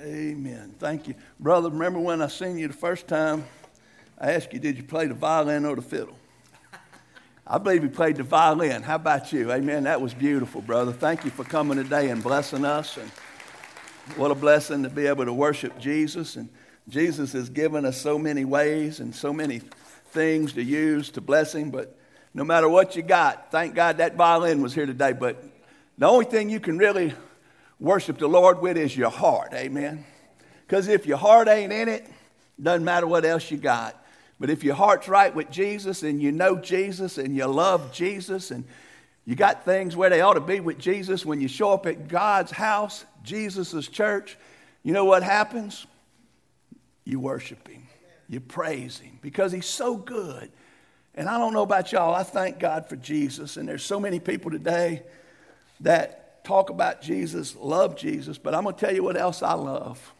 Amen. 0.00 0.74
Thank 0.78 1.08
you. 1.08 1.14
Brother, 1.40 1.70
remember 1.70 1.98
when 1.98 2.22
I 2.22 2.28
seen 2.28 2.56
you 2.56 2.68
the 2.68 2.74
first 2.74 3.08
time? 3.08 3.44
I 4.16 4.32
asked 4.32 4.52
you, 4.52 4.60
did 4.60 4.76
you 4.76 4.84
play 4.84 5.06
the 5.06 5.14
violin 5.14 5.64
or 5.64 5.74
the 5.74 5.82
fiddle? 5.82 6.16
I 7.44 7.58
believe 7.58 7.82
you 7.82 7.88
played 7.90 8.16
the 8.16 8.22
violin. 8.22 8.82
How 8.82 8.94
about 8.94 9.32
you? 9.32 9.50
Amen. 9.50 9.84
That 9.84 10.00
was 10.00 10.14
beautiful, 10.14 10.60
brother. 10.60 10.92
Thank 10.92 11.24
you 11.24 11.30
for 11.30 11.42
coming 11.42 11.78
today 11.78 12.10
and 12.10 12.22
blessing 12.22 12.64
us. 12.64 12.96
And 12.96 13.10
what 14.16 14.30
a 14.30 14.36
blessing 14.36 14.84
to 14.84 14.88
be 14.88 15.06
able 15.06 15.24
to 15.24 15.32
worship 15.32 15.78
Jesus. 15.80 16.36
And 16.36 16.48
Jesus 16.88 17.32
has 17.32 17.48
given 17.48 17.84
us 17.84 18.00
so 18.00 18.18
many 18.18 18.44
ways 18.44 19.00
and 19.00 19.12
so 19.12 19.32
many 19.32 19.62
things 20.10 20.52
to 20.52 20.62
use 20.62 21.10
to 21.12 21.20
bless 21.20 21.54
Him. 21.54 21.70
But 21.70 21.98
no 22.34 22.44
matter 22.44 22.68
what 22.68 22.94
you 22.94 23.02
got, 23.02 23.50
thank 23.50 23.74
God 23.74 23.98
that 23.98 24.14
violin 24.14 24.62
was 24.62 24.74
here 24.74 24.86
today. 24.86 25.12
But 25.12 25.42
the 25.96 26.06
only 26.06 26.26
thing 26.26 26.50
you 26.50 26.60
can 26.60 26.78
really 26.78 27.14
worship 27.80 28.18
the 28.18 28.28
Lord 28.28 28.60
with 28.60 28.76
is 28.76 28.96
your 28.96 29.10
heart. 29.10 29.52
Amen. 29.54 30.04
Because 30.66 30.88
if 30.88 31.06
your 31.06 31.18
heart 31.18 31.48
ain't 31.48 31.72
in 31.72 31.88
it, 31.88 32.06
doesn't 32.60 32.84
matter 32.84 33.06
what 33.06 33.24
else 33.24 33.50
you 33.50 33.56
got. 33.56 34.04
But 34.40 34.50
if 34.50 34.62
your 34.62 34.74
heart's 34.74 35.08
right 35.08 35.34
with 35.34 35.50
Jesus 35.50 36.02
and 36.02 36.22
you 36.22 36.32
know 36.32 36.56
Jesus 36.56 37.18
and 37.18 37.34
you 37.34 37.46
love 37.46 37.92
Jesus 37.92 38.50
and 38.50 38.64
you 39.24 39.34
got 39.34 39.64
things 39.64 39.96
where 39.96 40.10
they 40.10 40.20
ought 40.20 40.34
to 40.34 40.40
be 40.40 40.60
with 40.60 40.78
Jesus, 40.78 41.26
when 41.26 41.40
you 41.40 41.48
show 41.48 41.72
up 41.72 41.86
at 41.86 42.08
God's 42.08 42.50
house, 42.50 43.04
Jesus' 43.22 43.88
church, 43.88 44.38
you 44.82 44.92
know 44.92 45.04
what 45.04 45.22
happens? 45.22 45.86
You 47.04 47.20
worship 47.20 47.66
Him, 47.68 47.86
you 48.28 48.40
praise 48.40 48.98
Him 48.98 49.18
because 49.20 49.52
He's 49.52 49.66
so 49.66 49.96
good. 49.96 50.50
And 51.14 51.28
I 51.28 51.36
don't 51.36 51.52
know 51.52 51.62
about 51.62 51.90
y'all, 51.90 52.14
I 52.14 52.22
thank 52.22 52.60
God 52.60 52.88
for 52.88 52.96
Jesus. 52.96 53.56
And 53.56 53.68
there's 53.68 53.82
so 53.82 53.98
many 53.98 54.20
people 54.20 54.50
today 54.50 55.02
that 55.80 56.27
talk 56.48 56.70
about 56.70 57.02
Jesus, 57.02 57.54
love 57.56 57.94
Jesus, 57.94 58.38
but 58.38 58.54
I'm 58.54 58.62
going 58.62 58.74
to 58.74 58.80
tell 58.80 58.94
you 58.94 59.02
what 59.02 59.18
else 59.18 59.42
I 59.42 59.52
love. 59.52 60.14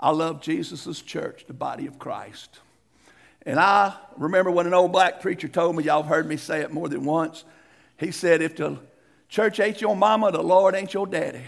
I 0.00 0.10
love 0.10 0.40
Jesus' 0.40 1.02
church, 1.02 1.44
the 1.46 1.52
body 1.52 1.86
of 1.86 1.98
Christ. 1.98 2.60
And 3.44 3.60
I 3.60 3.94
remember 4.16 4.50
when 4.50 4.66
an 4.66 4.72
old 4.72 4.90
black 4.90 5.20
preacher 5.20 5.48
told 5.48 5.76
me, 5.76 5.84
y'all 5.84 6.02
have 6.02 6.08
heard 6.08 6.26
me 6.26 6.38
say 6.38 6.62
it 6.62 6.72
more 6.72 6.88
than 6.88 7.04
once. 7.04 7.44
He 7.98 8.10
said, 8.10 8.40
If 8.40 8.56
the 8.56 8.78
church 9.28 9.60
ain't 9.60 9.82
your 9.82 9.94
mama, 9.94 10.32
the 10.32 10.42
Lord 10.42 10.74
ain't 10.74 10.94
your 10.94 11.06
daddy. 11.06 11.44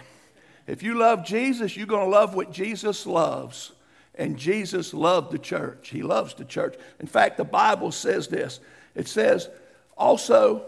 If 0.67 0.83
you 0.83 0.99
love 0.99 1.25
Jesus, 1.25 1.75
you're 1.75 1.87
going 1.87 2.05
to 2.05 2.11
love 2.11 2.35
what 2.35 2.53
Jesus 2.53 3.07
loves. 3.07 3.73
And 4.15 4.37
Jesus 4.37 4.93
loved 4.93 5.33
the 5.33 5.39
church. 5.39 5.89
He 5.89 6.03
loves 6.03 6.35
the 6.35 6.45
church. 6.45 6.77
In 7.01 7.07
fact, 7.07 7.39
the 7.39 7.45
Bible 7.45 7.91
says 7.91 8.29
this 8.29 8.61
it 8.95 9.09
says, 9.09 9.49
also, 9.97 10.67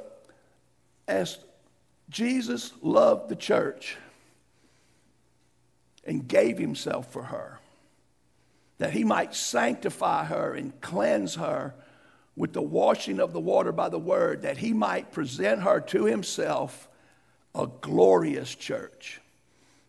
as 1.07 1.39
Jesus 2.15 2.73
loved 2.81 3.29
the 3.29 3.35
church 3.35 3.97
and 6.05 6.29
gave 6.29 6.59
himself 6.59 7.13
for 7.13 7.25
her, 7.25 7.59
that 8.79 8.93
he 8.93 9.03
might 9.03 9.35
sanctify 9.35 10.27
her 10.27 10.55
and 10.55 10.81
cleanse 10.81 11.35
her 11.35 11.75
with 12.37 12.53
the 12.53 12.63
washing 12.63 13.19
of 13.19 13.33
the 13.33 13.41
water 13.41 13.73
by 13.73 13.89
the 13.89 13.99
word, 13.99 14.43
that 14.43 14.59
he 14.59 14.73
might 14.73 15.11
present 15.11 15.63
her 15.63 15.81
to 15.81 16.05
himself 16.05 16.87
a 17.53 17.67
glorious 17.81 18.55
church, 18.55 19.21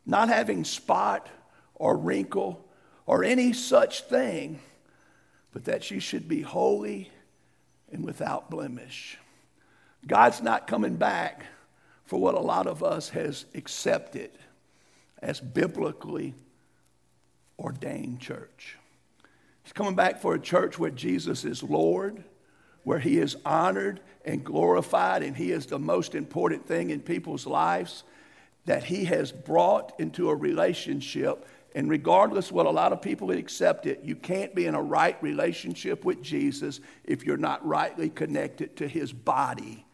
not 0.04 0.28
having 0.28 0.64
spot 0.64 1.30
or 1.76 1.96
wrinkle 1.96 2.68
or 3.06 3.24
any 3.24 3.54
such 3.54 4.02
thing, 4.02 4.60
but 5.54 5.66
that 5.66 5.84
she 5.84 6.00
should 6.00 6.28
be 6.28 6.42
holy 6.42 7.12
and 7.92 8.04
without 8.04 8.50
blemish. 8.50 9.20
God's 10.08 10.42
not 10.42 10.66
coming 10.66 10.96
back 10.96 11.46
for 12.06 12.20
what 12.20 12.36
a 12.36 12.40
lot 12.40 12.68
of 12.68 12.84
us 12.84 13.10
has 13.10 13.46
accepted 13.56 14.32
as 15.22 15.40
biblically 15.40 16.34
ordained 17.58 18.20
church. 18.20 18.78
He's 19.64 19.74
coming 19.74 19.96
back 19.96 20.22
for 20.22 20.36
a 20.36 20.40
church 20.40 20.78
where 20.78 20.92
Jesus 20.92 21.44
is 21.44 21.64
Lord, 21.64 22.24
where 22.84 23.00
he 23.00 23.18
is 23.18 23.36
honored 23.46 24.00
and 24.24 24.44
glorified, 24.44 25.24
and 25.24 25.36
he 25.36 25.52
is 25.52 25.66
the 25.66 25.80
most 25.80 26.14
important 26.14 26.68
thing 26.68 26.92
in 26.92 27.00
people's 27.00 27.48
lives 27.48 28.04
that 28.66 28.84
he 28.84 29.06
has 29.06 29.32
brought 29.32 29.94
into 30.00 30.30
a 30.30 30.36
relationship. 30.36 31.48
And 31.74 31.90
regardless 31.90 32.52
what 32.52 32.68
a 32.68 32.72
lot 32.72 32.94
of 32.94 33.02
people 33.02 33.32
accept 33.32 33.86
it, 33.86 34.02
you 34.04 34.16
can't 34.16 34.54
be 34.54 34.66
in 34.66 34.76
a 34.76 34.82
right 34.82 35.22
relationship 35.22 36.06
with 36.06 36.22
Jesus 36.22 36.80
if 37.04 37.24
you're 37.26 37.38
not 37.38 37.66
rightly 37.66 38.10
connected 38.10 38.76
to 38.78 38.88
his 38.88 39.12
body, 39.12 39.86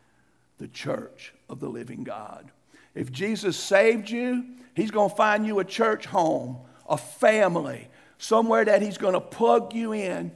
the 0.61 0.67
church 0.67 1.33
of 1.49 1.59
the 1.59 1.67
living 1.67 2.03
God. 2.03 2.49
If 2.93 3.11
Jesus 3.11 3.57
saved 3.57 4.09
you, 4.09 4.45
He's 4.75 4.91
going 4.91 5.09
to 5.09 5.15
find 5.15 5.45
you 5.45 5.59
a 5.59 5.65
church 5.65 6.05
home, 6.05 6.57
a 6.87 6.97
family, 6.97 7.89
somewhere 8.17 8.63
that 8.63 8.81
He's 8.81 8.97
going 8.97 9.15
to 9.15 9.21
plug 9.21 9.73
you 9.73 9.91
in 9.91 10.31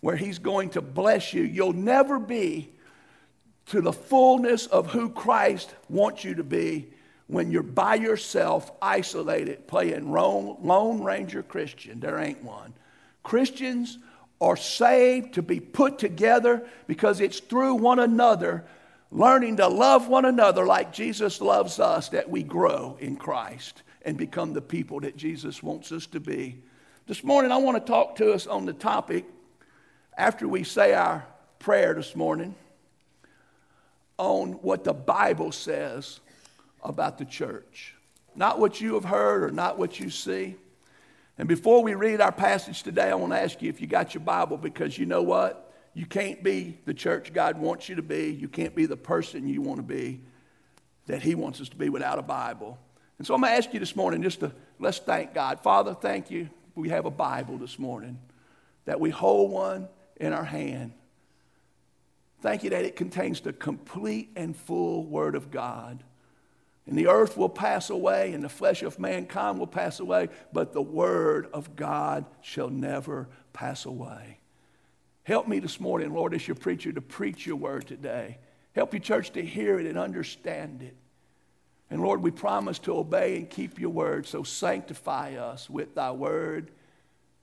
where 0.00 0.16
He's 0.16 0.38
going 0.38 0.70
to 0.70 0.80
bless 0.80 1.32
you. 1.32 1.42
You'll 1.42 1.72
never 1.72 2.18
be 2.18 2.70
to 3.66 3.80
the 3.80 3.92
fullness 3.92 4.66
of 4.66 4.90
who 4.90 5.10
Christ 5.10 5.74
wants 5.88 6.24
you 6.24 6.34
to 6.34 6.44
be 6.44 6.92
when 7.26 7.50
you're 7.50 7.62
by 7.62 7.94
yourself, 7.94 8.70
isolated, 8.82 9.66
playing 9.66 10.10
Lone 10.12 11.02
Ranger 11.02 11.42
Christian. 11.42 12.00
There 12.00 12.18
ain't 12.18 12.42
one. 12.42 12.74
Christians 13.22 13.98
are 14.40 14.56
saved 14.56 15.34
to 15.34 15.42
be 15.42 15.60
put 15.60 15.98
together 15.98 16.66
because 16.86 17.20
it's 17.20 17.40
through 17.40 17.74
one 17.74 17.98
another 17.98 18.64
learning 19.10 19.56
to 19.56 19.68
love 19.68 20.08
one 20.08 20.24
another 20.24 20.64
like 20.64 20.92
Jesus 20.92 21.40
loves 21.40 21.80
us, 21.80 22.10
that 22.10 22.30
we 22.30 22.42
grow 22.42 22.96
in 23.00 23.16
Christ 23.16 23.82
and 24.02 24.16
become 24.16 24.52
the 24.52 24.62
people 24.62 25.00
that 25.00 25.16
Jesus 25.16 25.62
wants 25.62 25.92
us 25.92 26.06
to 26.08 26.20
be. 26.20 26.62
This 27.06 27.24
morning, 27.24 27.50
I 27.50 27.56
want 27.56 27.76
to 27.84 27.92
talk 27.92 28.16
to 28.16 28.32
us 28.32 28.46
on 28.46 28.66
the 28.66 28.72
topic, 28.72 29.24
after 30.16 30.46
we 30.46 30.64
say 30.64 30.94
our 30.94 31.26
prayer 31.58 31.94
this 31.94 32.14
morning, 32.14 32.54
on 34.16 34.52
what 34.52 34.84
the 34.84 34.92
Bible 34.92 35.50
says 35.50 36.20
about 36.84 37.18
the 37.18 37.24
church. 37.24 37.94
Not 38.36 38.58
what 38.58 38.80
you 38.80 38.94
have 38.94 39.04
heard 39.04 39.42
or 39.42 39.50
not 39.50 39.78
what 39.78 39.98
you 39.98 40.10
see. 40.10 40.56
And 41.36 41.48
before 41.48 41.82
we 41.82 41.94
read 41.94 42.20
our 42.20 42.32
passage 42.32 42.82
today, 42.82 43.10
I 43.10 43.14
want 43.14 43.32
to 43.32 43.40
ask 43.40 43.60
you 43.60 43.70
if 43.70 43.80
you 43.80 43.86
got 43.86 44.14
your 44.14 44.22
Bible 44.22 44.56
because 44.56 44.98
you 44.98 45.06
know 45.06 45.22
what? 45.22 45.69
You 45.94 46.06
can't 46.06 46.42
be 46.42 46.78
the 46.84 46.94
church 46.94 47.32
God 47.32 47.58
wants 47.58 47.88
you 47.88 47.96
to 47.96 48.02
be. 48.02 48.30
You 48.30 48.48
can't 48.48 48.74
be 48.74 48.86
the 48.86 48.96
person 48.96 49.48
you 49.48 49.60
want 49.60 49.78
to 49.78 49.82
be 49.82 50.20
that 51.06 51.22
He 51.22 51.34
wants 51.34 51.60
us 51.60 51.68
to 51.70 51.76
be 51.76 51.88
without 51.88 52.18
a 52.18 52.22
Bible. 52.22 52.78
And 53.18 53.26
so 53.26 53.34
I'm 53.34 53.40
going 53.40 53.52
to 53.52 53.56
ask 53.56 53.74
you 53.74 53.80
this 53.80 53.96
morning 53.96 54.22
just 54.22 54.40
to 54.40 54.52
let's 54.78 54.98
thank 54.98 55.34
God. 55.34 55.60
Father, 55.60 55.94
thank 55.94 56.30
you. 56.30 56.48
We 56.74 56.88
have 56.90 57.04
a 57.04 57.10
Bible 57.10 57.58
this 57.58 57.78
morning, 57.78 58.18
that 58.84 59.00
we 59.00 59.10
hold 59.10 59.50
one 59.50 59.88
in 60.16 60.32
our 60.32 60.44
hand. 60.44 60.92
Thank 62.40 62.64
you 62.64 62.70
that 62.70 62.84
it 62.84 62.96
contains 62.96 63.40
the 63.40 63.52
complete 63.52 64.30
and 64.36 64.56
full 64.56 65.04
Word 65.04 65.34
of 65.34 65.50
God. 65.50 66.02
And 66.86 66.96
the 66.96 67.08
earth 67.08 67.36
will 67.36 67.50
pass 67.50 67.90
away, 67.90 68.32
and 68.32 68.42
the 68.42 68.48
flesh 68.48 68.82
of 68.82 68.98
mankind 68.98 69.58
will 69.58 69.66
pass 69.66 70.00
away, 70.00 70.28
but 70.52 70.72
the 70.72 70.80
Word 70.80 71.48
of 71.52 71.76
God 71.76 72.24
shall 72.40 72.70
never 72.70 73.28
pass 73.52 73.84
away. 73.84 74.39
Help 75.30 75.46
me 75.46 75.60
this 75.60 75.78
morning, 75.78 76.12
Lord, 76.12 76.34
as 76.34 76.48
your 76.48 76.56
preacher, 76.56 76.90
to 76.90 77.00
preach 77.00 77.46
your 77.46 77.54
word 77.54 77.86
today. 77.86 78.38
Help 78.74 78.92
your 78.92 79.00
church 79.00 79.30
to 79.34 79.46
hear 79.46 79.78
it 79.78 79.86
and 79.86 79.96
understand 79.96 80.82
it. 80.82 80.96
And 81.88 82.02
Lord, 82.02 82.20
we 82.20 82.32
promise 82.32 82.80
to 82.80 82.96
obey 82.96 83.36
and 83.36 83.48
keep 83.48 83.78
your 83.78 83.90
word, 83.90 84.26
so 84.26 84.42
sanctify 84.42 85.36
us 85.36 85.70
with 85.70 85.94
thy 85.94 86.10
word. 86.10 86.72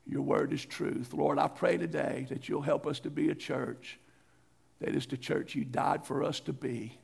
Your 0.05 0.21
word 0.21 0.51
is 0.51 0.65
truth. 0.65 1.13
Lord, 1.13 1.39
I 1.39 1.47
pray 1.47 1.77
today 1.77 2.27
that 2.27 2.49
you'll 2.49 2.61
help 2.61 2.85
us 2.85 2.99
to 2.99 3.09
be 3.09 3.29
a 3.29 3.35
church 3.35 3.97
that 4.81 4.93
is 4.93 5.05
the 5.05 5.15
church 5.15 5.55
you 5.55 5.63
died 5.63 6.05
for 6.05 6.23
us 6.23 6.41
to 6.41 6.51
be. 6.51 6.99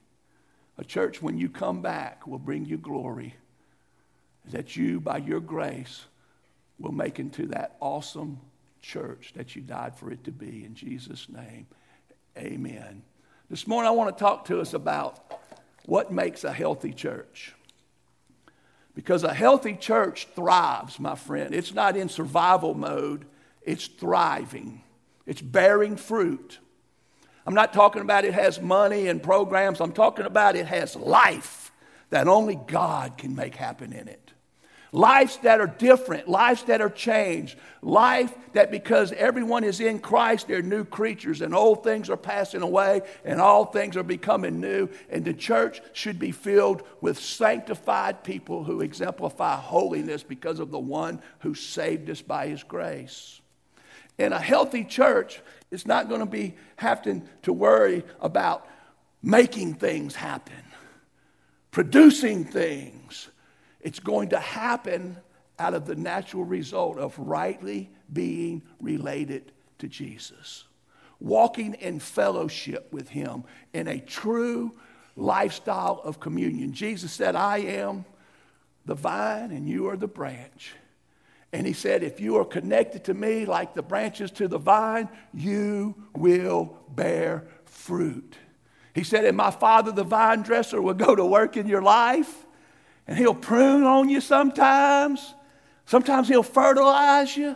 A 0.78 0.84
church, 0.84 1.22
when 1.22 1.38
you 1.38 1.48
come 1.48 1.82
back, 1.82 2.28
will 2.28 2.40
bring 2.40 2.66
you 2.66 2.78
glory. 2.78 3.36
That 4.52 4.76
you, 4.76 5.00
by 5.00 5.20
your 5.20 5.40
grace, 5.40 6.03
will 6.78 6.91
make 6.91 7.20
into 7.20 7.47
that 7.47 7.78
awesome 7.79 8.41
church 8.84 9.32
that 9.35 9.56
you 9.56 9.64
died 9.64 9.96
for 9.96 10.12
it 10.12 10.24
to 10.26 10.32
be. 10.32 10.64
In 10.64 10.76
Jesus' 10.76 11.28
name, 11.30 11.66
amen. 12.38 13.02
This 13.50 13.66
morning, 13.66 13.88
I 13.88 13.91
want 13.91 14.16
to 14.16 14.22
talk 14.22 14.46
to 14.46 14.59
us 14.59 14.74
about 14.74 15.40
what 15.85 16.12
makes 16.12 16.44
a 16.44 16.53
healthy 16.53 16.94
church. 16.94 17.56
Because 18.94 19.24
a 19.24 19.34
healthy 19.34 19.74
church 19.74 20.28
thrives, 20.35 21.00
my 21.00 21.16
friend. 21.16 21.56
It's 21.56 21.74
not 21.74 21.97
in 21.97 22.09
survival 22.09 22.76
mode, 22.76 23.26
it's 23.64 23.88
thriving, 23.88 24.84
it's 25.26 25.41
bearing 25.41 25.96
fruit. 25.96 26.59
I'm 27.46 27.56
not 27.56 27.74
talking 27.74 28.02
about 28.02 28.24
it 28.26 28.34
has 28.34 28.62
money 28.62 29.08
and 29.08 29.22
programs, 29.24 29.82
I'm 29.82 29.94
talking 29.94 30.26
about 30.26 30.56
it 30.56 30.68
has 30.68 30.96
life 30.96 31.72
that 32.12 32.28
only 32.28 32.56
God 32.56 33.18
can 33.18 33.34
make 33.34 33.56
happen 33.56 33.91
in 33.91 34.08
it. 34.08 34.22
Lives 34.93 35.37
that 35.37 35.59
are 35.59 35.67
different, 35.67 36.29
lives 36.29 36.63
that 36.63 36.79
are 36.79 36.90
changed, 36.90 37.57
life 37.81 38.31
that 38.53 38.69
because 38.69 39.11
everyone 39.13 39.63
is 39.63 39.81
in 39.81 39.99
Christ, 39.99 40.47
they're 40.47 40.61
new 40.61 40.85
creatures 40.85 41.41
and 41.41 41.53
old 41.53 41.84
things 41.84 42.11
are 42.11 42.16
passing 42.16 42.61
away 42.61 43.01
and 43.25 43.41
all 43.41 43.66
things 43.66 43.97
are 43.97 44.03
becoming 44.03 44.61
new. 44.61 44.87
And 45.09 45.25
the 45.25 45.34
church 45.34 45.81
should 45.93 46.19
be 46.19 46.31
filled 46.31 46.84
with 47.01 47.19
sanctified 47.19 48.23
people 48.23 48.63
who 48.63 48.81
exemplify 48.81 49.55
holiness 49.55 50.22
because 50.22 50.59
of 50.59 50.69
the 50.69 50.79
one 50.79 51.22
who 51.40 51.55
saved 51.55 52.09
us 52.11 52.22
by 52.22 52.47
his 52.47 52.61
grace. 52.61 53.41
In 54.19 54.31
a 54.31 54.40
healthy 54.40 54.84
church, 54.84 55.41
it's 55.72 55.87
not 55.87 56.07
going 56.07 56.19
to 56.19 56.28
be 56.28 56.53
having 56.75 57.28
to 57.41 57.51
worry 57.51 58.03
about 58.22 58.67
making 59.23 59.73
things 59.73 60.13
happen, 60.13 60.63
producing 61.72 62.45
things. 62.45 63.29
It's 63.84 64.00
going 64.00 64.30
to 64.30 64.40
happen 64.40 65.18
out 65.59 65.74
of 65.74 65.85
the 65.85 65.96
natural 65.96 66.44
result 66.44 66.97
of 66.97 67.18
rightly 67.20 67.91
being 68.12 68.64
related 68.82 69.52
to 69.80 69.88
Jesus, 69.88 70.64
walking 71.20 71.76
in 71.76 72.00
fellowship 72.00 72.91
with 72.91 73.09
Him 73.09 73.44
in 73.74 73.88
a 73.88 74.00
true 74.00 74.74
lifestyle 75.16 76.02
of 76.03 76.20
communion. 76.20 76.74
Jesus 76.74 77.12
said, 77.12 77.35
I 77.35 77.58
am 77.59 78.06
the 78.85 78.96
vine 78.96 79.52
and 79.52 79.68
you 79.68 79.88
are 79.88 79.97
the 79.97 80.08
branch. 80.08 80.74
And 81.52 81.68
he 81.68 81.74
said, 81.74 82.02
If 82.02 82.20
you 82.20 82.38
are 82.38 82.46
connected 82.46 83.03
to 83.06 83.14
me 83.14 83.46
like 83.46 83.76
the 83.76 83.84
branches 83.84 84.32
to 84.32 84.47
the 84.47 84.58
vine, 84.58 85.08
you 85.34 85.96
will 86.16 86.76
bear 86.90 87.46
fruit. 87.66 88.38
He 88.96 89.03
said, 89.03 89.26
And 89.26 89.38
my 89.38 89.52
father, 89.52 89.91
the 89.91 90.03
vine 90.03 90.41
dresser, 90.41 90.82
will 90.82 90.96
go 90.96 91.16
to 91.16 91.26
work 91.26 91.56
in 91.56 91.68
your 91.68 91.84
life, 91.84 92.42
and 93.08 93.17
he'll 93.17 93.35
prune 93.35 93.84
on 93.84 94.09
you 94.09 94.22
sometimes. 94.22 95.34
Sometimes 95.85 96.28
he'll 96.28 96.44
fertilize 96.44 97.35
you, 97.35 97.55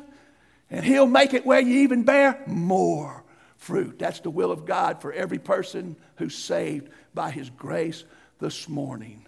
and 0.69 0.83
he'll 0.83 1.07
make 1.07 1.33
it 1.33 1.45
where 1.45 1.61
you 1.61 1.79
even 1.79 2.03
bear 2.03 2.43
more 2.45 3.23
fruit. 3.55 3.97
That's 3.99 4.19
the 4.19 4.29
will 4.29 4.51
of 4.51 4.65
God 4.65 5.01
for 5.01 5.11
every 5.11 5.39
person 5.39 5.95
who's 6.17 6.35
saved 6.35 6.89
by 7.13 7.31
his 7.31 7.49
grace 7.49 8.03
this 8.39 8.67
morning. 8.67 9.25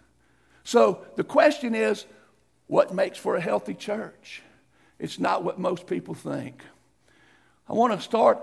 So 0.64 1.06
the 1.16 1.24
question 1.24 1.76
is 1.76 2.06
what 2.68 2.94
makes 2.94 3.18
for 3.18 3.36
a 3.36 3.42
healthy 3.42 3.74
church? 3.74 4.44
It's 5.00 5.18
not 5.18 5.44
what 5.44 5.58
most 5.58 5.88
people 5.88 6.14
think. 6.14 6.62
I 7.68 7.74
want 7.74 7.94
to 7.94 8.02
start 8.02 8.40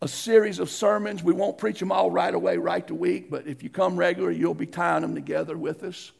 a 0.00 0.08
series 0.08 0.58
of 0.58 0.68
sermons. 0.68 1.22
We 1.22 1.32
won't 1.32 1.58
preach 1.58 1.78
them 1.78 1.92
all 1.92 2.10
right 2.10 2.34
away, 2.34 2.56
right 2.58 2.86
to 2.88 2.94
week, 2.94 3.30
but 3.30 3.46
if 3.46 3.62
you 3.62 3.70
come 3.70 3.96
regular, 3.96 4.30
you'll 4.30 4.54
be 4.54 4.66
tying 4.66 5.02
them 5.02 5.14
together 5.14 5.56
with 5.56 5.82
us. 5.82 6.12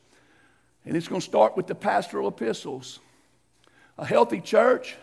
And 0.84 0.96
it's 0.96 1.08
going 1.08 1.20
to 1.20 1.26
start 1.26 1.56
with 1.56 1.66
the 1.66 1.74
pastoral 1.74 2.28
epistles. 2.28 2.98
A 3.98 4.04
healthy 4.04 4.40
church 4.40 4.96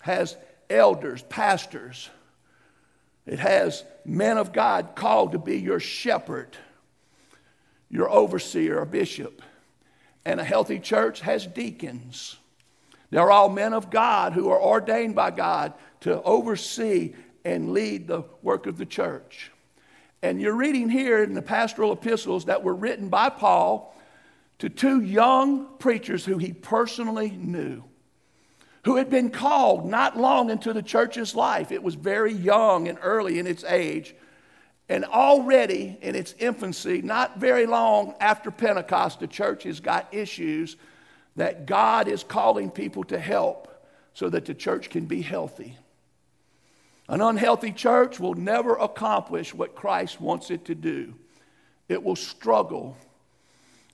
has 0.00 0.36
elders, 0.68 1.22
pastors. 1.22 2.10
It 3.26 3.38
has 3.38 3.84
men 4.04 4.38
of 4.38 4.52
God 4.52 4.94
called 4.94 5.32
to 5.32 5.38
be 5.38 5.58
your 5.58 5.80
shepherd, 5.80 6.56
your 7.90 8.10
overseer, 8.10 8.80
or 8.80 8.84
bishop. 8.84 9.42
And 10.24 10.38
a 10.38 10.44
healthy 10.44 10.78
church 10.78 11.20
has 11.20 11.46
deacons. 11.46 12.36
They're 13.10 13.30
all 13.30 13.48
men 13.48 13.72
of 13.72 13.90
God 13.90 14.32
who 14.32 14.50
are 14.50 14.62
ordained 14.62 15.14
by 15.14 15.32
God 15.32 15.74
to 16.00 16.22
oversee 16.22 17.14
and 17.44 17.72
lead 17.72 18.06
the 18.06 18.24
work 18.42 18.66
of 18.66 18.78
the 18.78 18.86
church. 18.86 19.50
And 20.22 20.40
you're 20.40 20.54
reading 20.54 20.88
here 20.88 21.22
in 21.22 21.34
the 21.34 21.42
pastoral 21.42 21.92
epistles 21.92 22.44
that 22.44 22.62
were 22.62 22.74
written 22.74 23.08
by 23.08 23.30
Paul 23.30 23.96
to 24.60 24.68
two 24.68 25.00
young 25.00 25.66
preachers 25.78 26.24
who 26.24 26.38
he 26.38 26.52
personally 26.52 27.30
knew, 27.30 27.82
who 28.84 28.96
had 28.96 29.10
been 29.10 29.30
called 29.30 29.86
not 29.86 30.16
long 30.16 30.50
into 30.50 30.72
the 30.72 30.82
church's 30.82 31.34
life. 31.34 31.72
It 31.72 31.82
was 31.82 31.94
very 31.94 32.32
young 32.32 32.86
and 32.86 32.98
early 33.02 33.38
in 33.38 33.46
its 33.46 33.64
age. 33.64 34.14
And 34.88 35.04
already 35.04 35.98
in 36.02 36.14
its 36.14 36.34
infancy, 36.38 37.00
not 37.00 37.38
very 37.38 37.64
long 37.64 38.14
after 38.20 38.50
Pentecost, 38.50 39.20
the 39.20 39.26
church 39.26 39.62
has 39.62 39.80
got 39.80 40.12
issues 40.12 40.76
that 41.36 41.64
God 41.64 42.08
is 42.08 42.24
calling 42.24 42.70
people 42.70 43.04
to 43.04 43.18
help 43.18 43.86
so 44.14 44.28
that 44.28 44.44
the 44.44 44.54
church 44.54 44.90
can 44.90 45.06
be 45.06 45.22
healthy. 45.22 45.76
An 47.08 47.20
unhealthy 47.20 47.72
church 47.72 48.20
will 48.20 48.34
never 48.34 48.74
accomplish 48.74 49.54
what 49.54 49.74
Christ 49.74 50.20
wants 50.20 50.50
it 50.50 50.66
to 50.66 50.74
do. 50.74 51.14
It 51.88 52.02
will 52.02 52.16
struggle. 52.16 52.96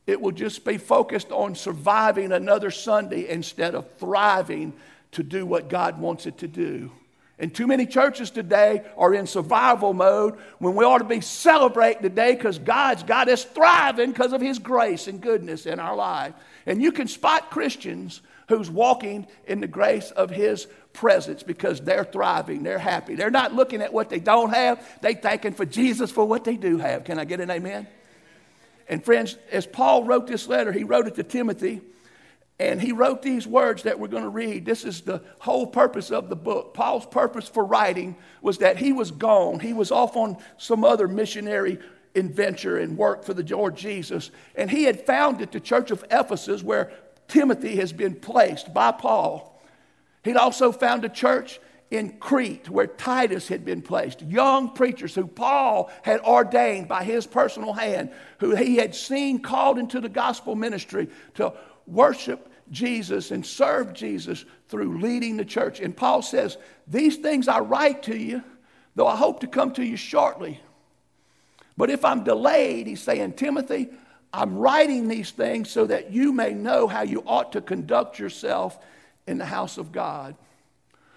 It 0.06 0.20
will 0.20 0.32
just 0.32 0.64
be 0.64 0.78
focused 0.78 1.32
on 1.32 1.54
surviving 1.54 2.32
another 2.32 2.70
Sunday 2.70 3.28
instead 3.28 3.74
of 3.74 3.90
thriving 3.98 4.72
to 5.12 5.22
do 5.22 5.44
what 5.44 5.68
God 5.68 6.00
wants 6.00 6.26
it 6.26 6.38
to 6.38 6.48
do. 6.48 6.92
And 7.38 7.54
too 7.54 7.66
many 7.66 7.84
churches 7.84 8.30
today 8.30 8.82
are 8.96 9.12
in 9.12 9.26
survival 9.26 9.92
mode 9.92 10.38
when 10.58 10.74
we 10.74 10.84
ought 10.84 10.98
to 10.98 11.04
be 11.04 11.20
celebrating 11.20 12.02
today 12.02 12.34
because 12.34 12.58
God's 12.58 13.02
got 13.02 13.28
us 13.28 13.44
thriving 13.44 14.12
because 14.12 14.32
of 14.32 14.40
His 14.40 14.58
grace 14.58 15.06
and 15.06 15.20
goodness 15.20 15.66
in 15.66 15.78
our 15.78 15.94
life. 15.94 16.32
And 16.64 16.80
you 16.80 16.92
can 16.92 17.08
spot 17.08 17.50
Christians 17.50 18.22
who's 18.48 18.70
walking 18.70 19.26
in 19.46 19.60
the 19.60 19.66
grace 19.66 20.12
of 20.12 20.30
His 20.30 20.66
presence 20.94 21.42
because 21.42 21.80
they're 21.80 22.04
thriving, 22.04 22.62
they're 22.62 22.78
happy. 22.78 23.16
They're 23.16 23.30
not 23.30 23.52
looking 23.52 23.82
at 23.82 23.92
what 23.92 24.08
they 24.08 24.20
don't 24.20 24.54
have, 24.54 24.82
they're 25.02 25.14
thanking 25.14 25.52
for 25.52 25.66
Jesus 25.66 26.10
for 26.10 26.24
what 26.24 26.44
they 26.44 26.56
do 26.56 26.78
have. 26.78 27.04
Can 27.04 27.18
I 27.18 27.26
get 27.26 27.40
an 27.40 27.50
amen? 27.50 27.86
And 28.88 29.04
friends, 29.04 29.36
as 29.50 29.66
Paul 29.66 30.04
wrote 30.04 30.26
this 30.26 30.48
letter, 30.48 30.72
he 30.72 30.84
wrote 30.84 31.06
it 31.06 31.16
to 31.16 31.22
Timothy. 31.22 31.80
And 32.58 32.80
he 32.80 32.92
wrote 32.92 33.20
these 33.20 33.46
words 33.46 33.82
that 33.82 33.98
we're 33.98 34.08
going 34.08 34.22
to 34.22 34.30
read. 34.30 34.64
This 34.64 34.84
is 34.84 35.02
the 35.02 35.22
whole 35.40 35.66
purpose 35.66 36.10
of 36.10 36.30
the 36.30 36.36
book. 36.36 36.72
Paul's 36.72 37.04
purpose 37.04 37.48
for 37.48 37.64
writing 37.64 38.16
was 38.40 38.58
that 38.58 38.78
he 38.78 38.92
was 38.92 39.10
gone. 39.10 39.60
He 39.60 39.74
was 39.74 39.90
off 39.90 40.16
on 40.16 40.38
some 40.56 40.82
other 40.82 41.06
missionary 41.06 41.78
adventure 42.14 42.78
and 42.78 42.96
work 42.96 43.24
for 43.24 43.34
the 43.34 43.44
Lord 43.54 43.76
Jesus. 43.76 44.30
And 44.54 44.70
he 44.70 44.84
had 44.84 45.04
founded 45.04 45.52
the 45.52 45.60
church 45.60 45.90
of 45.90 46.04
Ephesus 46.10 46.62
where 46.62 46.90
Timothy 47.28 47.76
has 47.76 47.92
been 47.92 48.14
placed 48.14 48.72
by 48.72 48.92
Paul. 48.92 49.60
He'd 50.24 50.36
also 50.36 50.72
found 50.72 51.04
a 51.04 51.10
church 51.10 51.60
in 51.90 52.18
Crete 52.18 52.68
where 52.68 52.86
Titus 52.86 53.48
had 53.48 53.64
been 53.64 53.82
placed. 53.82 54.22
Young 54.22 54.70
preachers 54.74 55.14
who 55.14 55.26
Paul 55.26 55.90
had 56.02 56.20
ordained 56.20 56.88
by 56.88 57.04
his 57.04 57.26
personal 57.26 57.72
hand, 57.72 58.10
who 58.38 58.54
he 58.54 58.76
had 58.76 58.94
seen 58.94 59.40
called 59.40 59.78
into 59.78 60.00
the 60.00 60.08
gospel 60.08 60.54
ministry 60.54 61.08
to 61.34 61.52
worship 61.86 62.50
Jesus 62.70 63.30
and 63.30 63.46
serve 63.46 63.92
Jesus 63.92 64.44
through 64.68 64.98
leading 64.98 65.36
the 65.36 65.44
church. 65.44 65.80
And 65.80 65.96
Paul 65.96 66.22
says, 66.22 66.56
These 66.86 67.16
things 67.18 67.48
I 67.48 67.60
write 67.60 68.02
to 68.04 68.16
you, 68.16 68.42
though 68.94 69.06
I 69.06 69.16
hope 69.16 69.40
to 69.40 69.46
come 69.46 69.72
to 69.74 69.84
you 69.84 69.96
shortly. 69.96 70.60
But 71.76 71.90
if 71.90 72.04
I'm 72.04 72.24
delayed, 72.24 72.86
he's 72.86 73.02
saying, 73.02 73.34
Timothy, 73.34 73.88
I'm 74.32 74.56
writing 74.56 75.08
these 75.08 75.30
things 75.30 75.70
so 75.70 75.86
that 75.86 76.10
you 76.10 76.32
may 76.32 76.52
know 76.52 76.88
how 76.88 77.02
you 77.02 77.22
ought 77.26 77.52
to 77.52 77.60
conduct 77.60 78.18
yourself 78.18 78.78
in 79.26 79.38
the 79.38 79.44
house 79.44 79.78
of 79.78 79.92
God, 79.92 80.34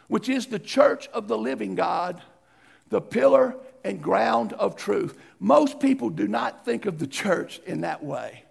which 0.09 0.27
is 0.27 0.47
the 0.47 0.59
church 0.59 1.07
of 1.13 1.29
the 1.29 1.37
living 1.37 1.75
God, 1.75 2.21
the 2.89 2.99
pillar 2.99 3.55
and 3.85 4.01
ground 4.01 4.51
of 4.53 4.75
truth. 4.75 5.17
Most 5.39 5.79
people 5.79 6.09
do 6.09 6.27
not 6.27 6.65
think 6.65 6.85
of 6.85 6.99
the 6.99 7.07
church 7.07 7.61
in 7.65 7.81
that 7.81 8.03
way. 8.03 8.43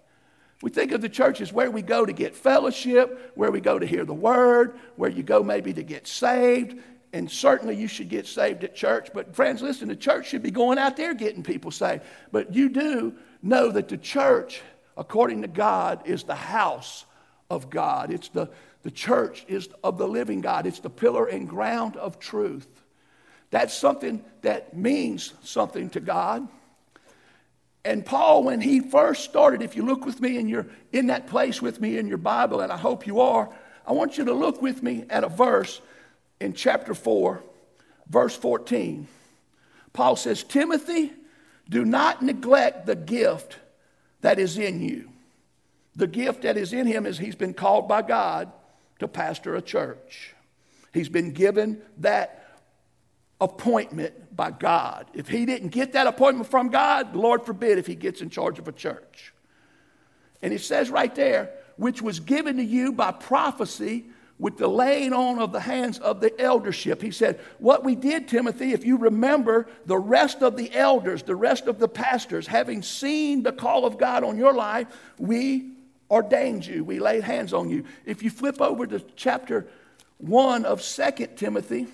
We 0.61 0.71
think 0.71 0.91
of 0.91 1.01
the 1.01 1.09
church 1.09 1.39
as 1.39 1.53
where 1.53 1.71
we 1.71 1.81
go 1.81 2.05
to 2.05 2.11
get 2.11 2.35
fellowship, 2.35 3.33
where 3.35 3.51
we 3.51 3.61
go 3.61 3.79
to 3.79 3.85
hear 3.85 4.03
the 4.03 4.13
word, 4.13 4.77
where 4.95 5.09
you 5.09 5.23
go 5.23 5.43
maybe 5.43 5.73
to 5.73 5.83
get 5.83 6.07
saved. 6.07 6.77
And 7.13 7.29
certainly 7.29 7.75
you 7.75 7.87
should 7.87 8.09
get 8.09 8.27
saved 8.27 8.63
at 8.63 8.75
church. 8.75 9.09
But 9.13 9.35
friends, 9.35 9.61
listen, 9.61 9.87
the 9.87 9.95
church 9.95 10.27
should 10.27 10.43
be 10.43 10.51
going 10.51 10.77
out 10.77 10.97
there 10.97 11.13
getting 11.13 11.43
people 11.43 11.71
saved. 11.71 12.03
But 12.31 12.53
you 12.53 12.69
do 12.69 13.13
know 13.41 13.71
that 13.71 13.87
the 13.87 13.97
church, 13.97 14.61
according 14.97 15.41
to 15.41 15.47
God, 15.47 16.05
is 16.05 16.23
the 16.23 16.35
house 16.35 17.05
of 17.49 17.69
God. 17.69 18.11
It's 18.11 18.29
the, 18.29 18.49
the 18.83 18.91
church 18.91 19.45
is 19.47 19.69
of 19.83 19.97
the 19.97 20.07
living 20.07 20.41
God. 20.41 20.65
It's 20.65 20.79
the 20.79 20.89
pillar 20.89 21.25
and 21.25 21.47
ground 21.47 21.97
of 21.97 22.19
truth. 22.19 22.67
That's 23.51 23.73
something 23.73 24.23
that 24.41 24.75
means 24.75 25.33
something 25.43 25.89
to 25.91 25.99
God. 25.99 26.47
And 27.83 28.05
Paul, 28.05 28.43
when 28.43 28.61
he 28.61 28.79
first 28.79 29.23
started, 29.23 29.61
if 29.61 29.75
you 29.75 29.85
look 29.85 30.05
with 30.05 30.21
me 30.21 30.37
and 30.37 30.49
you're 30.49 30.67
in 30.91 31.07
that 31.07 31.27
place 31.27 31.61
with 31.61 31.81
me 31.81 31.97
in 31.97 32.07
your 32.07 32.17
Bible, 32.17 32.61
and 32.61 32.71
I 32.71 32.77
hope 32.77 33.07
you 33.07 33.21
are, 33.21 33.49
I 33.85 33.93
want 33.93 34.17
you 34.17 34.25
to 34.25 34.33
look 34.33 34.61
with 34.61 34.83
me 34.83 35.05
at 35.09 35.23
a 35.23 35.29
verse 35.29 35.81
in 36.39 36.53
chapter 36.53 36.93
4, 36.93 37.41
verse 38.07 38.35
14. 38.35 39.07
Paul 39.93 40.15
says, 40.15 40.43
Timothy, 40.43 41.11
do 41.67 41.83
not 41.85 42.21
neglect 42.21 42.85
the 42.85 42.95
gift 42.95 43.57
that 44.21 44.39
is 44.39 44.57
in 44.57 44.81
you. 44.81 45.09
The 45.95 46.07
gift 46.07 46.43
that 46.43 46.57
is 46.57 46.71
in 46.71 46.85
him 46.85 47.05
is 47.05 47.17
he's 47.17 47.35
been 47.35 47.53
called 47.53 47.87
by 47.87 48.03
God 48.03 48.51
to 48.99 49.07
pastor 49.07 49.55
a 49.55 49.61
church. 49.61 50.35
He's 50.93 51.09
been 51.09 51.31
given 51.31 51.81
that 51.97 52.39
appointment 53.41 54.35
by 54.35 54.51
God. 54.51 55.07
If 55.13 55.27
he 55.27 55.45
didn't 55.45 55.69
get 55.69 55.93
that 55.93 56.07
appointment 56.07 56.49
from 56.49 56.69
God, 56.69 57.15
Lord 57.15 57.43
forbid 57.43 57.77
if 57.77 57.87
he 57.87 57.95
gets 57.95 58.21
in 58.21 58.29
charge 58.29 58.59
of 58.59 58.67
a 58.67 58.71
church. 58.71 59.33
And 60.41 60.53
it 60.53 60.61
says 60.61 60.89
right 60.89 61.13
there, 61.13 61.51
which 61.77 62.01
was 62.01 62.19
given 62.19 62.57
to 62.57 62.63
you 62.63 62.91
by 62.91 63.11
prophecy 63.11 64.05
with 64.37 64.57
the 64.57 64.67
laying 64.67 65.11
on 65.11 65.39
of 65.39 65.51
the 65.51 65.59
hands 65.59 65.99
of 65.99 66.21
the 66.21 66.39
eldership. 66.41 67.01
He 67.01 67.11
said, 67.11 67.39
What 67.59 67.83
we 67.83 67.95
did, 67.95 68.27
Timothy, 68.27 68.71
if 68.71 68.85
you 68.85 68.97
remember 68.97 69.67
the 69.85 69.97
rest 69.97 70.41
of 70.41 70.55
the 70.55 70.73
elders, 70.73 71.23
the 71.23 71.35
rest 71.35 71.67
of 71.67 71.77
the 71.77 71.89
pastors, 71.89 72.47
having 72.47 72.81
seen 72.81 73.43
the 73.43 73.51
call 73.51 73.85
of 73.85 73.97
God 73.97 74.23
on 74.23 74.37
your 74.37 74.53
life, 74.53 74.87
we 75.17 75.73
ordained 76.09 76.65
you. 76.65 76.83
We 76.83 76.99
laid 76.99 77.23
hands 77.23 77.53
on 77.53 77.69
you. 77.69 77.85
If 78.05 78.23
you 78.23 78.29
flip 78.29 78.61
over 78.61 78.87
to 78.87 78.99
chapter 79.15 79.67
1 80.17 80.65
of 80.65 80.81
Second 80.81 81.35
Timothy, 81.35 81.87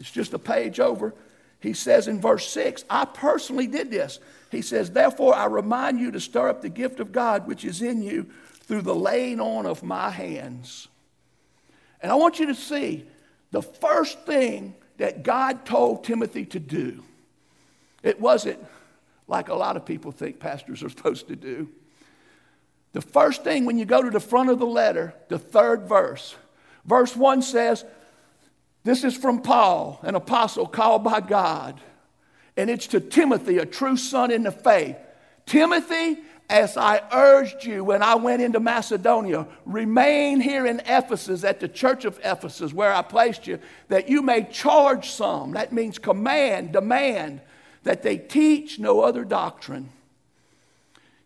it's 0.00 0.10
just 0.10 0.32
a 0.34 0.38
page 0.38 0.80
over. 0.80 1.14
He 1.60 1.72
says 1.72 2.08
in 2.08 2.20
verse 2.20 2.48
6, 2.50 2.84
I 2.90 3.06
personally 3.06 3.66
did 3.66 3.90
this. 3.90 4.20
He 4.50 4.62
says, 4.62 4.90
Therefore, 4.90 5.34
I 5.34 5.46
remind 5.46 5.98
you 5.98 6.10
to 6.10 6.20
stir 6.20 6.48
up 6.48 6.60
the 6.60 6.68
gift 6.68 7.00
of 7.00 7.12
God 7.12 7.46
which 7.46 7.64
is 7.64 7.80
in 7.82 8.02
you 8.02 8.26
through 8.60 8.82
the 8.82 8.94
laying 8.94 9.40
on 9.40 9.66
of 9.66 9.82
my 9.82 10.10
hands. 10.10 10.88
And 12.00 12.12
I 12.12 12.16
want 12.16 12.38
you 12.38 12.46
to 12.46 12.54
see 12.54 13.06
the 13.50 13.62
first 13.62 14.20
thing 14.26 14.74
that 14.98 15.22
God 15.22 15.64
told 15.64 16.04
Timothy 16.04 16.44
to 16.46 16.58
do. 16.58 17.02
It 18.02 18.20
wasn't 18.20 18.58
like 19.26 19.48
a 19.48 19.54
lot 19.54 19.76
of 19.76 19.84
people 19.84 20.12
think 20.12 20.38
pastors 20.38 20.82
are 20.82 20.88
supposed 20.90 21.28
to 21.28 21.36
do. 21.36 21.68
The 22.92 23.00
first 23.00 23.42
thing 23.42 23.64
when 23.64 23.76
you 23.76 23.84
go 23.84 24.02
to 24.02 24.10
the 24.10 24.20
front 24.20 24.50
of 24.50 24.58
the 24.58 24.66
letter, 24.66 25.14
the 25.28 25.38
third 25.38 25.88
verse, 25.88 26.36
verse 26.84 27.16
1 27.16 27.42
says, 27.42 27.84
This 28.84 29.02
is 29.02 29.16
from 29.16 29.42
Paul, 29.42 29.98
an 30.02 30.14
apostle 30.14 30.66
called 30.66 31.02
by 31.02 31.20
God. 31.20 31.80
And 32.56 32.70
it's 32.70 32.86
to 32.88 33.00
Timothy, 33.00 33.58
a 33.58 33.66
true 33.66 33.96
son 33.96 34.30
in 34.30 34.44
the 34.44 34.52
faith. 34.52 34.96
Timothy, 35.44 36.18
as 36.48 36.76
I 36.76 37.02
urged 37.12 37.64
you 37.64 37.82
when 37.82 38.00
I 38.00 38.14
went 38.14 38.42
into 38.42 38.60
Macedonia, 38.60 39.48
remain 39.64 40.40
here 40.40 40.64
in 40.64 40.80
Ephesus 40.86 41.42
at 41.42 41.58
the 41.58 41.68
church 41.68 42.04
of 42.04 42.20
Ephesus 42.22 42.72
where 42.72 42.92
I 42.92 43.02
placed 43.02 43.48
you, 43.48 43.58
that 43.88 44.08
you 44.08 44.22
may 44.22 44.44
charge 44.44 45.10
some. 45.10 45.52
That 45.52 45.72
means 45.72 45.98
command, 45.98 46.72
demand, 46.72 47.40
that 47.84 48.02
they 48.02 48.18
teach 48.18 48.78
no 48.78 49.00
other 49.00 49.24
doctrine. 49.24 49.90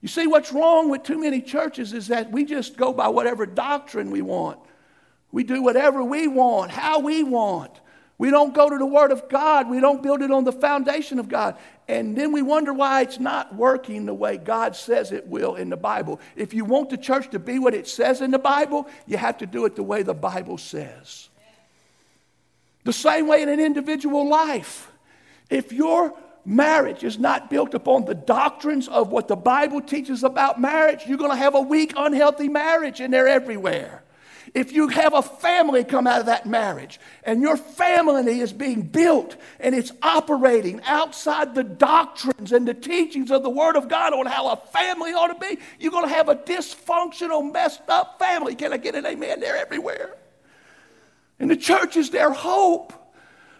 You 0.01 0.09
see, 0.09 0.27
what's 0.27 0.53
wrong 0.53 0.91
with 0.91 1.03
too 1.03 1.19
many 1.19 1.41
churches 1.41 1.93
is 1.93 2.09
that 2.09 2.31
we 2.31 2.45
just 2.45 2.77
go 2.77 2.93
by 2.93 3.09
whatever 3.09 3.47
doctrine 3.47 4.11
we 4.11 4.23
want. 4.23 4.61
We 5.33 5.43
do 5.43 5.63
whatever 5.63 6.05
we 6.05 6.29
want, 6.29 6.71
how 6.71 7.01
we 7.01 7.23
want. 7.23 7.81
We 8.17 8.31
don't 8.31 8.55
go 8.55 8.69
to 8.69 8.79
the 8.79 8.87
Word 8.87 9.13
of 9.13 9.29
God. 9.29 9.69
We 9.69 9.81
don't 9.81 10.03
build 10.03 10.23
it 10.23 10.31
on 10.31 10.45
the 10.45 10.53
foundation 10.53 11.19
of 11.19 11.29
God. 11.29 11.57
And 11.87 12.17
then 12.17 12.33
we 12.33 12.43
wonder 12.43 12.73
why 12.73 13.03
it's 13.03 13.21
not 13.21 13.55
working 13.55 14.07
the 14.07 14.15
way 14.15 14.37
God 14.37 14.75
says 14.75 15.13
it 15.13 15.29
will 15.29 15.55
in 15.55 15.71
the 15.71 15.77
Bible. 15.77 16.21
If 16.35 16.53
you 16.53 16.65
want 16.65 16.91
the 16.91 16.97
church 16.97 17.31
to 17.31 17.39
be 17.39 17.59
what 17.59 17.75
it 17.75 17.87
says 17.87 18.21
in 18.21 18.33
the 18.33 18.39
Bible, 18.39 18.89
you 19.07 19.17
have 19.17 19.39
to 19.39 19.47
do 19.47 19.65
it 19.67 19.77
the 19.77 19.85
way 19.85 20.03
the 20.03 20.15
Bible 20.15 20.59
says. 20.59 21.29
The 22.85 22.93
same 22.93 23.29
way 23.29 23.43
in 23.43 23.49
an 23.49 23.61
individual 23.61 24.29
life. 24.29 24.91
If 25.49 25.73
your 25.73 26.15
marriage 26.45 27.05
is 27.05 27.19
not 27.19 27.51
built 27.51 27.75
upon 27.75 28.05
the 28.05 28.15
doctrines 28.15 28.89
of 28.89 29.11
what 29.11 29.29
the 29.29 29.37
Bible 29.37 29.81
teaches 29.81 30.25
about 30.25 30.61
marriage, 30.61 31.05
you're 31.07 31.19
going 31.19 31.31
to 31.31 31.37
have 31.37 31.55
a 31.55 31.61
weak, 31.61 31.93
unhealthy 31.97 32.49
marriage, 32.49 33.01
and 33.01 33.13
they're 33.13 33.29
everywhere. 33.29 34.03
If 34.55 34.73
you 34.73 34.89
have 34.89 35.15
a 35.15 35.23
family 35.23 35.85
come 35.85 36.07
out 36.07 36.21
of 36.21 36.27
that 36.27 36.47
marriage 36.47 36.99
and 37.25 37.43
your 37.43 37.57
family 37.57 38.41
is 38.41 38.53
being 38.53 38.83
built 38.83 39.37
and 39.61 39.75
it's 39.75 39.93
operating 40.03 40.81
outside 40.85 41.55
the 41.55 41.65
doctrines 41.65 42.53
and 42.53 42.67
the 42.67 42.75
teachings 42.75 43.31
of 43.31 43.43
the 43.43 43.51
Word 43.51 43.77
of 43.77 43.89
God 43.89 44.15
on 44.15 44.27
how 44.27 44.49
a 44.49 44.57
family 44.57 45.11
ought 45.11 45.29
to 45.29 45.39
be, 45.39 45.59
you're 45.79 45.93
going 45.93 46.09
to 46.09 46.15
have 46.15 46.29
a 46.29 46.35
dysfunctional, 46.35 47.53
messed 47.53 47.89
up 47.89 48.19
family. 48.19 48.55
Can 48.55 48.73
I 48.73 48.79
get 48.79 48.95
an 48.95 49.07
amen? 49.07 49.41
They're 49.41 49.57
everywhere. 49.57 50.17
And 51.39 51.51
the 51.51 51.57
church 51.57 51.97
is 51.97 52.11
their 52.11 52.31
hope. 52.31 52.93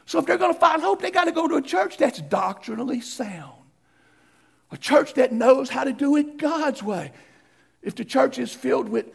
So 0.09 0.19
if 0.19 0.25
they're 0.25 0.39
going 0.39 0.55
to 0.55 0.59
find 0.59 0.81
hope, 0.81 1.03
they 1.03 1.11
got 1.11 1.25
to 1.25 1.33
go 1.33 1.47
to 1.47 1.57
a 1.57 1.63
church 1.63 1.99
that's 1.99 2.19
doctrinally 2.19 3.03
sound. 3.03 3.53
A 4.71 4.79
church 4.79 5.13
that 5.15 5.35
knows 5.35 5.69
how 5.69 5.85
to 5.85 5.93
do 5.93 6.17
it 6.17 6.39
God's 6.39 6.83
way. 6.83 7.13
If 7.83 7.95
the 7.95 8.07
church 8.07 8.39
is 8.39 8.51
filled 8.51 8.89
with 8.89 9.13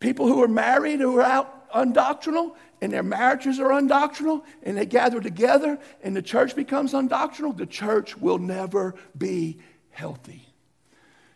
people 0.00 0.26
who 0.26 0.42
are 0.42 0.48
married 0.48 0.98
who 0.98 1.16
are 1.16 1.22
out 1.22 1.70
undoctrinal 1.70 2.56
and 2.80 2.92
their 2.92 3.04
marriages 3.04 3.60
are 3.60 3.68
undoctrinal 3.68 4.42
and 4.64 4.76
they 4.76 4.84
gather 4.84 5.20
together 5.20 5.78
and 6.02 6.16
the 6.16 6.22
church 6.22 6.56
becomes 6.56 6.92
undoctrinal, 6.92 7.56
the 7.56 7.64
church 7.64 8.18
will 8.18 8.38
never 8.38 8.96
be 9.16 9.58
healthy. 9.90 10.44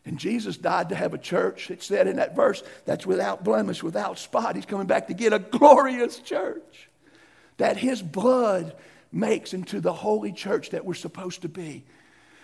And 0.04 0.18
Jesus 0.18 0.56
died 0.56 0.88
to 0.88 0.96
have 0.96 1.14
a 1.14 1.18
church. 1.18 1.70
It 1.70 1.84
said 1.84 2.08
in 2.08 2.16
that 2.16 2.34
verse 2.34 2.60
that's 2.84 3.06
without 3.06 3.44
blemish, 3.44 3.84
without 3.84 4.18
spot. 4.18 4.56
He's 4.56 4.66
coming 4.66 4.88
back 4.88 5.06
to 5.06 5.14
get 5.14 5.32
a 5.32 5.38
glorious 5.38 6.18
church 6.18 6.88
that 7.58 7.76
his 7.76 8.02
blood 8.02 8.74
makes 9.16 9.54
into 9.54 9.80
the 9.80 9.92
holy 9.92 10.32
church 10.32 10.70
that 10.70 10.84
we're 10.84 10.94
supposed 10.94 11.42
to 11.42 11.48
be. 11.48 11.84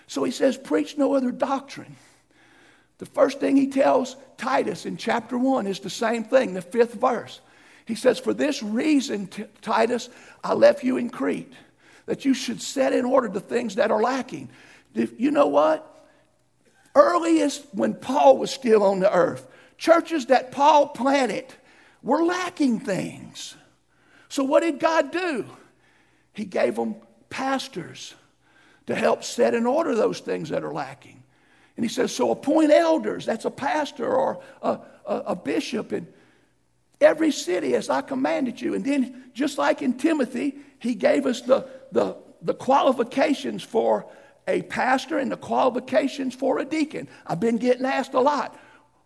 So 0.07 0.25
he 0.25 0.31
says, 0.31 0.57
Preach 0.57 0.99
no 0.99 1.15
other 1.15 1.31
doctrine. 1.31 1.97
The 2.99 3.07
first 3.07 3.41
thing 3.41 3.57
he 3.57 3.69
tells 3.69 4.17
Titus 4.37 4.87
in 4.87 4.97
chapter 4.97 5.37
1 5.37 5.67
is 5.67 5.81
the 5.81 5.91
same 5.91 6.25
thing, 6.25 6.55
the 6.55 6.63
fifth 6.63 6.95
verse. 6.95 7.41
He 7.85 7.95
says, 7.95 8.19
For 8.19 8.35
this 8.35 8.63
reason, 8.63 9.29
Titus, 9.61 10.09
I 10.45 10.55
left 10.55 10.85
you 10.85 10.97
in 10.97 11.11
Crete, 11.11 11.53
that 12.07 12.25
you 12.25 12.35
should 12.35 12.63
set 12.63 12.93
in 12.93 13.05
order 13.05 13.29
the 13.29 13.41
things 13.41 13.77
that 13.77 13.91
are 13.91 14.01
lacking. 14.01 14.51
You 14.95 15.31
know 15.31 15.49
what? 15.49 15.89
Earliest 16.95 17.67
when 17.73 17.95
Paul 17.95 18.37
was 18.39 18.51
still 18.51 18.83
on 18.83 19.01
the 19.01 19.13
earth, 19.13 19.47
churches 19.79 20.27
that 20.27 20.53
Paul 20.53 20.89
planted 20.89 21.47
were 22.03 22.23
lacking 22.23 22.81
things. 22.81 23.57
So, 24.29 24.45
what 24.45 24.61
did 24.61 24.79
God 24.79 25.11
do? 25.11 25.47
He 26.33 26.45
gave 26.45 26.77
them 26.77 26.97
pastors 27.31 28.15
to 28.87 28.95
help 28.95 29.25
set 29.25 29.55
in 29.55 29.67
order 29.67 29.95
those 29.95 30.21
things 30.21 30.49
that 30.51 30.65
are 30.65 30.73
lacking. 30.73 31.23
And 31.77 31.85
he 31.85 31.89
says, 31.89 32.15
So 32.15 32.31
appoint 32.31 32.71
elders, 32.71 33.25
that's 33.25 33.45
a 33.45 33.51
pastor 33.51 34.15
or 34.15 34.43
a, 34.63 34.79
a, 35.07 35.17
a 35.29 35.37
bishop 35.37 35.93
in 35.93 36.07
every 37.01 37.33
city 37.33 37.75
as 37.75 37.91
I 37.91 38.01
commanded 38.01 38.61
you. 38.61 38.75
And 38.75 38.85
then, 38.85 39.25
just 39.35 39.59
like 39.59 39.83
in 39.83 39.95
Timothy, 39.95 40.57
he 40.79 40.95
gave 40.95 41.27
us 41.27 41.41
the, 41.41 41.69
the, 41.93 42.17
the 42.43 42.55
qualifications 42.55 43.63
for 43.63 44.07
a 44.49 44.63
pastor 44.63 45.19
and 45.19 45.31
the 45.31 45.37
qualifications 45.37 46.35
for 46.35 46.59
a 46.59 46.65
deacon. 46.65 47.09
I've 47.27 47.41
been 47.41 47.59
getting 47.59 47.87
asked 47.87 48.15
a 48.15 48.21
lot 48.21 48.59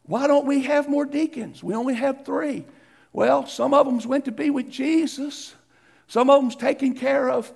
why 0.07 0.29
don't 0.29 0.47
we 0.47 0.63
have 0.63 0.89
more 0.89 1.05
deacons? 1.05 1.63
We 1.63 1.75
only 1.75 1.95
have 1.95 2.25
three. 2.25 2.65
Well, 3.13 3.47
some 3.47 3.75
of 3.75 3.87
them 3.87 3.99
went 4.09 4.27
to 4.27 4.33
be 4.33 4.51
with 4.51 4.71
Jesus, 4.71 5.55
some 6.09 6.31
of 6.31 6.41
them's 6.41 6.57
taking 6.57 6.95
care 6.95 7.31
of 7.31 7.53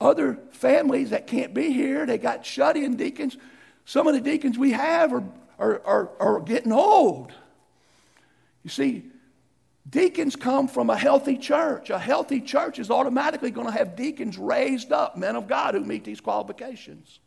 other 0.00 0.38
families 0.50 1.10
that 1.10 1.26
can't 1.26 1.54
be 1.54 1.72
here. 1.72 2.06
They 2.06 2.18
got 2.18 2.44
shut 2.44 2.76
in 2.76 2.96
deacons. 2.96 3.36
Some 3.84 4.06
of 4.06 4.14
the 4.14 4.20
deacons 4.20 4.58
we 4.58 4.72
have 4.72 5.12
are, 5.12 5.24
are, 5.58 5.82
are, 5.84 6.10
are 6.18 6.40
getting 6.40 6.72
old. 6.72 7.32
You 8.62 8.70
see, 8.70 9.04
deacons 9.88 10.36
come 10.36 10.68
from 10.68 10.90
a 10.90 10.96
healthy 10.96 11.36
church. 11.36 11.90
A 11.90 11.98
healthy 11.98 12.40
church 12.40 12.78
is 12.78 12.90
automatically 12.90 13.50
going 13.50 13.66
to 13.66 13.72
have 13.72 13.94
deacons 13.94 14.38
raised 14.38 14.90
up, 14.90 15.16
men 15.16 15.36
of 15.36 15.46
God 15.46 15.74
who 15.74 15.80
meet 15.80 16.04
these 16.04 16.20
qualifications. 16.20 17.20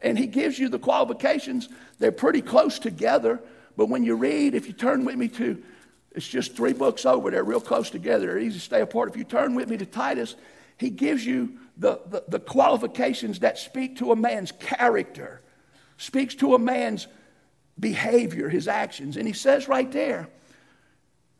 And 0.00 0.16
he 0.16 0.26
gives 0.26 0.58
you 0.58 0.68
the 0.68 0.78
qualifications. 0.78 1.68
They're 1.98 2.12
pretty 2.12 2.42
close 2.42 2.78
together. 2.78 3.40
But 3.76 3.88
when 3.88 4.04
you 4.04 4.14
read, 4.14 4.54
if 4.54 4.66
you 4.66 4.72
turn 4.72 5.04
with 5.04 5.16
me 5.16 5.28
to, 5.28 5.62
it's 6.12 6.26
just 6.26 6.56
three 6.56 6.72
books 6.72 7.04
over, 7.04 7.30
they're 7.30 7.44
real 7.44 7.60
close 7.60 7.90
together. 7.90 8.26
They're 8.26 8.38
easy 8.38 8.58
to 8.58 8.64
stay 8.64 8.80
apart. 8.80 9.10
If 9.10 9.16
you 9.16 9.24
turn 9.24 9.54
with 9.54 9.68
me 9.68 9.76
to 9.76 9.86
Titus, 9.86 10.36
he 10.76 10.90
gives 10.90 11.24
you 11.24 11.58
the, 11.76 12.00
the, 12.06 12.24
the 12.28 12.40
qualifications 12.40 13.40
that 13.40 13.58
speak 13.58 13.98
to 13.98 14.12
a 14.12 14.16
man's 14.16 14.52
character 14.52 15.42
speaks 15.96 16.34
to 16.36 16.54
a 16.54 16.58
man's 16.58 17.06
behavior, 17.78 18.48
his 18.48 18.68
actions. 18.68 19.16
And 19.16 19.26
he 19.26 19.34
says 19.34 19.68
right 19.68 19.90
there, 19.90 20.28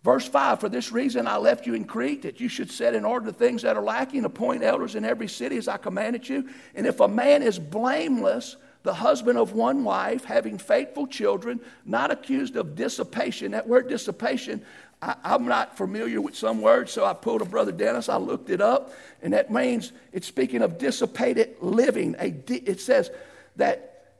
verse 0.05 0.29
5 0.29 0.61
For 0.61 0.69
this 0.69 0.93
reason 0.93 1.27
I 1.27 1.39
left 1.39 1.67
you 1.67 1.75
in 1.75 1.85
Crete, 1.85 2.23
that 2.23 2.41
you 2.41 2.49
should 2.49 2.71
set 2.71 2.95
in 2.95 3.05
order 3.05 3.27
the 3.27 3.33
things 3.33 3.63
that 3.63 3.77
are 3.77 3.83
lacking, 3.83 4.25
appoint 4.25 4.63
elders 4.63 4.95
in 4.95 5.05
every 5.05 5.29
city 5.29 5.57
as 5.57 5.69
I 5.69 5.77
commanded 5.77 6.29
you. 6.29 6.49
And 6.75 6.87
if 6.87 7.01
a 7.01 7.09
man 7.09 7.43
is 7.43 7.59
blameless, 7.59 8.57
the 8.83 8.95
husband 8.95 9.39
of 9.39 9.53
one 9.53 9.85
wife, 9.85 10.25
having 10.25 10.59
faithful 10.59 11.07
children, 11.07 11.61
not 11.85 12.11
accused 12.11 12.57
of 12.57 12.75
dissipation. 12.75 13.53
That 13.53 13.69
word 13.69 13.89
dissipation, 13.89 14.65
I, 15.03 15.17
am 15.25 15.47
not 15.47 15.77
familiar 15.77 16.21
with 16.21 16.37
some 16.37 16.63
words, 16.63 16.93
so 16.93 17.05
I 17.05 17.13
pulled 17.13 17.43
a 17.43 17.45
brother 17.45 17.73
Dennis. 17.73 18.09
I 18.09 18.17
looked 18.17 18.51
it 18.51 18.61
up, 18.61 18.93
and 19.23 19.33
that 19.33 19.51
means 19.51 19.93
it's 20.13 20.27
speaking 20.27 20.63
of 20.63 20.79
dissipated 20.79 21.57
living. 21.61 22.17
A, 22.19 22.35
it 22.49 22.81
says 22.81 23.11
that 23.57 24.15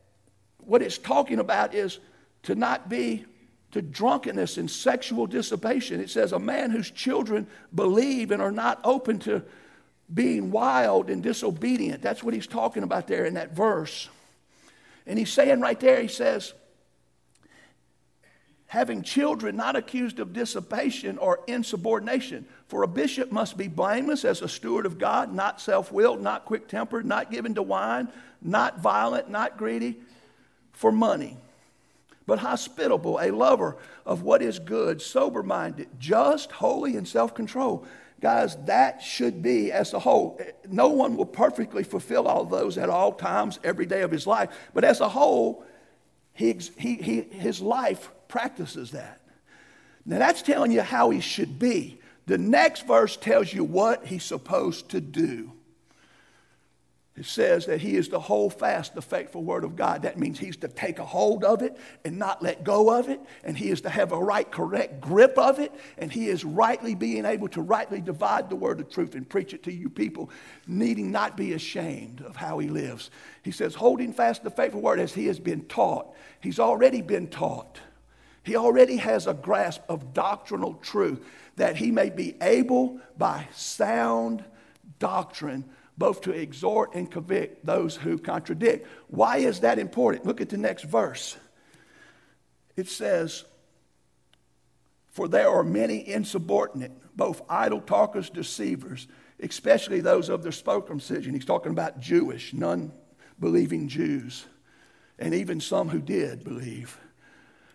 what 0.59 0.83
it's 0.83 0.99
talking 0.99 1.39
about 1.39 1.75
is 1.75 1.99
to 2.45 2.55
not 2.55 2.89
be 2.89 3.25
to 3.71 3.83
drunkenness 3.83 4.57
and 4.57 4.71
sexual 4.71 5.27
dissipation. 5.27 6.01
It 6.01 6.11
says, 6.11 6.33
a 6.33 6.39
man 6.39 6.71
whose 6.71 6.91
children 6.91 7.47
believe 7.75 8.31
and 8.31 8.41
are 8.41 8.53
not 8.53 8.81
open 8.83 9.19
to 9.21 9.43
being 10.13 10.51
wild 10.51 11.11
and 11.11 11.23
disobedient. 11.23 12.01
That's 12.01 12.23
what 12.23 12.33
he's 12.33 12.47
talking 12.47 12.83
about 12.83 13.07
there 13.07 13.27
in 13.27 13.35
that 13.35 13.55
verse. 13.55 14.09
And 15.09 15.19
he's 15.19 15.33
saying 15.33 15.61
right 15.61 15.81
there, 15.81 16.01
he 16.01 16.09
says, 16.09 16.53
having 18.67 19.03
children 19.03 19.57
not 19.57 19.75
accused 19.75 20.21
of 20.21 20.35
dissipation 20.35 21.17
or 21.19 21.41
insubordination. 21.47 22.47
For 22.69 22.83
a 22.83 22.89
bishop 22.89 23.33
must 23.33 23.57
be 23.57 23.67
blameless 23.67 24.27
as 24.27 24.43
a 24.43 24.49
steward 24.49 24.85
of 24.85 24.99
God, 24.99 25.33
not 25.33 25.61
self 25.61 25.91
willed, 25.91 26.21
not 26.21 26.45
quick 26.45 26.69
tempered, 26.69 27.07
not 27.07 27.31
given 27.31 27.55
to 27.55 27.63
wine, 27.63 28.09
not 28.43 28.79
violent, 28.81 29.31
not 29.31 29.57
greedy 29.57 29.97
for 30.73 30.93
money, 30.93 31.39
but 32.29 32.39
hospitable, 32.39 33.19
a 33.23 33.31
lover 33.31 33.79
of 34.05 34.21
what 34.21 34.43
is 34.43 34.59
good, 34.59 35.01
sober 35.01 35.43
minded, 35.43 35.89
just, 35.99 36.53
holy, 36.53 36.95
and 36.95 37.09
self 37.09 37.35
control. 37.35 37.87
Guys, 38.21 38.55
that 38.67 39.01
should 39.01 39.43
be 39.43 39.73
as 39.73 39.95
a 39.95 39.99
whole. 39.99 40.37
Eh, 40.39 40.51
no 40.69 40.89
one 40.89 41.17
will 41.17 41.25
perfectly 41.25 41.83
fulfill 41.83 42.29
all 42.29 42.45
those 42.45 42.77
at 42.77 42.91
all 42.91 43.13
times, 43.13 43.59
every 43.65 43.87
day 43.87 44.03
of 44.03 44.11
his 44.11 44.27
life, 44.27 44.51
but 44.75 44.85
as 44.85 45.01
a 45.01 45.09
whole, 45.09 45.65
he, 46.35 46.53
he, 46.77 46.97
he, 46.97 47.23
his 47.23 47.63
life 47.63 48.11
practices 48.29 48.91
that. 48.91 49.23
Now, 50.05 50.19
that's 50.19 50.43
telling 50.43 50.71
you 50.71 50.83
how 50.83 51.09
he 51.09 51.21
should 51.21 51.59
be. 51.59 51.99
The 52.27 52.37
next 52.37 52.87
verse 52.87 53.17
tells 53.17 53.51
you 53.55 53.65
what 53.65 54.05
he's 54.05 54.25
supposed 54.25 54.91
to 54.91 55.01
do. 55.01 55.53
It 57.19 57.27
says 57.27 57.67
that 57.67 57.81
he 57.81 57.97
is 57.97 58.07
to 58.11 58.21
hold 58.21 58.57
fast 58.57 58.95
the 58.95 59.03
faithful 59.03 59.43
word 59.43 59.65
of 59.65 59.75
God. 59.75 60.03
That 60.03 60.21
means 60.21 60.39
he's 60.39 60.57
to 60.59 60.69
take 60.69 61.01
a 61.01 61.05
hold 61.05 61.43
of 61.43 61.63
it 61.63 61.77
and 62.05 62.17
not 62.17 62.45
let 62.45 62.63
go 62.63 62.97
of 62.97 63.09
it. 63.09 63.19
And 63.43 63.59
he 63.59 63.71
is 63.71 63.81
to 63.81 63.91
have 63.91 64.13
a 64.13 64.23
right, 64.23 64.49
correct 64.49 65.01
grip 65.01 65.37
of 65.37 65.59
it. 65.59 65.73
And 65.99 66.13
he 66.13 66.29
is 66.29 66.45
rightly 66.45 66.95
being 66.95 67.25
able 67.25 67.49
to 67.49 67.61
rightly 67.61 68.01
divide 68.01 68.49
the 68.49 68.55
word 68.55 68.79
of 68.79 68.89
truth 68.89 69.17
and 69.17 69.29
preach 69.29 69.53
it 69.53 69.65
to 69.65 69.73
you 69.73 69.91
people, 69.91 70.31
needing 70.69 71.11
not 71.11 71.37
be 71.37 71.55
ashamed 71.55 72.21
of 72.21 72.37
how 72.37 72.61
he 72.61 72.69
lives. 72.69 73.11
He 73.43 73.51
says, 73.51 73.75
holding 73.75 74.13
fast 74.13 74.45
the 74.45 74.51
faithful 74.51 74.81
word 74.81 75.01
as 75.01 75.13
he 75.13 75.27
has 75.27 75.41
been 75.41 75.63
taught. 75.63 76.15
He's 76.41 76.61
already 76.61 77.03
been 77.03 77.27
taught. 77.27 77.81
He 78.45 78.55
already 78.55 78.99
has 78.99 79.27
a 79.27 79.35
grasp 79.35 79.83
of 79.89 80.15
doctrinal 80.15 80.75
truth 80.75 81.27
that 81.57 81.75
he 81.75 81.91
may 81.91 82.11
be 82.11 82.37
able 82.41 83.01
by 83.17 83.49
sound 83.51 84.45
doctrine 85.01 85.65
both 85.99 86.21
to 86.23 86.31
exhort 86.31 86.95
and 86.95 87.11
convict 87.11 87.67
those 87.67 87.97
who 87.97 88.19
contradict. 88.19 88.87
Why 89.09 89.39
is 89.39 89.61
that 89.61 89.81
important? 89.81 90.27
Look 90.27 90.41
at 90.41 90.49
the 90.49 90.57
next 90.57 90.85
verse. 90.85 91.37
It 92.77 92.89
says, 92.89 93.45
For 95.11 95.27
there 95.27 95.49
are 95.49 95.65
many 95.65 96.09
insubordinate, 96.09 96.93
both 97.17 97.43
idle 97.49 97.81
talkers, 97.81 98.31
deceivers, 98.31 99.09
especially 99.41 100.01
those 100.01 100.29
of 100.29 100.45
the 100.45 100.53
circumcision. 100.53 101.35
He's 101.35 101.45
talking 101.45 101.73
about 101.73 101.99
Jewish, 101.99 102.55
non 102.55 102.93
believing 103.41 103.89
Jews, 103.89 104.47
and 105.19 105.35
even 105.35 105.61
some 105.61 105.89
who 105.89 106.01
did 106.01 106.45
believe. 106.45 106.97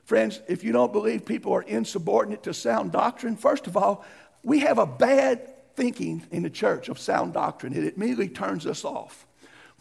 Friends, 0.05 0.41
if 0.47 0.63
you 0.63 0.71
don't 0.71 0.93
believe 0.93 1.25
people 1.25 1.53
are 1.53 1.61
insubordinate 1.61 2.43
to 2.43 2.53
sound 2.53 2.93
doctrine, 2.93 3.35
first 3.35 3.67
of 3.67 3.75
all, 3.75 4.05
we 4.43 4.59
have 4.59 4.77
a 4.77 4.85
bad 4.85 5.52
thinking 5.75 6.23
in 6.31 6.43
the 6.43 6.49
church 6.49 6.89
of 6.89 6.99
sound 6.99 7.33
doctrine. 7.33 7.73
It 7.73 7.95
immediately 7.95 8.29
turns 8.29 8.65
us 8.65 8.85
off. 8.85 9.25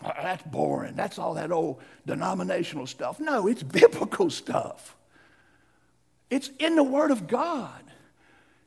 That's 0.02 0.42
boring. 0.44 0.96
That's 0.96 1.18
all 1.18 1.34
that 1.34 1.52
old 1.52 1.80
denominational 2.06 2.86
stuff. 2.86 3.20
No, 3.20 3.46
it's 3.46 3.62
biblical 3.62 4.30
stuff. 4.30 4.96
It's 6.30 6.50
in 6.58 6.76
the 6.76 6.82
Word 6.82 7.10
of 7.10 7.28
God 7.28 7.82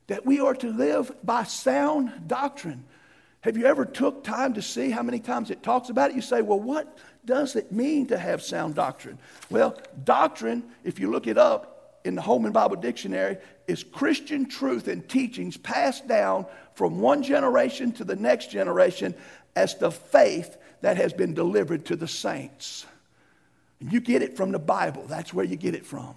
that 0.08 0.26
we 0.26 0.40
are 0.40 0.54
to 0.56 0.70
live 0.70 1.12
by 1.24 1.44
sound 1.44 2.28
doctrine. 2.28 2.86
Have 3.42 3.58
you 3.58 3.66
ever 3.66 3.86
took 3.86 4.24
time 4.24 4.54
to 4.54 4.62
see 4.62 4.90
how 4.90 5.04
many 5.04 5.20
times 5.20 5.52
it 5.52 5.62
talks 5.62 5.90
about 5.90 6.12
it? 6.12 6.16
You 6.16 6.22
say, 6.22 6.42
well, 6.42 6.60
what 6.60 6.98
does 7.26 7.56
it 7.56 7.72
mean 7.72 8.08
to 8.08 8.18
have 8.18 8.42
sound 8.42 8.76
doctrine? 8.76 9.18
Well, 9.50 9.78
doctrine, 10.04 10.64
if 10.84 11.00
you 11.00 11.12
look 11.12 11.28
it 11.28 11.38
up 11.38 11.75
in 12.06 12.16
the 12.16 12.22
Holman 12.22 12.52
Bible 12.52 12.78
Dictionary, 12.78 13.38
is 13.68 13.84
Christian 13.84 14.48
truth 14.48 14.88
and 14.88 15.08
teachings 15.10 15.58
passed 15.58 16.08
down 16.08 16.46
from 16.76 17.00
one 17.00 17.24
generation 17.24 17.92
to 17.94 18.04
the 18.04 18.16
next 18.16 18.52
generation 18.52 19.16
as 19.56 19.76
the 19.76 19.92
faith 19.92 20.58
that 20.82 20.98
has 20.98 21.14
been 21.14 21.34
delivered 21.34 21.86
to 21.86 21.96
the 21.96 22.08
saints. 22.08 22.86
And 23.80 23.92
you 23.92 24.00
get 24.00 24.22
it 24.22 24.38
from 24.38 24.52
the 24.52 24.60
Bible, 24.60 25.06
that's 25.08 25.34
where 25.34 25.46
you 25.46 25.56
get 25.56 25.76
it 25.76 25.86
from. 25.86 26.16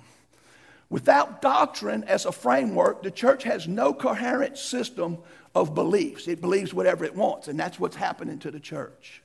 Without 0.91 1.43
doctrine 1.43 2.05
as 2.05 2.25
a 2.25 2.33
framework, 2.33 3.03
the 3.03 3.11
church 3.11 3.43
has 3.45 3.67
no 3.69 3.93
coherent 3.93 4.57
system 4.57 5.19
of 5.55 5.75
beliefs. 5.75 6.29
It 6.29 6.41
believes 6.41 6.73
whatever 6.73 7.05
it 7.05 7.15
wants, 7.15 7.49
and 7.49 7.59
that's 7.59 7.79
what's 7.79 7.97
happening 7.97 8.39
to 8.41 8.51
the 8.51 8.61
church. 8.61 9.23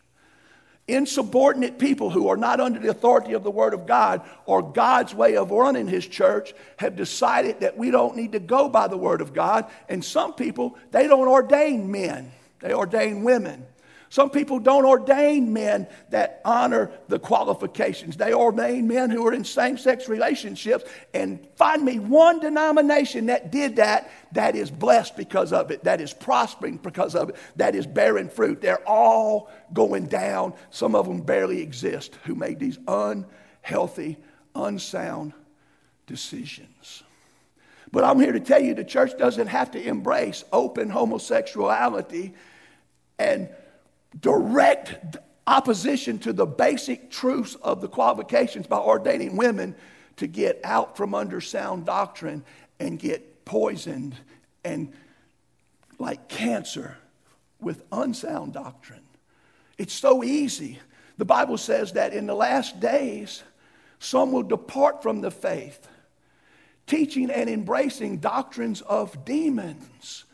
Insubordinate 0.87 1.79
people 1.79 2.09
who 2.09 2.27
are 2.27 2.35
not 2.35 2.59
under 2.59 2.79
the 2.79 2.89
authority 2.89 3.33
of 3.33 3.43
the 3.43 3.51
Word 3.51 3.73
of 3.73 3.87
God 3.87 4.21
or 4.45 4.61
God's 4.61 5.15
way 5.15 5.37
of 5.37 5.51
running 5.51 5.87
His 5.87 6.05
church 6.05 6.53
have 6.77 6.97
decided 6.97 7.61
that 7.61 7.77
we 7.77 7.89
don't 7.89 8.17
need 8.17 8.33
to 8.33 8.39
go 8.39 8.67
by 8.67 8.87
the 8.87 8.97
Word 8.97 9.21
of 9.21 9.33
God. 9.33 9.65
And 9.87 10.03
some 10.03 10.33
people, 10.33 10.77
they 10.91 11.07
don't 11.07 11.29
ordain 11.29 11.89
men, 11.89 12.31
they 12.59 12.73
ordain 12.73 13.23
women. 13.23 13.65
Some 14.13 14.29
people 14.29 14.59
don't 14.59 14.85
ordain 14.85 15.53
men 15.53 15.87
that 16.11 16.39
honor 16.45 16.91
the 17.07 17.17
qualifications. 17.17 18.15
They 18.15 18.31
ordain 18.31 18.87
men 18.87 19.09
who 19.09 19.25
are 19.25 19.33
in 19.33 19.43
same 19.43 19.75
sex 19.75 20.07
relationships. 20.07 20.87
And 21.15 21.47
find 21.55 21.83
me 21.83 21.97
one 21.97 22.39
denomination 22.39 23.25
that 23.25 23.51
did 23.51 23.77
that 23.77 24.11
that 24.33 24.55
is 24.55 24.69
blessed 24.69 25.17
because 25.17 25.51
of 25.51 25.71
it, 25.71 25.85
that 25.85 25.99
is 25.99 26.13
prospering 26.13 26.77
because 26.77 27.15
of 27.15 27.29
it, 27.29 27.37
that 27.55 27.73
is 27.73 27.87
bearing 27.87 28.29
fruit. 28.29 28.61
They're 28.61 28.87
all 28.87 29.49
going 29.73 30.05
down. 30.05 30.53
Some 30.69 30.93
of 30.93 31.07
them 31.07 31.21
barely 31.21 31.59
exist 31.59 32.13
who 32.25 32.35
made 32.35 32.59
these 32.59 32.77
unhealthy, 32.87 34.17
unsound 34.53 35.33
decisions. 36.05 37.01
But 37.91 38.03
I'm 38.03 38.19
here 38.19 38.33
to 38.33 38.39
tell 38.39 38.61
you 38.61 38.75
the 38.75 38.83
church 38.83 39.17
doesn't 39.17 39.47
have 39.47 39.71
to 39.71 39.83
embrace 39.83 40.43
open 40.53 40.91
homosexuality 40.91 42.35
and 43.17 43.49
direct 44.19 45.17
opposition 45.45 46.19
to 46.19 46.33
the 46.33 46.45
basic 46.45 47.11
truths 47.11 47.55
of 47.55 47.81
the 47.81 47.87
qualifications 47.87 48.67
by 48.67 48.77
ordaining 48.77 49.35
women 49.35 49.75
to 50.17 50.27
get 50.27 50.59
out 50.63 50.95
from 50.95 51.13
under 51.13 51.41
sound 51.41 51.85
doctrine 51.85 52.43
and 52.79 52.99
get 52.99 53.45
poisoned 53.45 54.15
and 54.63 54.93
like 55.99 56.27
cancer 56.29 56.97
with 57.59 57.83
unsound 57.91 58.53
doctrine. 58.53 59.03
It's 59.77 59.93
so 59.93 60.23
easy. 60.23 60.79
The 61.17 61.25
Bible 61.25 61.57
says 61.57 61.93
that 61.93 62.13
in 62.13 62.27
the 62.27 62.35
last 62.35 62.79
days, 62.79 63.43
some 63.99 64.31
will 64.31 64.43
depart 64.43 65.01
from 65.01 65.21
the 65.21 65.31
faith, 65.31 65.87
teaching 66.87 67.29
and 67.29 67.49
embracing 67.49 68.17
doctrines 68.17 68.81
of 68.81 69.25
demons 69.25 70.25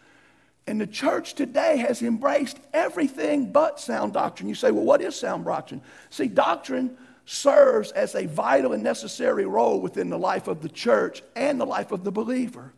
and 0.70 0.80
the 0.80 0.86
church 0.86 1.34
today 1.34 1.78
has 1.78 2.04
embraced 2.04 2.60
everything 2.74 3.52
but 3.52 3.80
sound 3.80 4.14
doctrine. 4.14 4.48
You 4.48 4.54
say, 4.54 4.70
well, 4.70 4.84
what 4.84 5.02
is 5.02 5.16
sound 5.16 5.46
doctrine? 5.46 5.82
See, 6.12 6.28
doctrine 6.28 6.96
serves 7.26 7.92
as 7.92 8.14
a 8.14 8.28
vital 8.28 8.74
and 8.74 8.84
necessary 8.84 9.48
role 9.48 9.82
within 9.82 10.12
the 10.12 10.20
life 10.20 10.48
of 10.48 10.62
the 10.62 10.70
church 10.70 11.24
and 11.36 11.60
the 11.60 11.66
life 11.66 11.92
of 11.92 12.04
the 12.04 12.12
believer. 12.12 12.72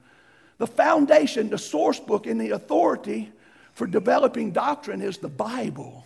The 0.57 0.67
foundation, 0.67 1.49
the 1.49 1.57
source 1.57 1.99
book, 1.99 2.27
and 2.27 2.39
the 2.39 2.51
authority 2.51 3.29
for 3.73 3.87
developing 3.87 4.51
doctrine 4.51 5.01
is 5.01 5.17
the 5.17 5.27
Bible. 5.27 6.05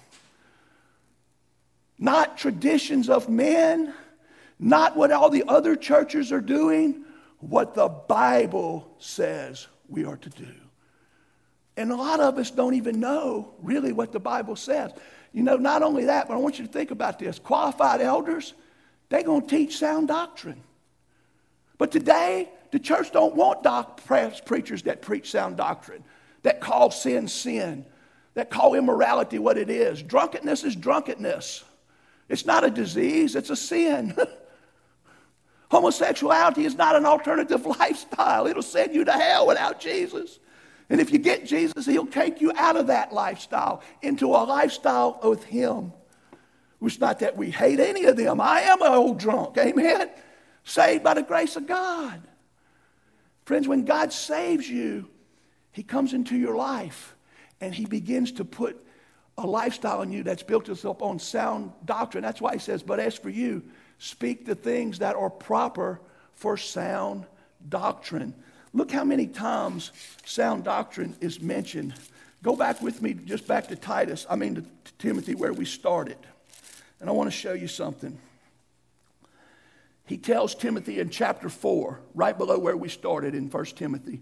Not 2.00 2.36
traditions 2.36 3.10
of 3.10 3.30
men, 3.30 3.94
not 4.58 4.98
what 4.98 5.12
all 5.12 5.30
the 5.30 5.44
other 5.48 5.76
churches 5.76 6.32
are 6.32 6.42
doing, 6.42 7.06
what 7.42 7.76
the 7.76 7.90
Bible 7.90 8.92
says 8.98 9.68
we 9.88 10.04
are 10.04 10.18
to 10.18 10.30
do. 10.32 10.65
And 11.78 11.92
a 11.92 11.96
lot 11.96 12.20
of 12.20 12.38
us 12.38 12.52
don't 12.52 12.76
even 12.76 13.00
know 13.00 13.54
really 13.62 13.92
what 13.92 14.12
the 14.12 14.20
Bible 14.20 14.56
says. 14.56 14.92
You 15.34 15.44
know, 15.44 15.58
not 15.58 15.84
only 15.84 16.06
that, 16.06 16.28
but 16.28 16.36
I 16.36 16.38
want 16.38 16.58
you 16.60 16.66
to 16.66 16.72
think 16.72 16.92
about 16.92 17.20
this. 17.20 17.40
Qualified 17.40 18.00
elders, 18.00 18.54
they're 19.10 19.24
going 19.24 19.42
to 19.42 19.48
teach 19.48 19.78
sound 19.78 20.08
doctrine. 20.08 20.62
But 21.78 21.92
today, 21.92 22.50
the 22.72 22.80
church 22.80 23.12
don't 23.12 23.36
want 23.36 23.64
doc- 23.64 24.02
preachers 24.46 24.84
that 24.84 25.02
preach 25.02 25.32
sound 25.32 25.58
doctrine, 25.58 26.04
that 26.44 26.62
call 26.62 26.92
sin 26.92 27.28
sin, 27.28 27.86
that 28.36 28.50
call 28.50 28.76
immorality 28.76 29.40
what 29.40 29.58
it 29.58 29.70
is. 29.70 30.02
Drunkenness 30.02 30.64
is 30.64 30.76
drunkenness. 30.76 31.64
It's 32.30 32.46
not 32.46 32.64
a 32.64 32.70
disease, 32.70 33.36
it's 33.36 33.50
a 33.50 33.56
sin. 33.56 34.16
Homosexuality 35.72 36.66
is 36.66 36.76
not 36.76 36.96
an 36.96 37.06
alternative 37.06 37.66
lifestyle. 37.80 38.48
It'll 38.48 38.64
send 38.64 38.96
you 38.96 39.04
to 39.04 39.12
hell 39.12 39.48
without 39.48 39.80
Jesus. 39.80 40.40
And 40.90 41.02
if 41.02 41.12
you 41.12 41.18
get 41.18 41.46
Jesus, 41.46 41.86
He'll 41.86 42.06
take 42.06 42.42
you 42.42 42.52
out 42.56 42.76
of 42.76 42.88
that 42.88 43.12
lifestyle 43.12 43.82
into 44.02 44.28
a 44.28 44.44
lifestyle 44.44 45.20
with 45.24 45.44
Him. 45.44 45.94
It's 46.82 47.00
not 47.00 47.20
that 47.20 47.36
we 47.36 47.50
hate 47.50 47.80
any 47.80 48.06
of 48.06 48.18
them. 48.18 48.40
I 48.40 48.62
am 48.62 48.82
an 48.82 48.92
old 48.92 49.20
drunk, 49.20 49.58
amen? 49.58 50.10
Saved 50.64 51.04
by 51.04 51.16
the 51.16 51.24
grace 51.24 51.56
of 51.56 51.66
God. 51.66 52.22
Friends, 53.46 53.68
when 53.68 53.86
God 53.86 54.12
saves 54.14 54.70
you, 54.70 55.10
He 55.72 55.84
comes 55.84 56.14
into 56.14 56.36
your 56.38 56.56
life 56.56 57.16
and 57.62 57.74
He 57.74 57.86
begins 57.86 58.32
to 58.34 58.46
put 58.46 58.84
a 59.38 59.46
lifestyle 59.46 60.02
in 60.02 60.12
you 60.12 60.24
that's 60.24 60.44
built 60.44 60.70
itself 60.70 61.02
on 61.02 61.20
sound 61.20 61.72
doctrine. 61.86 62.24
That's 62.24 62.42
why 62.42 62.54
He 62.54 62.60
says, 62.60 62.84
But 62.84 63.00
as 63.00 63.16
for 63.16 63.30
you, 63.30 63.64
speak 63.98 64.46
the 64.46 64.56
things 64.56 65.00
that 65.00 65.16
are 65.16 65.30
proper 65.30 66.02
for 66.34 66.58
sound 66.58 67.26
doctrine. 67.70 68.36
Look 68.76 68.92
how 68.92 69.06
many 69.06 69.26
times 69.26 69.94
sound 70.26 70.66
doctrine 70.66 71.16
is 71.22 71.40
mentioned. 71.40 71.94
Go 72.44 72.58
back 72.58 72.82
with 72.82 73.02
me, 73.02 73.14
just 73.14 73.48
back 73.48 73.70
to 73.70 73.76
Titus, 73.78 74.28
I 74.30 74.36
mean 74.36 74.56
to 74.56 74.66
Timothy, 75.00 75.34
where 75.34 75.54
we 75.54 75.64
started. 75.64 76.18
And 77.00 77.10
I 77.10 77.14
want 77.14 77.32
to 77.32 77.36
show 77.36 77.54
you 77.54 77.70
something. 77.70 78.18
He 80.06 80.18
tells 80.18 80.54
Timothy 80.54 81.00
in 81.00 81.10
chapter 81.10 81.48
4, 81.48 82.02
right 82.14 82.38
below 82.38 82.60
where 82.60 82.76
we 82.76 82.90
started 82.90 83.34
in 83.34 83.50
1 83.50 83.66
Timothy. 83.68 84.20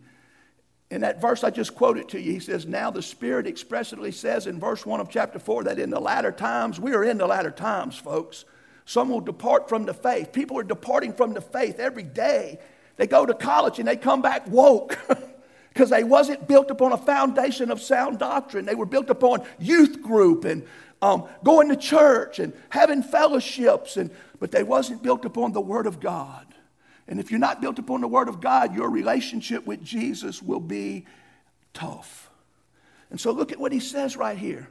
In 0.92 1.02
that 1.02 1.20
verse 1.20 1.44
I 1.44 1.50
just 1.50 1.74
quoted 1.74 2.08
to 2.10 2.22
you, 2.22 2.34
he 2.34 2.40
says, 2.40 2.68
Now 2.68 2.92
the 2.92 3.02
Spirit 3.02 3.48
expressly 3.48 4.12
says 4.12 4.46
in 4.46 4.60
verse 4.60 4.86
1 4.86 5.00
of 5.00 5.10
chapter 5.10 5.40
4 5.40 5.64
that 5.64 5.80
in 5.80 5.90
the 5.90 6.00
latter 6.00 6.32
times, 6.32 6.80
we 6.80 6.94
are 6.94 7.04
in 7.04 7.18
the 7.18 7.26
latter 7.26 7.50
times, 7.50 7.98
folks. 7.98 8.46
Some 8.86 9.10
will 9.10 9.20
depart 9.20 9.68
from 9.68 9.86
the 9.86 9.96
faith. 9.96 10.32
People 10.32 10.60
are 10.60 10.64
departing 10.64 11.14
from 11.14 11.34
the 11.34 11.42
faith 11.42 11.80
every 11.80 12.04
day. 12.04 12.60
They 12.98 13.08
go 13.08 13.26
to 13.26 13.34
college 13.34 13.80
and 13.80 13.88
they 13.88 13.98
come 13.98 14.22
back 14.22 14.48
woke 14.48 14.98
because 15.74 15.90
they 15.90 16.04
wasn't 16.04 16.48
built 16.48 16.70
upon 16.70 16.92
a 16.92 16.98
foundation 16.98 17.72
of 17.72 17.82
sound 17.82 18.20
doctrine. 18.20 18.66
They 18.66 18.76
were 18.76 18.86
built 18.86 19.10
upon 19.10 19.46
youth 19.60 20.02
group 20.02 20.46
and 20.46 20.64
um, 21.02 21.28
going 21.44 21.70
to 21.70 21.76
church 21.76 22.40
and 22.40 22.54
having 22.70 23.04
fellowships, 23.04 23.98
and, 23.98 24.10
but 24.40 24.52
they 24.52 24.64
wasn't 24.64 25.04
built 25.04 25.26
upon 25.26 25.52
the 25.52 25.62
Word 25.62 25.86
of 25.86 26.00
God. 26.00 26.48
And 27.08 27.20
if 27.20 27.30
you're 27.30 27.40
not 27.40 27.62
built 27.62 27.78
upon 27.78 28.00
the 28.00 28.08
Word 28.08 28.30
of 28.30 28.40
God, 28.40 28.74
your 28.74 28.90
relationship 28.90 29.66
with 29.66 29.84
Jesus 29.84 30.42
will 30.42 30.62
be 30.62 31.06
tough. 31.74 32.30
And 33.10 33.20
so 33.20 33.32
look 33.32 33.52
at 33.52 33.60
what 33.60 33.74
he 33.74 33.82
says 33.82 34.16
right 34.16 34.38
here. 34.38 34.70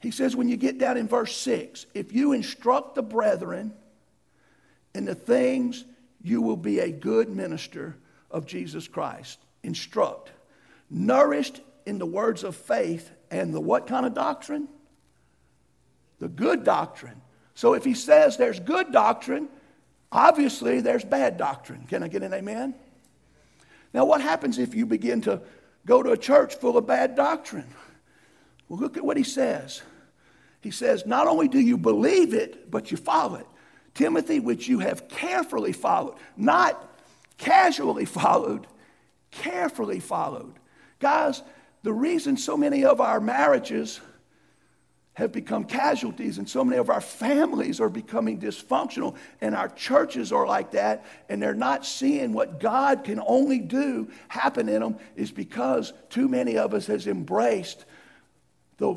He 0.00 0.10
says, 0.10 0.36
when 0.36 0.48
you 0.48 0.56
get 0.56 0.78
down 0.78 0.96
in 0.96 1.08
verse 1.08 1.36
6, 1.36 1.86
if 1.92 2.12
you 2.12 2.32
instruct 2.32 2.94
the 2.94 3.02
brethren 3.02 3.72
in 4.94 5.04
the 5.04 5.14
things, 5.14 5.84
you 6.22 6.42
will 6.42 6.56
be 6.56 6.80
a 6.80 6.90
good 6.90 7.28
minister 7.28 7.96
of 8.30 8.46
Jesus 8.46 8.88
Christ. 8.88 9.38
Instruct. 9.62 10.30
Nourished 10.90 11.60
in 11.86 11.98
the 11.98 12.06
words 12.06 12.44
of 12.44 12.56
faith 12.56 13.10
and 13.30 13.54
the 13.54 13.60
what 13.60 13.86
kind 13.86 14.06
of 14.06 14.14
doctrine? 14.14 14.68
The 16.18 16.28
good 16.28 16.64
doctrine. 16.64 17.20
So 17.54 17.74
if 17.74 17.84
he 17.84 17.94
says 17.94 18.36
there's 18.36 18.60
good 18.60 18.92
doctrine, 18.92 19.48
obviously 20.12 20.80
there's 20.80 21.04
bad 21.04 21.36
doctrine. 21.36 21.86
Can 21.88 22.02
I 22.02 22.08
get 22.08 22.22
an 22.22 22.34
amen? 22.34 22.74
Now, 23.92 24.04
what 24.04 24.20
happens 24.20 24.58
if 24.58 24.74
you 24.74 24.86
begin 24.86 25.20
to 25.22 25.42
go 25.84 26.02
to 26.02 26.10
a 26.10 26.16
church 26.16 26.54
full 26.56 26.76
of 26.76 26.86
bad 26.86 27.16
doctrine? 27.16 27.66
Well, 28.68 28.78
look 28.78 28.96
at 28.96 29.04
what 29.04 29.16
he 29.16 29.24
says. 29.24 29.82
He 30.60 30.70
says, 30.70 31.06
Not 31.06 31.26
only 31.26 31.48
do 31.48 31.58
you 31.58 31.76
believe 31.76 32.34
it, 32.34 32.70
but 32.70 32.90
you 32.90 32.96
follow 32.96 33.36
it. 33.36 33.46
Timothy, 34.00 34.40
which 34.40 34.66
you 34.66 34.78
have 34.78 35.08
carefully 35.08 35.72
followed, 35.72 36.14
not 36.34 36.90
casually 37.36 38.06
followed, 38.06 38.66
carefully 39.30 40.00
followed. 40.00 40.54
Guys, 41.00 41.42
the 41.82 41.92
reason 41.92 42.38
so 42.38 42.56
many 42.56 42.82
of 42.82 43.02
our 43.02 43.20
marriages 43.20 44.00
have 45.12 45.32
become 45.32 45.64
casualties 45.64 46.38
and 46.38 46.48
so 46.48 46.64
many 46.64 46.78
of 46.78 46.88
our 46.88 47.02
families 47.02 47.78
are 47.78 47.90
becoming 47.90 48.40
dysfunctional 48.40 49.16
and 49.42 49.54
our 49.54 49.68
churches 49.68 50.32
are 50.32 50.46
like 50.46 50.70
that 50.70 51.04
and 51.28 51.42
they're 51.42 51.52
not 51.52 51.84
seeing 51.84 52.32
what 52.32 52.58
God 52.58 53.04
can 53.04 53.20
only 53.26 53.58
do 53.58 54.10
happen 54.28 54.70
in 54.70 54.80
them 54.80 54.96
is 55.14 55.30
because 55.30 55.92
too 56.08 56.26
many 56.26 56.56
of 56.56 56.72
us 56.72 56.86
has 56.86 57.06
embraced 57.06 57.84
the 58.78 58.96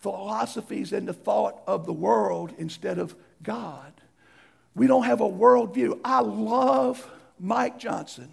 philosophies 0.00 0.92
and 0.92 1.08
the 1.08 1.14
thought 1.14 1.62
of 1.66 1.86
the 1.86 1.92
world 1.94 2.52
instead 2.58 2.98
of 2.98 3.14
God. 3.42 3.91
We 4.74 4.86
don't 4.86 5.04
have 5.04 5.20
a 5.20 5.28
worldview. 5.28 6.00
I 6.04 6.20
love 6.20 7.08
Mike 7.38 7.78
Johnson. 7.78 8.32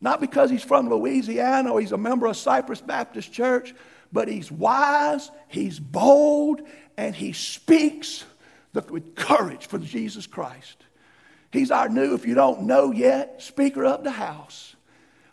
Not 0.00 0.20
because 0.20 0.50
he's 0.50 0.62
from 0.62 0.88
Louisiana 0.88 1.72
or 1.72 1.80
he's 1.80 1.92
a 1.92 1.98
member 1.98 2.26
of 2.26 2.36
Cypress 2.36 2.80
Baptist 2.80 3.32
Church, 3.32 3.74
but 4.12 4.28
he's 4.28 4.50
wise, 4.50 5.30
he's 5.48 5.78
bold, 5.78 6.62
and 6.96 7.14
he 7.14 7.32
speaks 7.32 8.24
with 8.90 9.16
courage 9.16 9.66
for 9.66 9.78
Jesus 9.78 10.26
Christ. 10.26 10.84
He's 11.50 11.70
our 11.70 11.88
new, 11.88 12.14
if 12.14 12.26
you 12.26 12.34
don't 12.34 12.62
know 12.62 12.92
yet, 12.92 13.42
Speaker 13.42 13.84
of 13.84 14.04
the 14.04 14.10
House. 14.10 14.76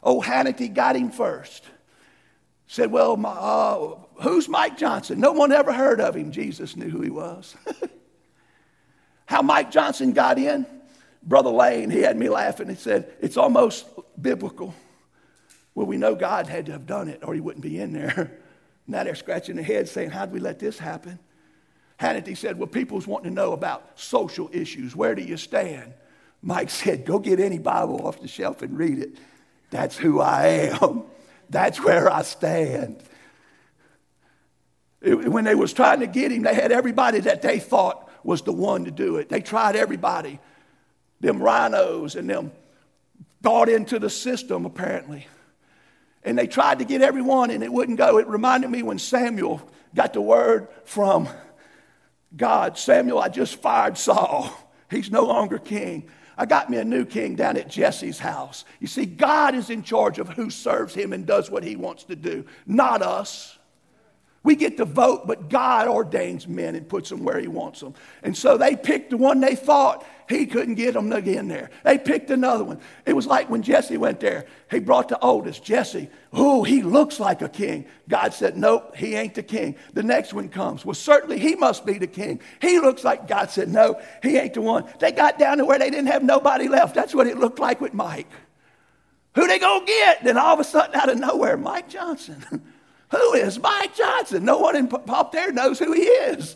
Oh, 0.01 0.21
Hannity 0.21 0.73
got 0.73 0.95
him 0.95 1.11
first. 1.11 1.63
Said, 2.67 2.91
Well, 2.91 3.17
my, 3.17 3.29
uh, 3.29 3.95
who's 4.21 4.47
Mike 4.47 4.77
Johnson? 4.77 5.19
No 5.19 5.33
one 5.33 5.51
ever 5.51 5.73
heard 5.73 5.99
of 5.99 6.15
him. 6.15 6.31
Jesus 6.31 6.75
knew 6.75 6.89
who 6.89 7.01
he 7.01 7.09
was. 7.09 7.55
How 9.25 9.41
Mike 9.41 9.71
Johnson 9.71 10.11
got 10.13 10.37
in? 10.37 10.65
Brother 11.23 11.49
Lane, 11.49 11.89
he 11.89 12.01
had 12.01 12.17
me 12.17 12.29
laughing. 12.29 12.69
He 12.69 12.75
said, 12.75 13.11
It's 13.19 13.37
almost 13.37 13.87
biblical. 14.21 14.73
Well, 15.73 15.87
we 15.87 15.97
know 15.97 16.15
God 16.15 16.47
had 16.47 16.67
to 16.67 16.71
have 16.71 16.85
done 16.85 17.09
it 17.09 17.21
or 17.23 17.33
he 17.33 17.41
wouldn't 17.41 17.63
be 17.63 17.79
in 17.79 17.93
there. 17.93 18.31
Now 18.87 19.03
they're 19.03 19.15
scratching 19.15 19.55
their 19.55 19.65
heads 19.65 19.89
saying, 19.89 20.11
How'd 20.11 20.31
we 20.31 20.39
let 20.39 20.59
this 20.59 20.77
happen? 20.77 21.17
Hannity 21.99 22.37
said, 22.37 22.59
Well, 22.59 22.67
people's 22.67 23.07
wanting 23.07 23.31
to 23.31 23.33
know 23.33 23.53
about 23.53 23.99
social 23.99 24.47
issues. 24.53 24.95
Where 24.95 25.15
do 25.15 25.23
you 25.23 25.37
stand? 25.37 25.93
Mike 26.41 26.69
said, 26.83 27.03
Go 27.03 27.17
get 27.17 27.39
any 27.39 27.57
Bible 27.57 28.05
off 28.05 28.21
the 28.21 28.27
shelf 28.27 28.61
and 28.61 28.77
read 28.77 28.99
it. 28.99 29.17
That's 29.71 29.97
who 29.97 30.21
I 30.21 30.69
am. 30.81 31.03
That's 31.49 31.83
where 31.83 32.11
I 32.11 32.21
stand. 32.21 33.01
It, 35.01 35.29
when 35.29 35.45
they 35.45 35.55
was 35.55 35.73
trying 35.73 35.99
to 35.99 36.07
get 36.07 36.31
him, 36.31 36.43
they 36.43 36.53
had 36.55 36.71
everybody 36.71 37.19
that 37.21 37.41
they 37.41 37.59
thought 37.59 38.04
was 38.25 38.41
the 38.41 38.51
one 38.51 38.85
to 38.85 38.91
do 38.91 39.17
it. 39.17 39.29
They 39.29 39.41
tried 39.41 39.75
everybody. 39.75 40.39
Them 41.21 41.39
RINOs 41.39 42.15
and 42.15 42.29
them 42.29 42.51
bought 43.41 43.69
into 43.69 43.99
the 43.99 44.09
system, 44.09 44.65
apparently. 44.65 45.27
And 46.23 46.37
they 46.37 46.47
tried 46.47 46.79
to 46.79 46.85
get 46.85 47.01
everyone, 47.01 47.51
and 47.51 47.63
it 47.63 47.71
wouldn't 47.71 47.99
go. 47.99 48.17
It 48.17 48.27
reminded 48.27 48.69
me 48.71 48.83
when 48.83 48.99
Samuel 48.99 49.61
got 49.93 50.13
the 50.13 50.21
word 50.21 50.67
from 50.83 51.29
God 52.35 52.77
Samuel, 52.77 53.19
I 53.19 53.29
just 53.29 53.61
fired 53.61 53.97
Saul. 53.97 54.51
He's 54.91 55.11
no 55.11 55.23
longer 55.23 55.57
king. 55.57 56.09
I 56.37 56.45
got 56.45 56.69
me 56.69 56.77
a 56.77 56.83
new 56.83 57.05
king 57.05 57.35
down 57.35 57.55
at 57.55 57.69
Jesse's 57.69 58.19
house. 58.19 58.65
You 58.79 58.87
see, 58.87 59.05
God 59.05 59.55
is 59.55 59.69
in 59.69 59.83
charge 59.83 60.19
of 60.19 60.29
who 60.29 60.49
serves 60.49 60.93
him 60.93 61.13
and 61.13 61.25
does 61.25 61.49
what 61.49 61.63
he 61.63 61.75
wants 61.75 62.03
to 62.05 62.15
do, 62.15 62.45
not 62.65 63.01
us. 63.01 63.54
We 64.45 64.55
get 64.55 64.77
to 64.77 64.85
vote, 64.85 65.27
but 65.27 65.49
God 65.49 65.89
ordains 65.89 66.47
men 66.47 66.75
and 66.75 66.87
puts 66.87 67.09
them 67.09 67.23
where 67.23 67.39
He 67.39 67.47
wants 67.47 67.81
them. 67.81 67.95
And 68.23 68.37
so 68.37 68.57
they 68.57 68.77
picked 68.77 69.09
the 69.09 69.17
one 69.17 69.41
they 69.41 69.55
thought 69.55 70.05
he 70.27 70.47
couldn't 70.47 70.75
get 70.75 70.95
them 70.95 71.11
in 71.13 71.47
there. 71.47 71.69
They 71.83 71.99
picked 71.99 72.31
another 72.31 72.63
one. 72.63 72.79
It 73.05 73.13
was 73.13 73.27
like 73.27 73.49
when 73.49 73.61
Jesse 73.61 73.97
went 73.97 74.19
there. 74.19 74.45
He 74.71 74.79
brought 74.79 75.09
the 75.09 75.19
oldest, 75.19 75.63
Jesse. 75.63 76.09
Oh, 76.33 76.63
he 76.63 76.81
looks 76.81 77.19
like 77.19 77.43
a 77.43 77.49
king. 77.49 77.85
God 78.09 78.33
said, 78.33 78.57
Nope, 78.57 78.95
he 78.95 79.13
ain't 79.13 79.35
the 79.35 79.43
king. 79.43 79.75
The 79.93 80.01
next 80.01 80.33
one 80.33 80.49
comes. 80.49 80.83
Well, 80.83 80.95
certainly 80.95 81.37
he 81.37 81.55
must 81.55 81.85
be 81.85 81.99
the 81.99 82.07
king. 82.07 82.39
He 82.59 82.79
looks 82.79 83.03
like 83.03 83.27
God 83.27 83.51
said, 83.51 83.69
No, 83.69 84.01
he 84.23 84.37
ain't 84.37 84.55
the 84.55 84.61
one. 84.61 84.85
They 84.99 85.11
got 85.11 85.37
down 85.37 85.59
to 85.59 85.65
where 85.65 85.77
they 85.77 85.91
didn't 85.91 86.07
have 86.07 86.23
nobody 86.23 86.67
left. 86.67 86.95
That's 86.95 87.13
what 87.13 87.27
it 87.27 87.37
looked 87.37 87.59
like 87.59 87.79
with 87.79 87.93
Mike. 87.93 88.29
Who 89.35 89.45
they 89.47 89.59
gonna 89.59 89.85
get? 89.85 90.23
Then 90.23 90.37
all 90.37 90.53
of 90.55 90.59
a 90.59 90.63
sudden, 90.63 90.95
out 90.95 91.09
of 91.09 91.19
nowhere, 91.19 91.57
Mike 91.57 91.89
Johnson. 91.89 92.43
Who 93.15 93.33
is 93.33 93.59
Mike 93.59 93.95
Johnson? 93.95 94.43
No 94.43 94.59
one 94.59 94.75
in 94.75 94.89
up 95.07 95.31
there 95.31 95.51
knows 95.51 95.79
who 95.79 95.93
he 95.93 96.01
is. 96.01 96.55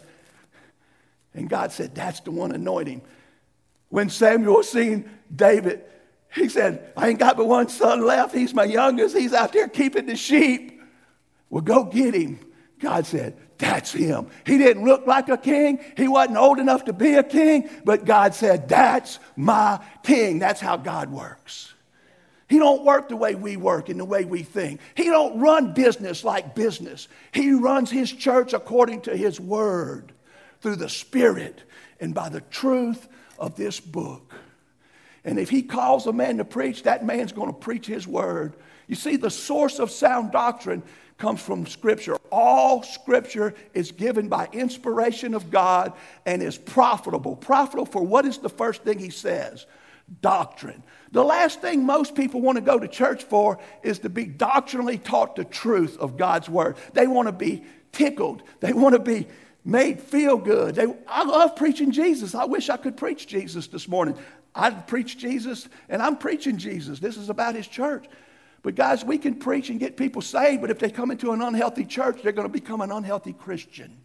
And 1.34 1.50
God 1.50 1.72
said, 1.72 1.96
That's 1.96 2.20
the 2.20 2.32
one 2.32 2.52
anointing. 2.52 3.02
When 3.90 4.10
Samuel 4.10 4.64
seen 4.64 5.10
David, 5.34 5.84
he 6.34 6.50
said, 6.50 6.92
I 6.96 7.10
ain't 7.10 7.20
got 7.20 7.38
but 7.38 7.48
one 7.48 7.70
son 7.70 8.06
left. 8.06 8.36
He's 8.36 8.54
my 8.54 8.66
youngest. 8.66 9.18
He's 9.18 9.34
out 9.34 9.54
there 9.54 9.68
keeping 9.68 10.06
the 10.06 10.16
sheep. 10.16 10.82
Well, 11.50 11.64
go 11.64 11.86
get 11.86 12.14
him. 12.14 12.40
God 12.80 13.06
said, 13.06 13.38
That's 13.58 13.92
him. 13.94 14.28
He 14.46 14.58
didn't 14.58 14.84
look 14.84 15.08
like 15.08 15.30
a 15.30 15.38
king. 15.38 15.80
He 15.98 16.08
wasn't 16.08 16.38
old 16.38 16.60
enough 16.60 16.86
to 16.86 16.94
be 16.94 17.16
a 17.16 17.24
king, 17.24 17.70
but 17.84 18.06
God 18.06 18.34
said, 18.34 18.68
That's 18.68 19.20
my 19.36 19.80
king. 20.04 20.40
That's 20.40 20.60
how 20.60 20.78
God 20.78 21.10
works. 21.10 21.74
He 22.50 22.58
don't 22.58 22.84
work 22.84 23.10
the 23.10 23.16
way 23.16 23.36
we 23.36 23.58
work 23.58 23.90
and 23.90 24.00
the 24.00 24.06
way 24.06 24.26
we 24.26 24.42
think. 24.42 24.82
He 24.96 25.06
don't 25.06 25.40
run 25.40 25.74
business 25.74 26.24
like 26.24 26.56
business. 26.56 27.08
He 27.32 27.52
runs 27.52 27.92
his 27.92 28.12
church 28.12 28.54
according 28.54 29.02
to 29.02 29.16
his 29.16 29.40
word 29.40 30.12
through 30.62 30.78
the 30.78 30.90
spirit 30.90 31.62
and 32.00 32.14
by 32.14 32.30
the 32.30 32.42
truth 32.42 33.08
of 33.38 33.56
this 33.56 33.80
book. 33.80 34.34
And 35.24 35.38
if 35.38 35.50
he 35.50 35.62
calls 35.62 36.08
a 36.08 36.14
man 36.14 36.38
to 36.38 36.46
preach, 36.46 36.84
that 36.84 37.06
man's 37.06 37.32
going 37.32 37.54
to 37.54 37.58
preach 37.58 37.86
his 37.86 38.08
word. 38.08 38.56
You 38.88 38.96
see, 38.96 39.16
the 39.16 39.30
source 39.30 39.78
of 39.78 39.92
sound 39.92 40.32
doctrine 40.32 40.82
comes 41.20 41.42
from 41.42 41.68
Scripture. 41.68 42.16
All 42.32 42.82
Scripture 42.82 43.54
is 43.76 43.92
given 43.92 44.28
by 44.28 44.48
inspiration 44.54 45.36
of 45.36 45.52
God 45.52 45.94
and 46.26 46.42
is 46.42 46.58
profitable. 46.58 47.36
Profitable 47.36 47.86
for 47.86 48.02
what 48.02 48.26
is 48.26 48.40
the 48.40 48.50
first 48.50 48.84
thing 48.84 48.98
he 48.98 49.12
says? 49.12 49.68
Doctrine. 50.22 50.84
The 51.12 51.24
last 51.24 51.62
thing 51.62 51.86
most 51.86 52.16
people 52.16 52.42
want 52.42 52.58
to 52.58 52.62
go 52.62 52.78
to 52.78 52.88
church 52.88 53.24
for 53.24 53.60
is 53.84 54.00
to 54.00 54.10
be 54.10 54.26
doctrinally 54.26 54.98
taught 54.98 55.36
the 55.36 55.46
truth 55.46 55.98
of 55.98 56.18
God's 56.18 56.50
word. 56.50 56.78
They 56.94 57.08
want 57.08 57.28
to 57.28 57.32
be 57.32 57.64
tickled. 57.92 58.44
They 58.60 58.74
want 58.74 58.94
to 58.94 59.00
be 59.00 59.28
made 59.64 60.00
feel 60.02 60.38
good. 60.38 60.76
They, 60.76 60.86
I 61.08 61.24
love 61.24 61.56
preaching 61.56 61.92
Jesus. 61.92 62.36
I 62.36 62.46
wish 62.46 62.70
I 62.70 62.78
could 62.78 62.98
preach 62.98 63.28
Jesus 63.28 63.68
this 63.68 63.88
morning. 63.88 64.18
I 64.54 64.72
preach 64.72 65.18
Jesus, 65.18 65.68
and 65.90 66.02
I'm 66.02 66.18
preaching 66.18 66.58
Jesus. 66.58 67.00
This 67.00 67.18
is 67.18 67.30
about 67.30 67.56
his 67.56 67.68
church. 67.68 68.06
But 68.62 68.76
guys, 68.76 69.06
we 69.06 69.18
can 69.18 69.36
preach 69.36 69.70
and 69.70 69.80
get 69.80 69.96
people 69.96 70.22
saved, 70.22 70.62
but 70.62 70.70
if 70.70 70.80
they 70.80 70.90
come 70.90 71.12
into 71.12 71.32
an 71.32 71.42
unhealthy 71.42 71.86
church, 71.86 72.22
they're 72.22 72.32
going 72.32 72.48
to 72.48 72.52
become 72.52 72.82
an 72.82 72.92
unhealthy 72.92 73.34
Christian. 73.34 74.02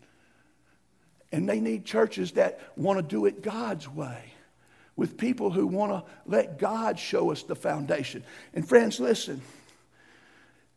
And 1.32 1.48
they 1.48 1.60
need 1.60 1.84
churches 1.84 2.32
that 2.32 2.60
want 2.76 2.98
to 2.98 3.02
do 3.02 3.26
it 3.26 3.42
God's 3.42 3.88
way 3.88 4.33
with 4.96 5.16
people 5.16 5.50
who 5.50 5.66
want 5.66 5.92
to 5.92 6.04
let 6.26 6.58
God 6.58 6.98
show 6.98 7.30
us 7.30 7.42
the 7.42 7.56
foundation. 7.56 8.22
And 8.52 8.66
friends, 8.66 9.00
listen. 9.00 9.40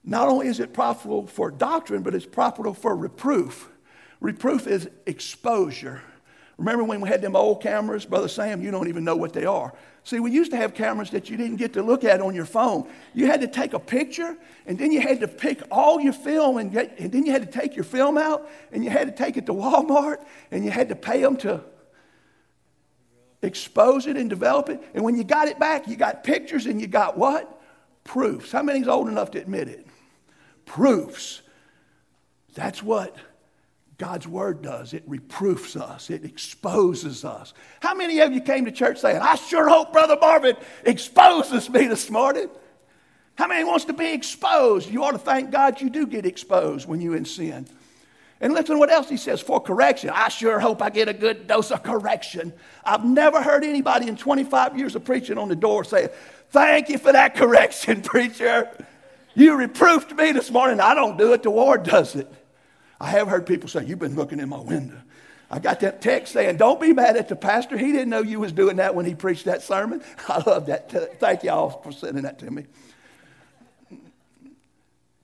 Not 0.03 0.29
only 0.29 0.47
is 0.47 0.59
it 0.59 0.73
profitable 0.73 1.27
for 1.27 1.51
doctrine, 1.51 2.01
but 2.01 2.15
it's 2.15 2.25
profitable 2.25 2.73
for 2.73 2.95
reproof. 2.95 3.69
Reproof 4.19 4.65
is 4.65 4.89
exposure. 5.05 6.01
Remember 6.57 6.83
when 6.83 7.01
we 7.01 7.09
had 7.09 7.21
them 7.21 7.35
old 7.35 7.61
cameras? 7.61 8.05
Brother 8.05 8.27
Sam, 8.27 8.63
you 8.63 8.71
don't 8.71 8.87
even 8.87 9.03
know 9.03 9.15
what 9.15 9.33
they 9.33 9.45
are. 9.45 9.73
See, 10.03 10.19
we 10.19 10.31
used 10.31 10.51
to 10.51 10.57
have 10.57 10.73
cameras 10.73 11.11
that 11.11 11.29
you 11.29 11.37
didn't 11.37 11.57
get 11.57 11.73
to 11.73 11.83
look 11.83 12.03
at 12.03 12.21
on 12.21 12.33
your 12.33 12.45
phone. 12.45 12.89
You 13.13 13.27
had 13.27 13.41
to 13.41 13.47
take 13.47 13.73
a 13.73 13.79
picture, 13.79 14.37
and 14.65 14.77
then 14.77 14.91
you 14.91 15.01
had 15.01 15.19
to 15.19 15.27
pick 15.27 15.61
all 15.69 15.99
your 15.99 16.13
film, 16.13 16.57
and, 16.57 16.71
get, 16.71 16.97
and 16.97 17.11
then 17.11 17.25
you 17.25 17.33
had 17.33 17.43
to 17.43 17.59
take 17.59 17.75
your 17.75 17.83
film 17.83 18.17
out, 18.17 18.49
and 18.71 18.83
you 18.83 18.89
had 18.89 19.07
to 19.07 19.13
take 19.13 19.35
it 19.35 19.45
to 19.47 19.53
Walmart, 19.53 20.25
and 20.49 20.63
you 20.63 20.71
had 20.71 20.89
to 20.89 20.95
pay 20.95 21.21
them 21.21 21.35
to 21.37 21.61
expose 23.41 24.07
it 24.07 24.17
and 24.17 24.29
develop 24.29 24.69
it. 24.69 24.81
And 24.93 25.03
when 25.03 25.15
you 25.15 25.23
got 25.23 25.47
it 25.47 25.59
back, 25.59 25.87
you 25.87 25.95
got 25.95 26.23
pictures 26.23 26.65
and 26.65 26.81
you 26.81 26.87
got 26.87 27.17
what? 27.17 27.61
Proofs. 28.03 28.51
How 28.51 28.63
many's 28.63 28.87
old 28.87 29.07
enough 29.07 29.31
to 29.31 29.41
admit 29.41 29.67
it? 29.67 29.85
Proofs. 30.65 31.41
That's 32.55 32.81
what 32.81 33.15
God's 33.97 34.27
word 34.27 34.61
does. 34.61 34.93
It 34.93 35.03
reproofs 35.07 35.75
us, 35.75 36.09
it 36.09 36.23
exposes 36.23 37.25
us. 37.25 37.53
How 37.81 37.95
many 37.95 38.19
of 38.19 38.31
you 38.31 38.41
came 38.41 38.65
to 38.65 38.71
church 38.71 38.99
saying, 38.99 39.17
I 39.21 39.35
sure 39.35 39.67
hope 39.67 39.91
Brother 39.91 40.17
Marvin 40.19 40.55
exposes 40.83 41.69
me 41.69 41.87
this 41.87 42.09
morning? 42.09 42.49
How 43.35 43.47
many 43.47 43.63
wants 43.63 43.85
to 43.85 43.93
be 43.93 44.13
exposed? 44.13 44.89
You 44.89 45.03
ought 45.03 45.11
to 45.11 45.19
thank 45.19 45.51
God 45.51 45.79
you 45.79 45.89
do 45.89 46.07
get 46.07 46.25
exposed 46.25 46.87
when 46.87 47.01
you 47.01 47.13
in 47.13 47.25
sin. 47.25 47.67
And 48.39 48.53
listen 48.53 48.75
to 48.75 48.79
what 48.79 48.91
else 48.91 49.09
he 49.09 49.17
says 49.17 49.41
for 49.41 49.59
correction. 49.59 50.11
I 50.11 50.29
sure 50.29 50.59
hope 50.59 50.81
I 50.81 50.89
get 50.89 51.09
a 51.09 51.13
good 51.13 51.47
dose 51.47 51.71
of 51.71 51.81
correction. 51.81 52.53
I've 52.83 53.03
never 53.03 53.41
heard 53.41 53.63
anybody 53.63 54.07
in 54.07 54.15
25 54.15 54.77
years 54.77 54.95
of 54.95 55.03
preaching 55.03 55.37
on 55.37 55.49
the 55.49 55.55
door 55.55 55.83
say, 55.83 56.09
Thank 56.49 56.89
you 56.89 56.97
for 56.97 57.11
that 57.11 57.35
correction, 57.35 58.01
preacher. 58.01 58.69
You 59.33 59.55
reproofed 59.55 60.13
me 60.15 60.31
this 60.31 60.51
morning. 60.51 60.79
I 60.79 60.93
don't 60.93 61.17
do 61.17 61.33
it, 61.33 61.43
the 61.43 61.49
Lord 61.49 61.83
does 61.83 62.15
it. 62.15 62.31
I 62.99 63.09
have 63.11 63.27
heard 63.27 63.45
people 63.45 63.69
say, 63.69 63.85
You've 63.85 63.99
been 63.99 64.15
looking 64.15 64.39
in 64.39 64.49
my 64.49 64.59
window. 64.59 65.01
I 65.49 65.59
got 65.59 65.79
that 65.79 66.01
text 66.01 66.33
saying, 66.33 66.57
Don't 66.57 66.79
be 66.79 66.93
mad 66.93 67.17
at 67.17 67.29
the 67.29 67.35
pastor. 67.35 67.75
He 67.75 67.91
didn't 67.91 68.09
know 68.09 68.21
you 68.21 68.39
was 68.39 68.51
doing 68.51 68.75
that 68.75 68.93
when 68.93 69.05
he 69.05 69.15
preached 69.15 69.45
that 69.45 69.63
sermon. 69.63 70.03
I 70.27 70.43
love 70.45 70.67
that. 70.67 71.19
Thank 71.19 71.43
y'all 71.43 71.81
for 71.81 71.91
sending 71.91 72.23
that 72.23 72.37
to 72.39 72.51
me. 72.51 72.65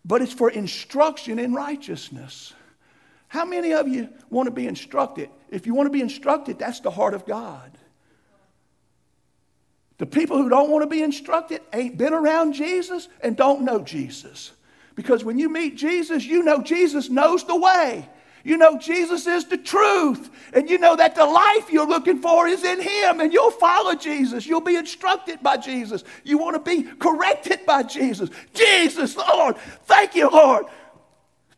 But 0.04 0.24
it's 0.24 0.34
for 0.34 0.50
instruction 0.50 1.38
in 1.38 1.54
righteousness. 1.54 2.54
How 3.34 3.46
many 3.46 3.74
of 3.74 3.88
you 3.88 4.10
want 4.30 4.46
to 4.46 4.52
be 4.52 4.68
instructed? 4.68 5.28
If 5.50 5.66
you 5.66 5.74
want 5.74 5.88
to 5.88 5.92
be 5.92 6.02
instructed, 6.02 6.60
that's 6.60 6.82
the 6.82 6.92
heart 6.92 7.16
of 7.16 7.26
God. 7.26 7.76
The 9.98 10.06
people 10.06 10.38
who 10.38 10.50
don't 10.50 10.70
want 10.70 10.84
to 10.84 10.88
be 10.88 11.02
instructed 11.02 11.62
ain't 11.74 11.98
been 11.98 12.14
around 12.14 12.54
Jesus 12.54 13.08
and 13.22 13.36
don't 13.36 13.64
know 13.64 13.80
Jesus. 13.80 14.52
Because 14.94 15.24
when 15.24 15.40
you 15.40 15.50
meet 15.50 15.76
Jesus, 15.76 16.24
you 16.24 16.44
know 16.44 16.62
Jesus 16.62 17.10
knows 17.10 17.44
the 17.44 17.56
way. 17.56 18.08
You 18.44 18.56
know 18.56 18.78
Jesus 18.78 19.26
is 19.26 19.46
the 19.46 19.58
truth. 19.58 20.30
And 20.54 20.70
you 20.70 20.78
know 20.78 20.96
that 20.96 21.16
the 21.16 21.26
life 21.26 21.72
you're 21.72 21.88
looking 21.88 22.22
for 22.22 22.48
is 22.48 22.64
in 22.64 22.80
Him. 22.80 23.20
And 23.20 23.34
you'll 23.34 23.50
follow 23.50 23.96
Jesus. 23.96 24.46
You'll 24.46 24.62
be 24.62 24.76
instructed 24.76 25.42
by 25.42 25.58
Jesus. 25.58 26.04
You 26.24 26.38
want 26.38 26.64
to 26.64 26.72
be 26.72 26.84
corrected 26.84 27.66
by 27.66 27.82
Jesus. 27.82 28.30
Jesus, 28.54 29.18
Lord, 29.18 29.58
thank 29.86 30.14
you, 30.14 30.30
Lord. 30.30 30.68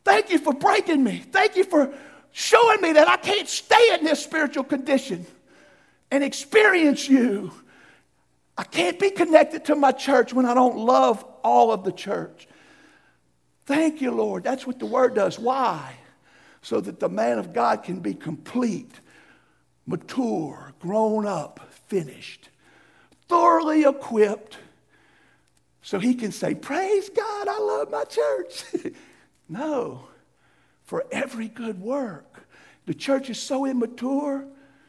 Thank 0.05 0.29
you 0.29 0.37
for 0.37 0.53
breaking 0.53 1.03
me. 1.03 1.23
Thank 1.31 1.55
you 1.55 1.63
for 1.63 1.91
showing 2.31 2.79
me 2.79 2.93
that 2.93 3.07
I 3.07 3.17
can't 3.17 3.49
stay 3.49 3.95
in 3.95 4.05
this 4.05 4.23
spiritual 4.23 4.63
condition 4.63 5.25
and 6.11 6.23
experience 6.23 7.09
you. 7.09 7.51
I 8.57 8.63
can't 8.63 8.99
be 8.99 9.09
connected 9.09 9.65
to 9.65 9.75
my 9.75 9.91
church 9.91 10.31
when 10.31 10.45
I 10.45 10.53
don't 10.53 10.77
love 10.77 11.25
all 11.43 11.73
of 11.73 11.83
the 11.83 11.91
church. 11.91 12.47
Thank 13.65 13.99
you, 13.99 14.11
Lord. 14.11 14.43
That's 14.43 14.67
what 14.67 14.77
the 14.77 14.85
word 14.85 15.15
does. 15.15 15.39
Why? 15.39 15.95
So 16.61 16.79
that 16.81 16.99
the 16.99 17.09
man 17.09 17.39
of 17.39 17.51
God 17.51 17.83
can 17.83 17.99
be 17.99 18.13
complete, 18.13 18.91
mature, 19.87 20.73
grown 20.79 21.25
up, 21.25 21.67
finished, 21.87 22.49
thoroughly 23.27 23.83
equipped, 23.83 24.59
so 25.81 25.99
he 25.99 26.13
can 26.13 26.31
say, 26.31 26.53
Praise 26.53 27.09
God, 27.09 27.47
I 27.47 27.59
love 27.59 27.89
my 27.89 28.03
church. 28.03 28.63
no, 29.47 30.07
for 30.83 31.05
every 31.11 31.47
good 31.47 31.79
work. 31.79 32.47
The 32.85 32.93
church 32.93 33.29
is 33.29 33.39
so 33.39 33.65
immature, 33.65 34.45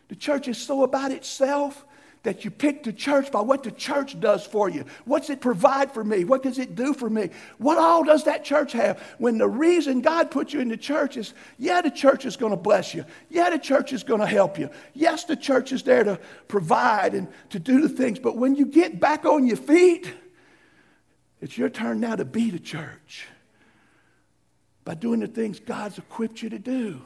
the 0.09 0.17
church 0.17 0.49
is 0.49 0.59
so 0.59 0.83
about 0.83 1.11
itself 1.13 1.85
that 2.23 2.45
you 2.45 2.51
pick 2.51 2.83
the 2.83 2.93
church 2.93 3.31
by 3.31 3.41
what 3.41 3.63
the 3.63 3.71
church 3.71 4.19
does 4.19 4.45
for 4.45 4.69
you. 4.69 4.85
What's 5.05 5.31
it 5.31 5.41
provide 5.41 5.93
for 5.93 6.03
me? 6.03 6.25
What 6.25 6.43
does 6.43 6.59
it 6.59 6.75
do 6.75 6.93
for 6.93 7.09
me? 7.09 7.31
What 7.59 7.79
all 7.79 8.03
does 8.03 8.25
that 8.25 8.45
church 8.45 8.73
have? 8.73 9.01
When 9.19 9.39
the 9.39 9.47
reason 9.47 10.01
God 10.01 10.33
put 10.33 10.53
you 10.53 10.59
in 10.59 10.69
the 10.69 10.77
church 10.77 11.17
is, 11.17 11.35
yeah, 11.57 11.81
the 11.81 11.91
church 11.91 12.27
is 12.27 12.37
going 12.37 12.51
to 12.51 12.57
bless 12.57 12.95
you. 12.95 13.05
Yeah, 13.31 13.51
the 13.51 13.61
church 13.61 13.93
is 13.93 14.03
going 14.03 14.21
to 14.21 14.27
help 14.27 14.59
you. 14.59 14.71
Yes, 14.93 15.23
the 15.23 15.37
church 15.37 15.71
is 15.71 15.85
there 15.85 16.03
to 16.03 16.19
provide 16.49 17.15
and 17.15 17.29
to 17.51 17.61
do 17.61 17.81
the 17.81 17.89
things. 17.89 18.19
But 18.19 18.37
when 18.37 18.57
you 18.57 18.67
get 18.67 18.99
back 18.99 19.25
on 19.25 19.47
your 19.47 19.57
feet, 19.57 20.13
it's 21.41 21.57
your 21.57 21.69
turn 21.69 22.01
now 22.01 22.17
to 22.17 22.25
be 22.25 22.51
the 22.51 22.59
church 22.59 23.29
by 24.87 24.95
doing 24.95 25.19
the 25.19 25.27
things 25.27 25.59
God's 25.59 25.99
equipped 25.99 26.41
you 26.41 26.49
to 26.49 26.61
do. 26.61 27.03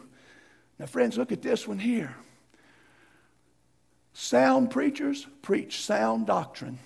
Now, 0.79 0.85
friends, 0.85 1.17
look 1.17 1.33
at 1.33 1.41
this 1.41 1.67
one 1.67 1.79
here. 1.79 2.15
Sound 4.13 4.71
preachers 4.71 5.27
preach 5.41 5.81
sound 5.81 6.27
doctrine, 6.27 6.79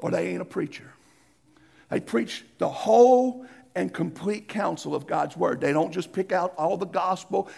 or 0.00 0.10
they 0.10 0.28
ain't 0.28 0.42
a 0.42 0.44
preacher. 0.44 0.92
They 1.90 2.00
preach 2.00 2.44
the 2.58 2.68
whole 2.68 3.46
and 3.76 3.94
complete 3.94 4.48
counsel 4.48 4.96
of 4.96 5.06
God's 5.06 5.36
word. 5.36 5.60
They 5.60 5.72
don't 5.72 5.92
just 5.92 6.12
pick 6.12 6.32
out 6.32 6.52
all 6.58 6.76
the 6.76 6.86
gospel. 6.86 7.48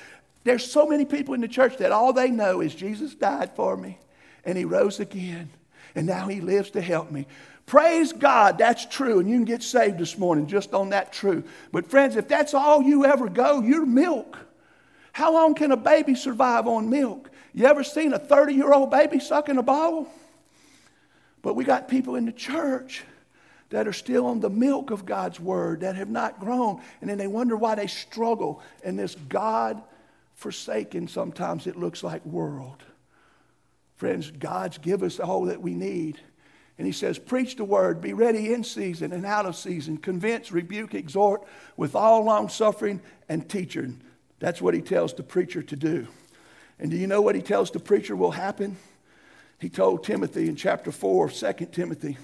There's 0.44 0.70
so 0.70 0.86
many 0.86 1.06
people 1.06 1.32
in 1.32 1.40
the 1.40 1.48
church 1.48 1.78
that 1.78 1.90
all 1.90 2.12
they 2.12 2.30
know 2.30 2.60
is 2.60 2.74
Jesus 2.74 3.14
died 3.14 3.56
for 3.56 3.78
me 3.78 3.98
and 4.44 4.58
he 4.58 4.66
rose 4.66 5.00
again 5.00 5.48
and 5.94 6.06
now 6.06 6.28
he 6.28 6.40
lives 6.40 6.70
to 6.72 6.82
help 6.82 7.10
me. 7.10 7.26
Praise 7.66 8.12
God, 8.12 8.58
that's 8.58 8.84
true, 8.86 9.20
and 9.20 9.28
you 9.28 9.36
can 9.36 9.44
get 9.44 9.62
saved 9.62 9.98
this 9.98 10.18
morning 10.18 10.46
just 10.46 10.74
on 10.74 10.90
that 10.90 11.12
truth. 11.12 11.48
But, 11.70 11.88
friends, 11.88 12.16
if 12.16 12.28
that's 12.28 12.54
all 12.54 12.82
you 12.82 13.04
ever 13.04 13.28
go, 13.28 13.60
you're 13.60 13.86
milk. 13.86 14.38
How 15.12 15.32
long 15.32 15.54
can 15.54 15.72
a 15.72 15.76
baby 15.76 16.14
survive 16.14 16.66
on 16.66 16.90
milk? 16.90 17.30
You 17.54 17.66
ever 17.66 17.84
seen 17.84 18.12
a 18.12 18.18
30 18.18 18.54
year 18.54 18.72
old 18.72 18.90
baby 18.90 19.20
sucking 19.20 19.58
a 19.58 19.62
bottle? 19.62 20.08
But 21.42 21.54
we 21.54 21.64
got 21.64 21.88
people 21.88 22.16
in 22.16 22.24
the 22.24 22.32
church 22.32 23.04
that 23.70 23.88
are 23.88 23.92
still 23.92 24.26
on 24.26 24.40
the 24.40 24.50
milk 24.50 24.90
of 24.90 25.06
God's 25.06 25.40
word 25.40 25.80
that 25.80 25.96
have 25.96 26.10
not 26.10 26.40
grown. 26.40 26.80
And 27.00 27.08
then 27.08 27.18
they 27.18 27.26
wonder 27.26 27.56
why 27.56 27.74
they 27.74 27.86
struggle 27.86 28.62
in 28.84 28.96
this 28.96 29.14
God 29.14 29.82
forsaken, 30.34 31.08
sometimes 31.08 31.66
it 31.66 31.76
looks 31.76 32.02
like, 32.02 32.24
world. 32.26 32.82
Friends, 33.96 34.30
God's 34.30 34.78
give 34.78 35.02
us 35.02 35.20
all 35.20 35.44
that 35.44 35.62
we 35.62 35.74
need. 35.74 36.20
And 36.78 36.86
he 36.86 36.92
says, 36.92 37.18
Preach 37.18 37.56
the 37.56 37.64
word, 37.64 38.00
be 38.00 38.12
ready 38.12 38.52
in 38.52 38.64
season 38.64 39.12
and 39.12 39.26
out 39.26 39.46
of 39.46 39.56
season, 39.56 39.98
convince, 39.98 40.50
rebuke, 40.52 40.94
exhort 40.94 41.44
with 41.76 41.94
all 41.94 42.24
long 42.24 42.48
suffering 42.48 43.00
and 43.28 43.48
teaching. 43.48 44.00
That's 44.38 44.60
what 44.60 44.74
he 44.74 44.80
tells 44.80 45.14
the 45.14 45.22
preacher 45.22 45.62
to 45.62 45.76
do. 45.76 46.08
And 46.78 46.90
do 46.90 46.96
you 46.96 47.06
know 47.06 47.22
what 47.22 47.34
he 47.36 47.42
tells 47.42 47.70
the 47.70 47.78
preacher 47.78 48.16
will 48.16 48.32
happen? 48.32 48.76
He 49.60 49.68
told 49.68 50.02
Timothy 50.02 50.48
in 50.48 50.56
chapter 50.56 50.90
4 50.90 51.26
of 51.26 51.34
2 51.34 51.66
Timothy, 51.66 52.18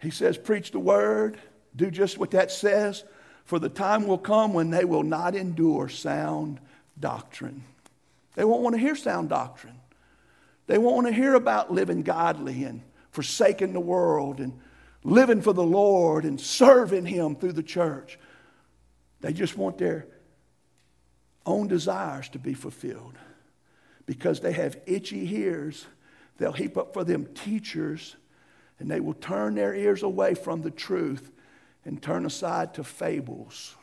he 0.00 0.10
says, 0.10 0.38
Preach 0.38 0.70
the 0.70 0.78
word, 0.78 1.38
do 1.74 1.90
just 1.90 2.18
what 2.18 2.30
that 2.30 2.52
says, 2.52 3.02
for 3.44 3.58
the 3.58 3.68
time 3.68 4.06
will 4.06 4.18
come 4.18 4.52
when 4.52 4.70
they 4.70 4.84
will 4.84 5.02
not 5.02 5.34
endure 5.34 5.88
sound 5.88 6.60
doctrine. 7.00 7.64
They 8.36 8.44
won't 8.44 8.62
want 8.62 8.76
to 8.76 8.80
hear 8.80 8.94
sound 8.94 9.30
doctrine. 9.30 9.80
They 10.66 10.78
won't 10.78 10.94
want 10.94 11.08
to 11.08 11.12
hear 11.12 11.34
about 11.34 11.72
living 11.72 12.02
godly 12.02 12.64
and 12.64 12.82
forsaking 13.14 13.72
the 13.72 13.80
world 13.80 14.40
and 14.40 14.58
living 15.04 15.40
for 15.40 15.52
the 15.52 15.62
Lord 15.62 16.24
and 16.24 16.40
serving 16.40 17.06
Him 17.06 17.36
through 17.36 17.52
the 17.52 17.62
church. 17.62 18.18
They 19.20 19.32
just 19.32 19.56
want 19.56 19.78
their 19.78 20.08
own 21.46 21.68
desires 21.68 22.28
to 22.30 22.40
be 22.40 22.54
fulfilled. 22.54 23.16
Because 24.04 24.40
they 24.40 24.52
have 24.52 24.80
itchy 24.84 25.36
ears, 25.36 25.86
they'll 26.38 26.52
heap 26.52 26.76
up 26.76 26.92
for 26.92 27.04
them 27.04 27.26
teachers, 27.34 28.16
and 28.80 28.90
they 28.90 28.98
will 28.98 29.14
turn 29.14 29.54
their 29.54 29.74
ears 29.74 30.02
away 30.02 30.34
from 30.34 30.62
the 30.62 30.70
truth 30.72 31.30
and 31.84 32.02
turn 32.02 32.26
aside 32.26 32.74
to 32.74 32.82
fables. 32.82 33.76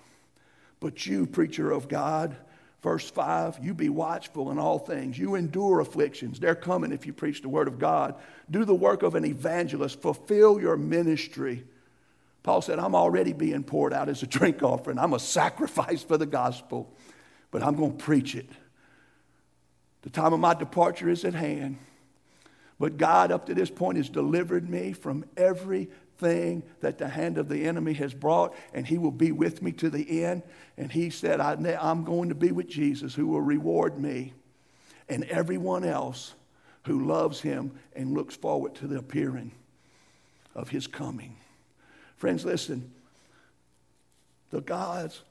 But 0.82 1.06
you, 1.06 1.26
preacher 1.26 1.72
of 1.72 1.88
God, 1.88 2.36
Verse 2.82 3.10
5 3.10 3.60
You 3.62 3.74
be 3.74 3.90
watchful 3.90 4.52
in 4.52 4.60
all 4.60 4.80
things. 4.80 5.18
You 5.18 5.36
endure 5.36 5.80
afflictions. 5.80 6.40
They're 6.40 6.56
coming 6.56 6.92
if 6.92 7.06
you 7.06 7.14
preach 7.14 7.42
the 7.42 7.50
word 7.50 7.68
of 7.68 7.80
God. 7.80 8.16
Do 8.50 8.66
the 8.66 8.76
work 8.76 9.04
of 9.04 9.16
an 9.16 9.26
evangelist. 9.26 10.02
Fulfill 10.02 10.60
your 10.60 10.78
ministry. 10.78 11.64
Paul 12.44 12.62
said, 12.62 12.80
I'm 12.80 12.96
already 12.96 13.34
being 13.34 13.64
poured 13.64 13.94
out 13.94 14.10
as 14.10 14.24
a 14.24 14.28
drink 14.28 14.64
offering. 14.64 14.98
I'm 14.98 15.14
a 15.14 15.20
sacrifice 15.20 16.02
for 16.02 16.18
the 16.18 16.26
gospel, 16.26 16.92
but 17.52 17.62
I'm 17.62 17.76
going 17.76 17.98
to 17.98 18.04
preach 18.04 18.36
it. 18.36 18.50
The 20.02 20.10
time 20.10 20.34
of 20.34 20.40
my 20.40 20.56
departure 20.56 21.10
is 21.10 21.24
at 21.24 21.36
hand. 21.36 21.78
But 22.80 22.98
God, 22.98 23.32
up 23.32 23.46
to 23.46 23.54
this 23.54 23.70
point, 23.70 23.98
has 23.98 24.10
delivered 24.10 24.68
me 24.68 24.94
from 24.94 25.26
everything 26.22 26.64
that 26.82 26.98
the 26.98 27.08
hand 27.08 27.38
of 27.38 27.50
the 27.50 27.66
enemy 27.66 27.94
has 27.94 28.14
brought, 28.14 28.56
and 28.74 28.86
He 28.86 28.98
will 28.98 29.12
be 29.12 29.32
with 29.32 29.62
me 29.62 29.72
to 29.74 29.90
the 29.90 30.24
end. 30.24 30.44
And 30.78 30.92
He 30.92 31.10
said, 31.10 31.40
I'm 31.40 32.04
going 32.04 32.30
to 32.30 32.36
be 32.36 32.52
with 32.52 32.68
Jesus, 32.68 33.14
who 33.14 33.28
will 33.28 33.42
reward 33.42 34.00
me 34.00 34.34
and 35.10 35.24
everyone 35.26 35.84
else 35.84 36.34
who 36.86 37.06
loves 37.06 37.42
Him 37.42 37.72
and 37.96 38.14
looks 38.14 38.36
forward 38.36 38.76
to 38.76 38.88
the 38.88 38.98
appearing 38.98 39.52
of 40.56 40.70
His 40.70 40.88
coming. 40.88 41.38
Friends, 42.18 42.46
listen. 42.46 42.92
The 44.52 44.62
God's, 44.62 45.22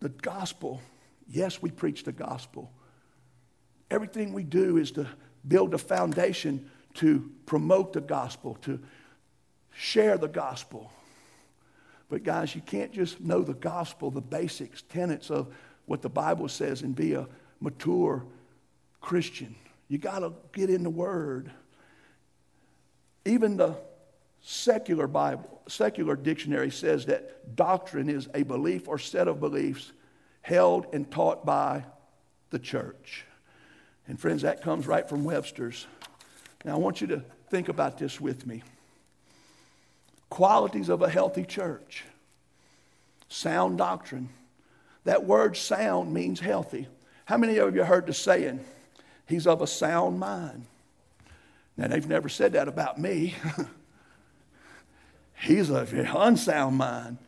the 0.00 0.08
gospel, 0.08 0.80
yes, 1.28 1.62
we 1.62 1.70
preach 1.70 2.02
the 2.02 2.12
gospel. 2.12 2.72
Everything 3.90 4.32
we 4.32 4.42
do 4.42 4.76
is 4.76 4.90
to 4.92 5.06
build 5.46 5.72
a 5.72 5.78
foundation 5.78 6.68
to 6.94 7.30
promote 7.46 7.92
the 7.92 8.00
gospel, 8.00 8.56
to 8.62 8.80
share 9.74 10.16
the 10.16 10.28
gospel. 10.28 10.90
But, 12.08 12.22
guys, 12.22 12.54
you 12.54 12.60
can't 12.60 12.92
just 12.92 13.20
know 13.20 13.42
the 13.42 13.54
gospel, 13.54 14.10
the 14.10 14.20
basics, 14.20 14.82
tenets 14.82 15.30
of 15.30 15.52
what 15.86 16.02
the 16.02 16.08
Bible 16.08 16.48
says, 16.48 16.82
and 16.82 16.94
be 16.94 17.14
a 17.14 17.26
mature 17.60 18.24
Christian. 19.00 19.54
You 19.88 19.98
got 19.98 20.20
to 20.20 20.32
get 20.52 20.70
in 20.70 20.82
the 20.82 20.90
Word. 20.90 21.50
Even 23.24 23.56
the 23.56 23.76
secular 24.42 25.06
Bible, 25.06 25.60
secular 25.66 26.16
dictionary 26.16 26.70
says 26.70 27.06
that 27.06 27.56
doctrine 27.56 28.08
is 28.08 28.28
a 28.34 28.42
belief 28.42 28.88
or 28.88 28.98
set 28.98 29.28
of 29.28 29.40
beliefs 29.40 29.92
held 30.42 30.86
and 30.92 31.10
taught 31.10 31.44
by 31.46 31.84
the 32.50 32.58
church. 32.58 33.24
And 34.06 34.20
friends, 34.20 34.42
that 34.42 34.62
comes 34.62 34.86
right 34.86 35.08
from 35.08 35.24
Webster's. 35.24 35.86
Now, 36.64 36.74
I 36.74 36.78
want 36.78 37.00
you 37.00 37.06
to 37.08 37.24
think 37.48 37.68
about 37.68 37.98
this 37.98 38.20
with 38.20 38.46
me. 38.46 38.62
Qualities 40.30 40.88
of 40.88 41.02
a 41.02 41.08
healthy 41.08 41.44
church 41.44 42.04
sound 43.28 43.78
doctrine. 43.78 44.28
That 45.04 45.24
word 45.24 45.56
sound 45.56 46.12
means 46.12 46.40
healthy. 46.40 46.88
How 47.26 47.36
many 47.36 47.58
of 47.58 47.74
you 47.74 47.84
heard 47.84 48.06
the 48.06 48.14
saying, 48.14 48.60
he's 49.26 49.46
of 49.46 49.60
a 49.60 49.66
sound 49.66 50.18
mind? 50.18 50.66
Now, 51.76 51.88
they've 51.88 52.06
never 52.06 52.28
said 52.28 52.52
that 52.52 52.68
about 52.68 52.98
me. 52.98 53.34
he's 55.40 55.70
of 55.70 55.92
an 55.92 56.06
unsound 56.06 56.76
mind. 56.76 57.18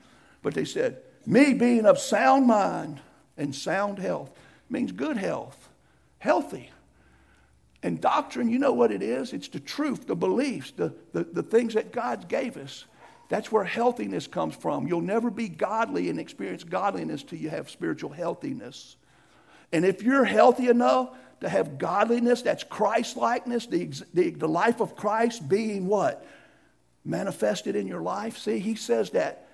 But 0.43 0.55
they 0.55 0.65
said, 0.65 0.99
me 1.27 1.55
being 1.55 1.87
of 1.87 1.99
sound 1.99 2.47
mind 2.47 3.01
and 3.37 3.55
sound 3.55 3.99
health 3.99 4.31
means 4.71 4.93
good 4.93 5.17
health 5.17 5.69
healthy. 6.19 6.71
And 7.83 8.01
doctrine, 8.01 8.49
you 8.49 8.59
know 8.59 8.73
what 8.73 8.91
it 8.91 9.03
is? 9.03 9.33
It's 9.33 9.49
the 9.49 9.61
truth, 9.61 10.07
the 10.07 10.17
beliefs, 10.17 10.73
the, 10.77 10.95
the, 11.13 11.25
the 11.25 11.43
things 11.43 11.75
that 11.75 11.93
God 11.93 12.29
gave 12.29 12.57
us. 12.57 12.85
That's 13.29 13.51
where 13.51 13.65
healthiness 13.65 14.27
comes 14.27 14.55
from. 14.55 14.87
You'll 14.87 15.01
never 15.01 15.31
be 15.31 15.49
godly 15.49 16.09
and 16.09 16.19
experience 16.19 16.65
godliness 16.65 17.23
till 17.23 17.39
you 17.39 17.51
have 17.51 17.69
spiritual 17.69 18.11
healthiness. 18.11 18.97
And 19.73 19.85
if 19.85 20.03
you're 20.03 20.25
healthy 20.25 20.69
enough 20.69 21.11
to 21.41 21.49
have 21.49 21.79
godliness, 21.79 22.43
that's 22.43 22.65
Christ 22.65 23.17
likeness, 23.17 23.67
the, 23.67 23.91
the, 24.15 24.31
the 24.31 24.49
life 24.49 24.81
of 24.81 24.97
Christ 24.97 25.49
being 25.49 25.87
what? 25.87 26.27
Manifested 27.05 27.77
in 27.77 27.87
your 27.87 28.01
life. 28.01 28.39
See, 28.39 28.59
he 28.59 28.75
says 28.75 29.11
that 29.11 29.46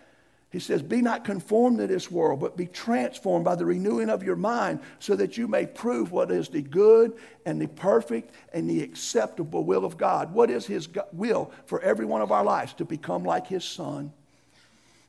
he 0.53 0.59
says, 0.59 0.83
Be 0.83 1.01
not 1.01 1.25
conformed 1.25 1.79
to 1.79 1.87
this 1.87 2.11
world, 2.11 2.39
but 2.39 2.59
be 2.59 2.67
transformed 2.67 3.43
by 3.43 3.55
the 3.55 3.65
renewing 3.65 4.11
of 4.11 4.23
your 4.23 4.37
mind, 4.37 4.81
so 4.99 5.17
that 5.17 5.39
you 5.39 5.49
may 5.49 5.65
prove 5.65 6.13
what 6.13 6.31
is 6.31 6.51
the 6.51 6.61
good 6.61 7.15
and 7.47 7.61
the 7.61 7.69
perfect 7.69 8.35
and 8.53 8.69
the 8.69 8.83
acceptable 8.83 9.65
will 9.65 9.87
of 9.87 9.97
God. 9.97 10.35
What 10.35 10.51
is 10.51 10.67
His 10.67 10.91
will 11.11 11.51
for 11.65 11.81
every 11.81 12.05
one 12.05 12.21
of 12.21 12.31
our 12.31 12.45
lives? 12.45 12.75
To 12.75 12.85
become 12.85 13.25
like 13.25 13.47
His 13.47 13.65
Son, 13.65 14.13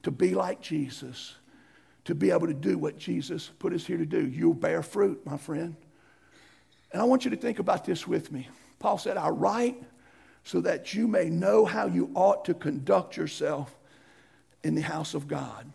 to 0.03 0.11
be 0.11 0.33
like 0.33 0.61
Jesus, 0.61 1.35
to 2.05 2.15
be 2.15 2.31
able 2.31 2.47
to 2.47 2.53
do 2.53 2.77
what 2.77 2.97
Jesus 2.97 3.51
put 3.59 3.73
us 3.73 3.85
here 3.85 3.97
to 3.97 4.05
do. 4.05 4.25
You'll 4.25 4.53
bear 4.53 4.81
fruit, 4.81 5.25
my 5.25 5.35
friend. 5.35 5.75
And 6.93 7.01
I 7.01 7.05
want 7.05 7.25
you 7.25 7.31
to 7.31 7.37
think 7.37 7.59
about 7.59 7.83
this 7.83 8.07
with 8.07 8.31
me. 8.31 8.47
Paul 8.79 8.97
said, 8.97 9.17
I 9.17 9.27
write 9.27 9.83
so 10.45 10.61
that 10.61 10.93
you 10.93 11.05
may 11.05 11.29
know 11.29 11.65
how 11.65 11.87
you 11.87 12.11
ought 12.15 12.45
to 12.45 12.53
conduct 12.53 13.17
yourself 13.17 13.75
in 14.63 14.75
the 14.75 14.81
house 14.81 15.13
of 15.13 15.27
God. 15.27 15.71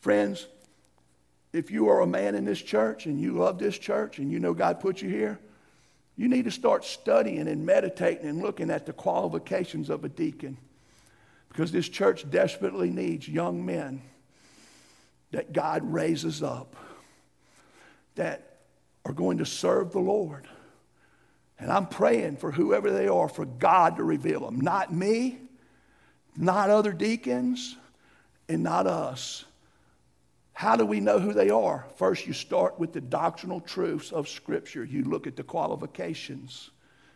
Friends, 0.00 0.46
if 1.52 1.70
you 1.70 1.88
are 1.88 2.00
a 2.00 2.06
man 2.06 2.34
in 2.34 2.44
this 2.44 2.60
church 2.60 3.06
and 3.06 3.20
you 3.20 3.32
love 3.32 3.58
this 3.58 3.78
church 3.78 4.18
and 4.18 4.30
you 4.30 4.40
know 4.40 4.54
God 4.54 4.80
put 4.80 5.00
you 5.00 5.08
here, 5.08 5.38
you 6.16 6.28
need 6.28 6.44
to 6.44 6.50
start 6.50 6.84
studying 6.84 7.48
and 7.48 7.64
meditating 7.64 8.26
and 8.26 8.42
looking 8.42 8.70
at 8.70 8.86
the 8.86 8.92
qualifications 8.92 9.90
of 9.90 10.04
a 10.04 10.08
deacon. 10.08 10.56
Because 11.48 11.70
this 11.70 11.88
church 11.88 12.28
desperately 12.28 12.90
needs 12.90 13.28
young 13.28 13.64
men 13.64 14.02
that 15.30 15.52
God 15.52 15.82
raises 15.92 16.42
up 16.42 16.76
that 18.16 18.58
are 19.04 19.12
going 19.12 19.38
to 19.38 19.46
serve 19.46 19.92
the 19.92 20.00
Lord. 20.00 20.48
And 21.58 21.70
I'm 21.70 21.86
praying 21.86 22.36
for 22.36 22.50
whoever 22.50 22.90
they 22.90 23.08
are 23.08 23.28
for 23.28 23.44
God 23.44 23.96
to 23.96 24.04
reveal 24.04 24.40
them. 24.40 24.60
Not 24.60 24.92
me, 24.92 25.38
not 26.36 26.70
other 26.70 26.92
deacons, 26.92 27.76
and 28.48 28.62
not 28.62 28.86
us. 28.86 29.44
How 30.52 30.76
do 30.76 30.86
we 30.86 31.00
know 31.00 31.18
who 31.18 31.32
they 31.32 31.50
are? 31.50 31.86
First, 31.96 32.26
you 32.26 32.32
start 32.32 32.78
with 32.78 32.92
the 32.92 33.00
doctrinal 33.00 33.60
truths 33.60 34.12
of 34.12 34.28
Scripture. 34.28 34.84
You 34.84 35.04
look 35.04 35.26
at 35.26 35.36
the 35.36 35.42
qualifications, 35.42 36.70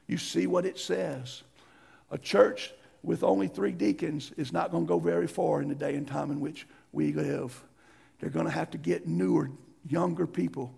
you 0.07 0.19
see 0.19 0.47
what 0.47 0.67
it 0.67 0.79
says. 0.79 1.43
A 2.11 2.19
church 2.19 2.73
with 3.03 3.23
only 3.23 3.47
three 3.47 3.73
deacons 3.73 4.33
is 4.37 4.53
not 4.53 4.71
going 4.71 4.85
to 4.85 4.89
go 4.89 4.99
very 4.99 5.27
far 5.27 5.63
in 5.63 5.69
the 5.69 5.75
day 5.75 5.95
and 5.95 6.07
time 6.07 6.31
in 6.31 6.41
which 6.41 6.67
we 6.93 7.13
live. 7.13 7.63
They're 8.19 8.31
going 8.31 8.47
to 8.47 8.53
have 8.53 8.71
to 8.73 8.79
get 8.79 9.07
newer, 9.07 9.51
younger 9.89 10.27
people 10.27 10.75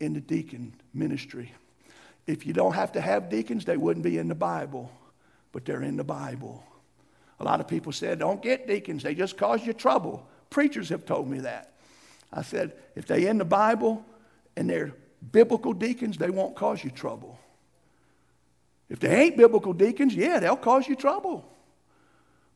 in 0.00 0.12
the 0.12 0.20
deacon 0.20 0.74
ministry. 0.92 1.52
If 2.26 2.46
you 2.46 2.52
don't 2.52 2.74
have 2.74 2.92
to 2.92 3.00
have 3.00 3.30
deacons, 3.30 3.64
they 3.64 3.76
wouldn't 3.76 4.04
be 4.04 4.18
in 4.18 4.28
the 4.28 4.34
Bible, 4.34 4.90
but 5.52 5.64
they're 5.64 5.82
in 5.82 5.96
the 5.96 6.04
Bible. 6.04 6.62
A 7.42 7.44
lot 7.44 7.60
of 7.60 7.66
people 7.66 7.90
said, 7.90 8.20
don't 8.20 8.40
get 8.40 8.68
deacons, 8.68 9.02
they 9.02 9.16
just 9.16 9.36
cause 9.36 9.66
you 9.66 9.72
trouble. 9.72 10.24
Preachers 10.48 10.88
have 10.90 11.04
told 11.04 11.28
me 11.28 11.40
that. 11.40 11.72
I 12.32 12.42
said, 12.42 12.72
if 12.94 13.06
they're 13.06 13.28
in 13.28 13.38
the 13.38 13.44
Bible 13.44 14.04
and 14.56 14.70
they're 14.70 14.94
biblical 15.32 15.72
deacons, 15.72 16.16
they 16.16 16.30
won't 16.30 16.54
cause 16.54 16.84
you 16.84 16.90
trouble. 16.90 17.36
If 18.88 19.00
they 19.00 19.22
ain't 19.22 19.36
biblical 19.36 19.72
deacons, 19.72 20.14
yeah, 20.14 20.38
they'll 20.38 20.56
cause 20.56 20.86
you 20.86 20.94
trouble. 20.94 21.44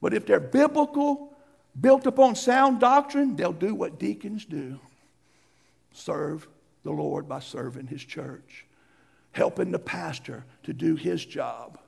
But 0.00 0.14
if 0.14 0.24
they're 0.24 0.38
biblical, 0.38 1.34
built 1.78 2.06
upon 2.06 2.36
sound 2.36 2.78
doctrine, 2.78 3.34
they'll 3.34 3.52
do 3.52 3.74
what 3.74 3.98
deacons 3.98 4.44
do 4.44 4.78
serve 5.92 6.46
the 6.84 6.92
Lord 6.92 7.26
by 7.26 7.40
serving 7.40 7.88
his 7.88 8.04
church, 8.04 8.66
helping 9.32 9.72
the 9.72 9.78
pastor 9.80 10.44
to 10.62 10.72
do 10.72 10.94
his 10.94 11.24
job 11.24 11.78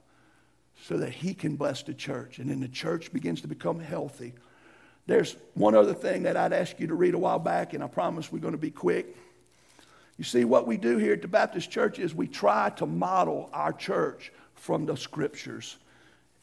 so 0.82 0.96
that 0.98 1.10
he 1.10 1.34
can 1.34 1.56
bless 1.56 1.82
the 1.82 1.94
church. 1.94 2.38
And 2.38 2.50
then 2.50 2.60
the 2.60 2.68
church 2.68 3.12
begins 3.12 3.40
to 3.42 3.48
become 3.48 3.80
healthy. 3.80 4.34
There's 5.06 5.36
one 5.54 5.74
other 5.74 5.94
thing 5.94 6.24
that 6.24 6.36
I'd 6.36 6.52
ask 6.52 6.78
you 6.78 6.86
to 6.88 6.94
read 6.94 7.14
a 7.14 7.18
while 7.18 7.38
back, 7.38 7.72
and 7.72 7.82
I 7.82 7.86
promise 7.86 8.30
we're 8.30 8.40
going 8.40 8.52
to 8.52 8.58
be 8.58 8.70
quick. 8.70 9.16
You 10.18 10.24
see, 10.24 10.44
what 10.44 10.66
we 10.66 10.76
do 10.76 10.98
here 10.98 11.14
at 11.14 11.22
the 11.22 11.28
Baptist 11.28 11.70
Church 11.70 11.98
is 11.98 12.14
we 12.14 12.26
try 12.26 12.70
to 12.70 12.86
model 12.86 13.48
our 13.52 13.72
church 13.72 14.32
from 14.54 14.84
the 14.84 14.96
scriptures. 14.96 15.78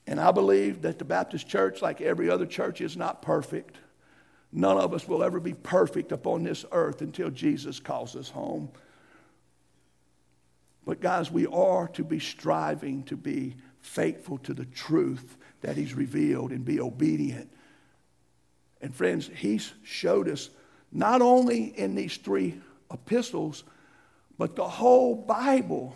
And 0.08 0.20
I 0.20 0.32
believe 0.32 0.82
that 0.84 0.98
the 0.98 1.06
Baptist 1.06 1.48
Church, 1.48 1.82
like 1.82 2.02
every 2.02 2.30
other 2.30 2.46
church, 2.46 2.82
is 2.82 2.96
not 2.96 3.22
perfect. 3.22 3.76
None 4.52 4.78
of 4.78 4.94
us 4.94 5.08
will 5.08 5.24
ever 5.24 5.40
be 5.40 5.54
perfect 5.54 6.12
upon 6.12 6.44
this 6.44 6.66
earth 6.72 7.02
until 7.02 7.30
Jesus 7.30 7.80
calls 7.80 8.16
us 8.16 8.30
home. 8.30 8.70
But, 10.86 11.02
guys, 11.02 11.30
we 11.30 11.46
are 11.48 11.88
to 11.90 12.04
be 12.04 12.20
striving 12.20 13.04
to 13.04 13.18
be 13.18 13.56
faithful 13.86 14.38
to 14.40 14.54
the 14.54 14.66
truth 14.66 15.38
that 15.62 15.78
He's 15.78 15.94
revealed 15.94 16.52
and 16.52 16.66
be 16.66 16.80
obedient. 16.80 17.50
And 18.82 18.94
friends, 18.94 19.30
He's 19.34 19.72
showed 19.84 20.28
us 20.28 20.50
not 20.92 21.22
only 21.22 21.78
in 21.78 21.96
these 21.96 22.18
three 22.18 22.60
epistles, 22.92 23.64
but 24.38 24.56
the 24.56 24.68
whole 24.68 25.16
Bible. 25.16 25.96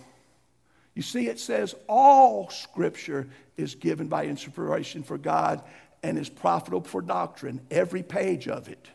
You 0.96 1.02
see, 1.02 1.28
it 1.28 1.40
says 1.40 1.76
all 1.88 2.50
scripture 2.50 3.28
is 3.58 3.76
given 3.76 4.08
by 4.08 4.26
inspiration 4.26 5.04
for 5.04 5.18
God 5.18 5.62
and 6.04 6.18
is 6.18 6.30
profitable 6.30 6.82
for 6.82 7.02
doctrine, 7.02 7.62
every 7.70 8.04
page 8.04 8.48
of 8.48 8.70
it. 8.70 8.88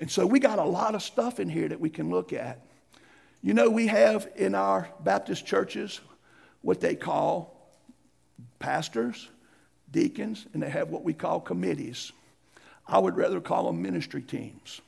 And 0.00 0.10
so 0.10 0.26
we 0.26 0.38
got 0.38 0.58
a 0.58 0.64
lot 0.64 0.94
of 0.94 1.02
stuff 1.02 1.40
in 1.40 1.48
here 1.48 1.68
that 1.68 1.80
we 1.80 1.90
can 1.90 2.10
look 2.10 2.32
at. 2.32 2.60
You 3.42 3.54
know, 3.54 3.68
we 3.68 3.86
have 3.88 4.28
in 4.36 4.54
our 4.54 4.88
Baptist 5.00 5.46
churches 5.46 6.00
what 6.62 6.80
they 6.80 6.94
call 6.94 7.59
pastors, 8.58 9.28
deacons, 9.90 10.46
and 10.52 10.62
they 10.62 10.70
have 10.70 10.90
what 10.90 11.04
we 11.04 11.12
call 11.12 11.40
committees. 11.40 12.12
I 12.86 12.98
would 12.98 13.16
rather 13.16 13.40
call 13.40 13.66
them 13.66 13.82
ministry 13.82 14.22
teams. 14.22 14.80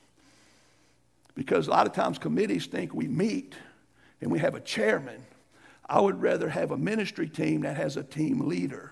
Because 1.35 1.67
a 1.67 1.71
lot 1.71 1.87
of 1.87 1.93
times 1.93 2.19
committees 2.19 2.67
think 2.67 2.93
we 2.93 3.07
meet 3.07 3.55
and 4.21 4.31
we 4.31 4.39
have 4.39 4.55
a 4.55 4.59
chairman. 4.59 5.23
I 5.87 5.99
would 5.99 6.21
rather 6.21 6.49
have 6.49 6.71
a 6.71 6.77
ministry 6.77 7.27
team 7.27 7.61
that 7.61 7.77
has 7.77 7.97
a 7.97 8.03
team 8.03 8.47
leader 8.47 8.91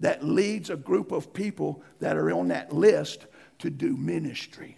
that 0.00 0.24
leads 0.24 0.70
a 0.70 0.76
group 0.76 1.12
of 1.12 1.32
people 1.32 1.82
that 2.00 2.16
are 2.16 2.32
on 2.32 2.48
that 2.48 2.72
list 2.72 3.26
to 3.58 3.70
do 3.70 3.96
ministry. 3.96 4.76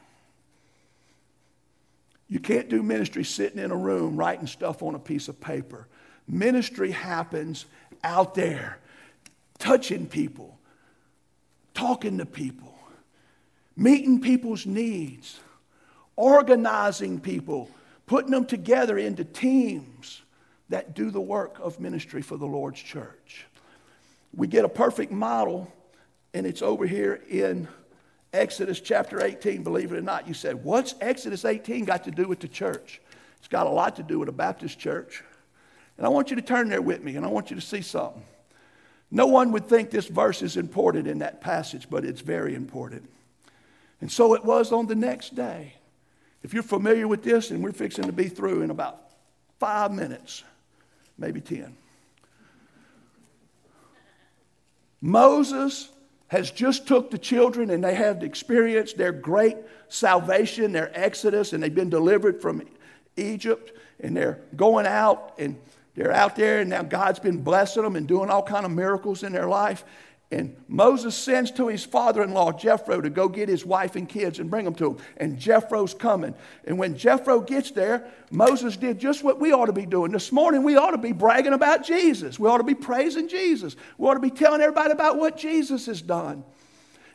You 2.28 2.40
can't 2.40 2.68
do 2.68 2.82
ministry 2.82 3.24
sitting 3.24 3.62
in 3.62 3.70
a 3.70 3.76
room 3.76 4.16
writing 4.16 4.46
stuff 4.46 4.82
on 4.82 4.94
a 4.94 4.98
piece 4.98 5.28
of 5.28 5.40
paper. 5.40 5.86
Ministry 6.26 6.90
happens 6.90 7.66
out 8.02 8.34
there, 8.34 8.78
touching 9.62 10.08
people, 10.08 10.58
talking 11.72 12.18
to 12.18 12.26
people, 12.26 12.76
meeting 13.76 14.20
people's 14.20 14.66
needs, 14.66 15.38
organizing 16.16 17.20
people, 17.20 17.70
putting 18.06 18.32
them 18.32 18.44
together 18.44 18.98
into 18.98 19.24
teams 19.24 20.22
that 20.68 20.94
do 20.94 21.12
the 21.12 21.20
work 21.20 21.58
of 21.60 21.78
ministry 21.78 22.22
for 22.22 22.36
the 22.36 22.44
Lord's 22.44 22.82
church. 22.82 23.46
We 24.34 24.48
get 24.48 24.64
a 24.64 24.68
perfect 24.68 25.12
model, 25.12 25.72
and 26.34 26.44
it's 26.44 26.60
over 26.60 26.84
here 26.84 27.22
in 27.30 27.68
Exodus 28.32 28.80
chapter 28.80 29.24
18, 29.24 29.62
believe 29.62 29.92
it 29.92 29.96
or 29.96 30.02
not. 30.02 30.26
You 30.26 30.34
said, 30.34 30.64
What's 30.64 30.96
Exodus 31.00 31.44
18 31.44 31.84
got 31.84 32.02
to 32.02 32.10
do 32.10 32.26
with 32.26 32.40
the 32.40 32.48
church? 32.48 33.00
It's 33.38 33.46
got 33.46 33.68
a 33.68 33.70
lot 33.70 33.94
to 33.94 34.02
do 34.02 34.18
with 34.18 34.28
a 34.28 34.32
Baptist 34.32 34.80
church. 34.80 35.22
And 35.98 36.04
I 36.04 36.08
want 36.08 36.30
you 36.30 36.36
to 36.36 36.42
turn 36.42 36.68
there 36.68 36.82
with 36.82 37.04
me, 37.04 37.14
and 37.14 37.24
I 37.24 37.28
want 37.28 37.50
you 37.50 37.54
to 37.54 37.62
see 37.62 37.82
something. 37.82 38.24
No 39.14 39.26
one 39.26 39.52
would 39.52 39.66
think 39.66 39.90
this 39.90 40.06
verse 40.06 40.40
is 40.40 40.56
important 40.56 41.06
in 41.06 41.18
that 41.18 41.42
passage, 41.42 41.88
but 41.90 42.02
it's 42.02 42.22
very 42.22 42.54
important. 42.54 43.06
And 44.00 44.10
so 44.10 44.34
it 44.34 44.42
was 44.42 44.72
on 44.72 44.86
the 44.86 44.94
next 44.94 45.34
day. 45.34 45.74
If 46.42 46.54
you're 46.54 46.62
familiar 46.62 47.06
with 47.06 47.22
this, 47.22 47.50
and 47.50 47.62
we're 47.62 47.72
fixing 47.72 48.06
to 48.06 48.12
be 48.12 48.28
through 48.28 48.62
in 48.62 48.70
about 48.70 48.98
five 49.60 49.92
minutes, 49.92 50.42
maybe 51.18 51.42
10. 51.42 51.76
Moses 55.02 55.90
has 56.28 56.50
just 56.50 56.88
took 56.88 57.10
the 57.10 57.18
children 57.18 57.68
and 57.68 57.84
they 57.84 57.94
have 57.94 58.22
experienced 58.22 58.96
their 58.96 59.12
great 59.12 59.58
salvation, 59.90 60.72
their 60.72 60.90
exodus, 60.98 61.52
and 61.52 61.62
they've 61.62 61.74
been 61.74 61.90
delivered 61.90 62.40
from 62.40 62.62
Egypt, 63.18 63.76
and 64.00 64.16
they're 64.16 64.40
going 64.56 64.86
out 64.86 65.34
and 65.38 65.58
they're 65.94 66.12
out 66.12 66.36
there, 66.36 66.60
and 66.60 66.70
now 66.70 66.82
God's 66.82 67.18
been 67.18 67.42
blessing 67.42 67.82
them 67.82 67.96
and 67.96 68.06
doing 68.06 68.30
all 68.30 68.42
kind 68.42 68.64
of 68.64 68.72
miracles 68.72 69.22
in 69.22 69.32
their 69.32 69.48
life. 69.48 69.84
And 70.30 70.56
Moses 70.66 71.14
sends 71.14 71.50
to 71.52 71.68
his 71.68 71.84
father 71.84 72.22
in 72.22 72.32
law, 72.32 72.52
Jethro, 72.52 73.02
to 73.02 73.10
go 73.10 73.28
get 73.28 73.50
his 73.50 73.66
wife 73.66 73.96
and 73.96 74.08
kids 74.08 74.38
and 74.38 74.50
bring 74.50 74.64
them 74.64 74.74
to 74.76 74.92
him. 74.92 74.96
And 75.18 75.38
Jethro's 75.38 75.92
coming. 75.92 76.34
And 76.64 76.78
when 76.78 76.96
Jethro 76.96 77.40
gets 77.40 77.70
there, 77.70 78.10
Moses 78.30 78.78
did 78.78 78.98
just 78.98 79.22
what 79.22 79.38
we 79.38 79.52
ought 79.52 79.66
to 79.66 79.74
be 79.74 79.84
doing. 79.84 80.10
This 80.10 80.32
morning, 80.32 80.62
we 80.62 80.76
ought 80.76 80.92
to 80.92 80.98
be 80.98 81.12
bragging 81.12 81.52
about 81.52 81.84
Jesus. 81.84 82.38
We 82.38 82.48
ought 82.48 82.58
to 82.58 82.64
be 82.64 82.74
praising 82.74 83.28
Jesus. 83.28 83.76
We 83.98 84.08
ought 84.08 84.14
to 84.14 84.20
be 84.20 84.30
telling 84.30 84.62
everybody 84.62 84.92
about 84.92 85.18
what 85.18 85.36
Jesus 85.36 85.84
has 85.84 86.00
done. 86.00 86.44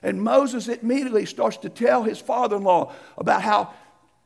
And 0.03 0.21
Moses 0.21 0.67
immediately 0.67 1.25
starts 1.25 1.57
to 1.57 1.69
tell 1.69 2.03
his 2.03 2.19
father 2.19 2.55
in 2.55 2.63
law 2.63 2.93
about 3.17 3.41
how, 3.41 3.73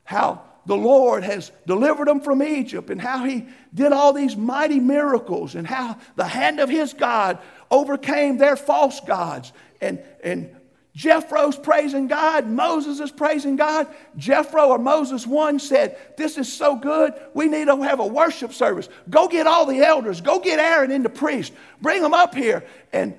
how 0.04 0.44
the 0.66 0.78
Lord 0.78 1.24
has 1.24 1.52
delivered 1.66 2.08
them 2.08 2.22
from 2.22 2.44
Egypt 2.44 2.90
and 2.90 3.02
how 3.02 3.26
he 3.26 3.46
did 3.74 3.92
all 3.92 4.14
these 4.14 4.36
mighty 4.36 4.80
miracles 4.80 5.56
and 5.56 5.66
how 5.66 5.98
the 6.16 6.26
hand 6.26 6.60
of 6.60 6.70
his 6.70 6.94
God 6.94 7.40
overcame 7.70 8.38
their 8.38 8.56
false 8.56 9.00
gods. 9.00 9.54
And, 9.82 10.00
and 10.24 10.56
Jethro's 10.94 11.58
praising 11.58 12.08
God, 12.08 12.48
Moses 12.48 13.00
is 13.00 13.12
praising 13.12 13.56
God. 13.56 13.88
Jethro 14.18 14.68
or 14.68 14.78
Moses 14.78 15.26
one 15.26 15.58
said, 15.58 15.98
This 16.18 16.38
is 16.38 16.52
so 16.52 16.76
good, 16.76 17.14
we 17.34 17.48
need 17.48 17.66
to 17.66 17.82
have 17.82 18.00
a 18.00 18.06
worship 18.06 18.54
service. 18.54 18.90
Go 19.10 19.28
get 19.28 19.48
all 19.48 19.66
the 19.66 19.82
elders, 19.82 20.22
go 20.22 20.40
get 20.40 20.60
Aaron 20.60 20.92
and 20.92 21.06
the 21.06 21.10
priest, 21.10 21.54
bring 21.82 22.02
them 22.02 22.14
up 22.14 22.36
here. 22.36 22.66
And 22.92 23.18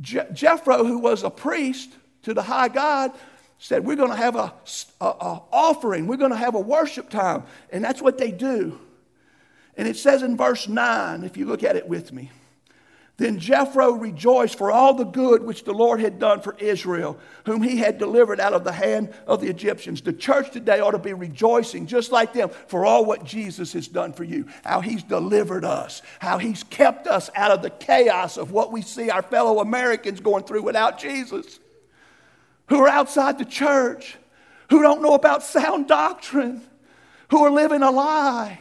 Je- 0.00 0.26
who 0.64 0.98
was 0.98 1.24
a 1.24 1.30
priest 1.30 1.90
to 2.22 2.32
the 2.32 2.42
high 2.42 2.68
God, 2.68 3.12
said, 3.60 3.84
We're 3.84 3.96
going 3.96 4.10
to 4.10 4.16
have 4.16 4.34
a, 4.34 4.52
a, 5.00 5.06
a 5.06 5.42
offering, 5.52 6.06
we're 6.06 6.16
going 6.16 6.32
to 6.32 6.36
have 6.36 6.56
a 6.56 6.60
worship 6.60 7.10
time. 7.10 7.44
And 7.70 7.84
that's 7.84 8.02
what 8.02 8.18
they 8.18 8.32
do. 8.32 8.80
And 9.76 9.86
it 9.86 9.96
says 9.96 10.22
in 10.22 10.36
verse 10.36 10.66
9, 10.66 11.22
if 11.22 11.36
you 11.36 11.46
look 11.46 11.62
at 11.62 11.76
it 11.76 11.86
with 11.86 12.12
me. 12.12 12.30
Then 13.18 13.38
Jethro 13.38 13.92
rejoiced 13.92 14.56
for 14.56 14.72
all 14.72 14.94
the 14.94 15.04
good 15.04 15.42
which 15.42 15.64
the 15.64 15.74
Lord 15.74 16.00
had 16.00 16.18
done 16.18 16.40
for 16.40 16.56
Israel, 16.58 17.18
whom 17.44 17.62
he 17.62 17.76
had 17.76 17.98
delivered 17.98 18.40
out 18.40 18.54
of 18.54 18.64
the 18.64 18.72
hand 18.72 19.12
of 19.26 19.42
the 19.42 19.48
Egyptians. 19.48 20.00
The 20.00 20.14
church 20.14 20.50
today 20.52 20.80
ought 20.80 20.92
to 20.92 20.98
be 20.98 21.12
rejoicing, 21.12 21.86
just 21.86 22.12
like 22.12 22.32
them, 22.32 22.48
for 22.66 22.86
all 22.86 23.04
what 23.04 23.24
Jesus 23.24 23.74
has 23.74 23.88
done 23.88 24.14
for 24.14 24.24
you, 24.24 24.46
how 24.64 24.80
he's 24.80 25.02
delivered 25.02 25.66
us, 25.66 26.00
how 26.18 26.38
he's 26.38 26.62
kept 26.62 27.06
us 27.06 27.28
out 27.34 27.50
of 27.50 27.60
the 27.60 27.68
chaos 27.68 28.38
of 28.38 28.52
what 28.52 28.72
we 28.72 28.80
see 28.80 29.10
our 29.10 29.22
fellow 29.22 29.60
Americans 29.60 30.20
going 30.20 30.44
through 30.44 30.62
without 30.62 30.98
Jesus 30.98 31.60
who 32.70 32.80
are 32.80 32.88
outside 32.88 33.36
the 33.36 33.44
church, 33.44 34.16
who 34.70 34.80
don't 34.80 35.02
know 35.02 35.14
about 35.14 35.42
sound 35.42 35.88
doctrine, 35.88 36.62
who 37.28 37.44
are 37.44 37.50
living 37.50 37.82
a 37.82 37.90
lie, 37.90 38.60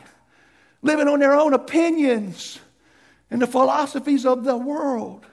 living 0.81 1.07
on 1.07 1.19
their 1.19 1.35
own 1.35 1.53
opinions 1.53 2.59
and 3.29 3.41
the 3.41 3.47
philosophies 3.47 4.25
of 4.25 4.43
the 4.43 4.57
world. 4.57 5.25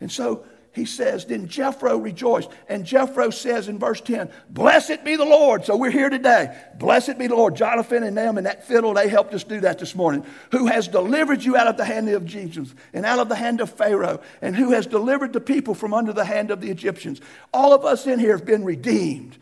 And 0.00 0.12
so 0.12 0.44
he 0.72 0.84
says, 0.84 1.24
Then 1.24 1.48
Jethro 1.48 1.96
rejoiced. 1.98 2.48
And 2.68 2.84
Jethro 2.84 3.30
says 3.30 3.68
in 3.68 3.78
verse 3.78 4.00
10, 4.00 4.30
Blessed 4.50 5.04
be 5.04 5.16
the 5.16 5.24
Lord. 5.24 5.64
So 5.64 5.76
we're 5.76 5.90
here 5.90 6.08
today. 6.08 6.56
Blessed 6.78 7.18
be 7.18 7.26
the 7.26 7.34
Lord. 7.34 7.56
Jonathan 7.56 8.04
and 8.04 8.16
them 8.16 8.38
and 8.38 8.46
that 8.46 8.66
fiddle, 8.66 8.94
they 8.94 9.08
helped 9.08 9.34
us 9.34 9.42
do 9.42 9.60
that 9.60 9.80
this 9.80 9.96
morning. 9.96 10.24
Who 10.52 10.66
has 10.66 10.86
delivered 10.86 11.42
you 11.42 11.56
out 11.56 11.66
of 11.66 11.76
the 11.76 11.84
hand 11.84 12.08
of 12.08 12.22
Egyptians 12.22 12.74
and 12.92 13.04
out 13.04 13.18
of 13.18 13.28
the 13.28 13.34
hand 13.34 13.60
of 13.60 13.70
Pharaoh, 13.70 14.20
and 14.40 14.54
who 14.54 14.70
has 14.70 14.86
delivered 14.86 15.32
the 15.32 15.40
people 15.40 15.74
from 15.74 15.92
under 15.92 16.12
the 16.12 16.24
hand 16.24 16.52
of 16.52 16.60
the 16.60 16.70
Egyptians. 16.70 17.20
All 17.52 17.72
of 17.72 17.84
us 17.84 18.06
in 18.06 18.20
here 18.20 18.36
have 18.36 18.46
been 18.46 18.64
redeemed. 18.64 19.38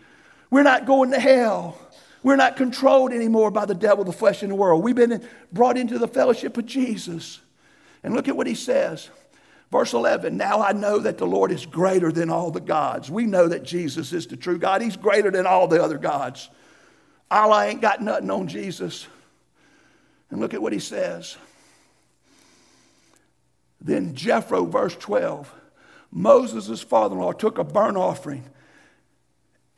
We're 0.50 0.62
not 0.62 0.86
going 0.86 1.10
to 1.10 1.20
hell. 1.20 1.78
We're 2.22 2.36
not 2.36 2.56
controlled 2.56 3.12
anymore 3.12 3.50
by 3.50 3.66
the 3.66 3.74
devil, 3.74 4.02
the 4.02 4.12
flesh, 4.12 4.42
and 4.42 4.50
the 4.50 4.56
world. 4.56 4.82
We've 4.82 4.96
been 4.96 5.26
brought 5.52 5.76
into 5.76 5.98
the 5.98 6.08
fellowship 6.08 6.56
of 6.56 6.64
Jesus. 6.64 7.40
And 8.02 8.14
look 8.14 8.28
at 8.28 8.36
what 8.36 8.46
he 8.46 8.54
says. 8.54 9.10
Verse 9.70 9.92
11, 9.92 10.36
now 10.36 10.62
I 10.62 10.72
know 10.72 10.98
that 10.98 11.18
the 11.18 11.26
Lord 11.26 11.52
is 11.52 11.66
greater 11.66 12.10
than 12.10 12.30
all 12.30 12.50
the 12.50 12.60
gods. 12.60 13.10
We 13.10 13.26
know 13.26 13.48
that 13.48 13.64
Jesus 13.64 14.12
is 14.14 14.26
the 14.26 14.36
true 14.36 14.58
God. 14.58 14.80
He's 14.80 14.96
greater 14.96 15.30
than 15.30 15.46
all 15.46 15.68
the 15.68 15.82
other 15.82 15.98
gods. 15.98 16.48
Allah 17.30 17.66
ain't 17.66 17.82
got 17.82 18.00
nothing 18.00 18.30
on 18.30 18.48
Jesus. 18.48 19.06
And 20.30 20.40
look 20.40 20.54
at 20.54 20.62
what 20.62 20.72
he 20.72 20.78
says. 20.78 21.36
Then 23.80 24.14
Jethro, 24.14 24.64
verse 24.64 24.96
12, 24.96 25.52
Moses' 26.10 26.80
father 26.80 27.14
in 27.14 27.20
law 27.20 27.32
took 27.32 27.58
a 27.58 27.64
burnt 27.64 27.98
offering 27.98 28.44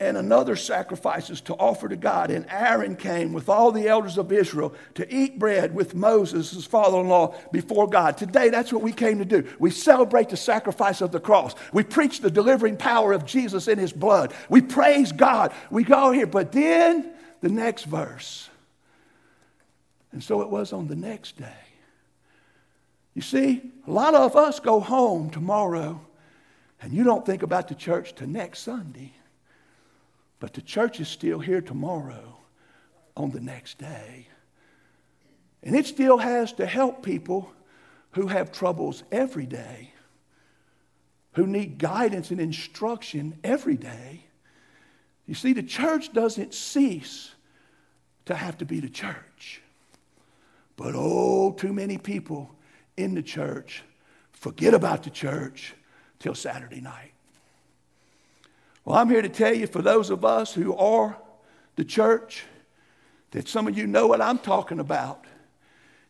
and 0.01 0.17
another 0.17 0.55
sacrifices 0.55 1.41
to 1.41 1.53
offer 1.53 1.87
to 1.87 1.95
God. 1.95 2.31
And 2.31 2.47
Aaron 2.49 2.95
came 2.95 3.33
with 3.33 3.47
all 3.47 3.71
the 3.71 3.87
elders 3.87 4.17
of 4.17 4.31
Israel 4.31 4.73
to 4.95 5.15
eat 5.15 5.37
bread 5.37 5.75
with 5.75 5.93
Moses, 5.93 6.49
his 6.49 6.65
father 6.65 6.99
in 6.99 7.07
law, 7.07 7.35
before 7.51 7.87
God. 7.87 8.17
Today, 8.17 8.49
that's 8.49 8.73
what 8.73 8.81
we 8.81 8.93
came 8.93 9.19
to 9.19 9.25
do. 9.25 9.47
We 9.59 9.69
celebrate 9.69 10.29
the 10.29 10.37
sacrifice 10.37 11.01
of 11.01 11.11
the 11.11 11.19
cross. 11.19 11.53
We 11.71 11.83
preach 11.83 12.19
the 12.19 12.31
delivering 12.31 12.77
power 12.77 13.13
of 13.13 13.25
Jesus 13.25 13.67
in 13.67 13.77
his 13.77 13.93
blood. 13.93 14.33
We 14.49 14.61
praise 14.61 15.11
God. 15.11 15.53
We 15.69 15.83
go 15.83 16.11
here. 16.11 16.25
But 16.25 16.51
then, 16.51 17.13
the 17.41 17.49
next 17.49 17.83
verse. 17.83 18.49
And 20.11 20.23
so 20.23 20.41
it 20.41 20.49
was 20.49 20.73
on 20.73 20.87
the 20.87 20.95
next 20.95 21.37
day. 21.37 21.45
You 23.13 23.21
see, 23.21 23.61
a 23.85 23.91
lot 23.91 24.15
of 24.15 24.35
us 24.35 24.59
go 24.59 24.79
home 24.79 25.29
tomorrow, 25.29 26.01
and 26.81 26.91
you 26.91 27.03
don't 27.03 27.23
think 27.23 27.43
about 27.43 27.67
the 27.67 27.75
church 27.75 28.15
till 28.15 28.27
next 28.27 28.61
Sunday. 28.61 29.13
But 30.41 30.53
the 30.53 30.61
church 30.61 30.99
is 30.99 31.07
still 31.07 31.39
here 31.39 31.61
tomorrow 31.61 32.39
on 33.15 33.29
the 33.29 33.39
next 33.39 33.77
day. 33.77 34.27
And 35.61 35.75
it 35.75 35.85
still 35.85 36.17
has 36.17 36.51
to 36.53 36.65
help 36.65 37.03
people 37.03 37.53
who 38.13 38.25
have 38.25 38.51
troubles 38.51 39.03
every 39.11 39.45
day, 39.45 39.93
who 41.33 41.45
need 41.45 41.77
guidance 41.77 42.31
and 42.31 42.41
instruction 42.41 43.37
every 43.43 43.77
day. 43.77 44.25
You 45.27 45.35
see, 45.35 45.53
the 45.53 45.61
church 45.61 46.11
doesn't 46.11 46.55
cease 46.55 47.35
to 48.25 48.33
have 48.33 48.57
to 48.57 48.65
be 48.65 48.79
the 48.79 48.89
church. 48.89 49.61
But 50.75 50.95
oh, 50.95 51.51
too 51.51 51.71
many 51.71 51.99
people 51.99 52.49
in 52.97 53.13
the 53.13 53.21
church 53.21 53.83
forget 54.31 54.73
about 54.73 55.03
the 55.03 55.11
church 55.11 55.75
till 56.17 56.33
Saturday 56.33 56.81
night. 56.81 57.10
Well, 58.83 58.97
I'm 58.97 59.09
here 59.09 59.21
to 59.21 59.29
tell 59.29 59.53
you 59.53 59.67
for 59.67 59.81
those 59.81 60.09
of 60.09 60.25
us 60.25 60.53
who 60.53 60.75
are 60.75 61.17
the 61.75 61.85
church, 61.85 62.43
that 63.31 63.47
some 63.47 63.67
of 63.67 63.77
you 63.77 63.87
know 63.87 64.07
what 64.07 64.21
I'm 64.21 64.39
talking 64.39 64.79
about. 64.79 65.25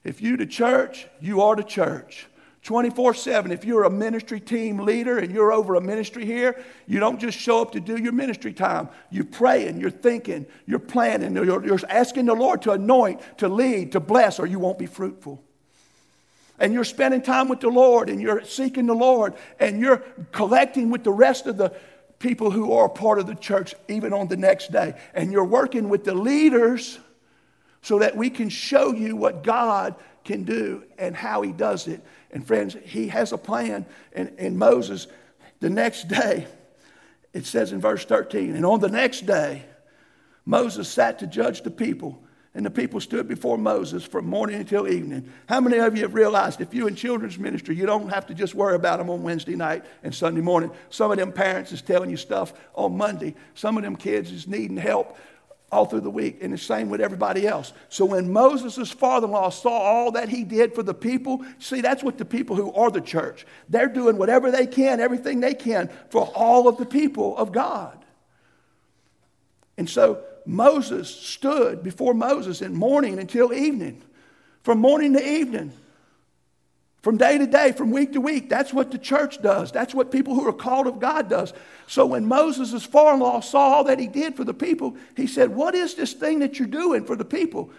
If 0.03 0.22
you 0.22 0.38
the 0.38 0.45
church, 0.45 1.07
you 1.19 1.41
are 1.41 1.55
the 1.55 1.63
church. 1.63 2.28
24 2.63 3.15
7. 3.15 3.51
If 3.51 3.65
you're 3.65 3.84
a 3.84 3.89
ministry 3.89 4.39
team 4.39 4.78
leader 4.78 5.17
and 5.17 5.32
you're 5.34 5.51
over 5.51 5.76
a 5.76 5.82
ministry 5.82 6.26
here, 6.26 6.63
you 6.88 6.99
don't 6.99 7.19
just 7.19 7.38
show 7.38 7.61
up 7.61 7.72
to 7.72 7.80
do 7.80 7.97
your 7.97 8.11
ministry 8.11 8.53
time. 8.53 8.89
You're 9.09 9.26
praying, 9.26 9.82
you're 9.82 9.89
thinking, 9.89 10.45
you're 10.67 10.80
planning, 10.80 11.36
you're, 11.36 11.65
you're 11.65 11.80
asking 11.89 12.28
the 12.28 12.36
Lord 12.36 12.61
to 12.63 12.72
anoint, 12.72 13.22
to 13.39 13.49
lead, 13.49 13.93
to 13.93 13.99
bless, 13.99 14.39
or 14.39 14.45
you 14.45 14.59
won't 14.59 14.78
be 14.78 14.86
fruitful. 14.86 15.43
And 16.59 16.74
you're 16.74 16.84
spending 16.84 17.24
time 17.24 17.47
with 17.47 17.59
the 17.59 17.69
Lord 17.69 18.07
and 18.07 18.22
you're 18.22 18.43
seeking 18.43 18.86
the 18.86 18.93
Lord 18.93 19.34
and 19.59 19.80
you're 19.80 19.97
collecting 20.32 20.91
with 20.91 21.03
the 21.03 21.11
rest 21.11 21.47
of 21.47 21.57
the 21.57 21.74
people 22.22 22.51
who 22.51 22.74
are 22.74 22.88
part 22.88 23.19
of 23.19 23.28
the 23.28 23.36
church, 23.36 23.76
even 23.89 24.13
on 24.13 24.28
the 24.28 24.38
next 24.38 24.72
day. 24.72 24.93
And 25.13 25.32
you're 25.32 25.43
working 25.43 25.89
with 25.89 26.05
the 26.05 26.13
leaders 26.13 26.99
so 27.82 27.99
that 27.99 28.15
we 28.15 28.30
can 28.30 28.47
show 28.47 28.93
you 28.93 29.15
what 29.15 29.43
God 29.43 29.95
can 30.24 30.43
do 30.43 30.84
and 30.97 31.15
how 31.15 31.41
He 31.41 31.51
does 31.51 31.88
it. 31.88 32.01
And 32.30 32.45
friends, 32.45 32.78
He 32.86 33.07
has 33.09 33.34
a 33.34 33.38
plan. 33.38 33.86
And, 34.13 34.34
and 34.38 34.57
Moses, 34.57 35.07
the 35.59 35.69
next 35.69 36.07
day, 36.07 36.47
it 37.34 37.45
says 37.45 37.72
in 37.72 37.82
verse 37.82 38.05
13, 38.05 38.55
and 38.55 38.65
on 38.65 38.80
the 38.80 38.89
next 38.89 39.26
day, 39.26 39.63
Moses 40.45 40.88
sat 40.88 41.19
to 41.19 41.28
judge 41.28 41.61
the 41.61 41.72
people. 41.72 42.22
And 42.54 42.66
the 42.66 42.70
people 42.70 42.99
stood 42.99 43.30
before 43.30 43.58
Moses 43.58 44.04
from 44.04 44.26
morning 44.26 44.58
until 44.58 44.86
evening. 44.86 45.32
How 45.47 45.62
many 45.62 45.78
of 45.78 45.95
you 45.95 46.02
have 46.02 46.14
realized 46.14 46.60
if 46.60 46.74
you're 46.74 46.89
in 46.89 46.95
children's 46.95 47.39
ministry, 47.39 47.78
you 47.78 47.86
don't 47.86 48.10
have 48.10 48.26
to 48.28 48.34
just 48.34 48.56
worry 48.56 48.76
about 48.76 48.99
them 48.99 49.10
on 49.10 49.24
Wednesday 49.24 49.56
night 49.56 49.86
and 50.04 50.14
Sunday 50.14 50.41
morning? 50.41 50.70
Some 50.89 51.12
of 51.12 51.18
them 51.18 51.32
parents 51.32 51.72
is 51.72 51.82
telling 51.82 52.10
you 52.10 52.18
stuff 52.18 52.54
on 52.76 52.97
Monday. 52.97 53.36
Some 53.54 53.78
of 53.78 53.84
them 53.84 53.95
kids 53.95 54.32
is 54.34 54.47
needing 54.47 54.76
help 54.76 55.18
all 55.72 55.86
through 55.86 56.02
the 56.02 56.10
week, 56.10 56.39
and 56.41 56.52
the 56.52 56.58
same 56.58 56.89
with 56.89 56.99
everybody 56.99 57.47
else. 57.47 57.72
So 57.88 58.04
when 58.04 58.34
Moses' 58.34 58.91
father 58.91 59.26
in 59.28 59.32
law 59.32 59.49
saw 59.49 59.70
all 59.70 60.12
that 60.12 60.28
he 60.28 60.43
did 60.43 60.76
for 60.76 60.84
the 60.84 60.93
people, 60.93 61.45
see, 61.60 61.80
that's 61.80 62.04
what 62.04 62.18
the 62.18 62.26
people 62.26 62.58
who 62.58 62.74
are 62.74 62.91
the 62.91 62.99
church, 62.99 63.45
they're 63.70 63.88
doing 63.88 64.18
whatever 64.18 64.52
they 64.52 64.68
can, 64.68 64.99
everything 64.99 65.39
they 65.39 65.54
can 65.54 65.89
for 66.10 66.26
all 66.36 66.68
of 66.68 66.76
the 66.76 66.86
people 66.86 67.38
of 67.38 67.54
God. 67.54 68.04
And 69.78 69.89
so 69.89 70.26
Moses 70.45 71.13
stood 71.13 71.83
before 71.83 72.13
Moses 72.13 72.61
in 72.61 72.73
morning 72.73 73.19
until 73.19 73.53
evening, 73.53 74.01
from 74.63 74.79
morning 74.79 75.13
to 75.13 75.23
evening. 75.23 75.73
From 77.01 77.17
day 77.17 77.39
to 77.39 77.47
day, 77.47 77.71
from 77.71 77.89
week 77.89 78.13
to 78.13 78.21
week, 78.21 78.47
that's 78.47 78.71
what 78.71 78.91
the 78.91 78.99
church 78.99 79.41
does. 79.41 79.71
That's 79.71 79.95
what 79.95 80.11
people 80.11 80.35
who 80.35 80.47
are 80.47 80.53
called 80.53 80.85
of 80.85 80.99
God 80.99 81.29
does. 81.29 81.51
So 81.87 82.05
when 82.05 82.27
Moses' 82.27 82.83
father-in-law 82.83 83.39
saw 83.39 83.73
all 83.73 83.83
that 83.85 83.97
he 83.97 84.05
did 84.05 84.35
for 84.35 84.43
the 84.43 84.53
people, 84.53 84.95
he 85.17 85.25
said, 85.25 85.49
What 85.49 85.73
is 85.73 85.95
this 85.95 86.13
thing 86.13 86.39
that 86.39 86.59
you're 86.59 86.67
doing 86.67 87.03
for 87.03 87.15
the 87.15 87.25
people? 87.25 87.71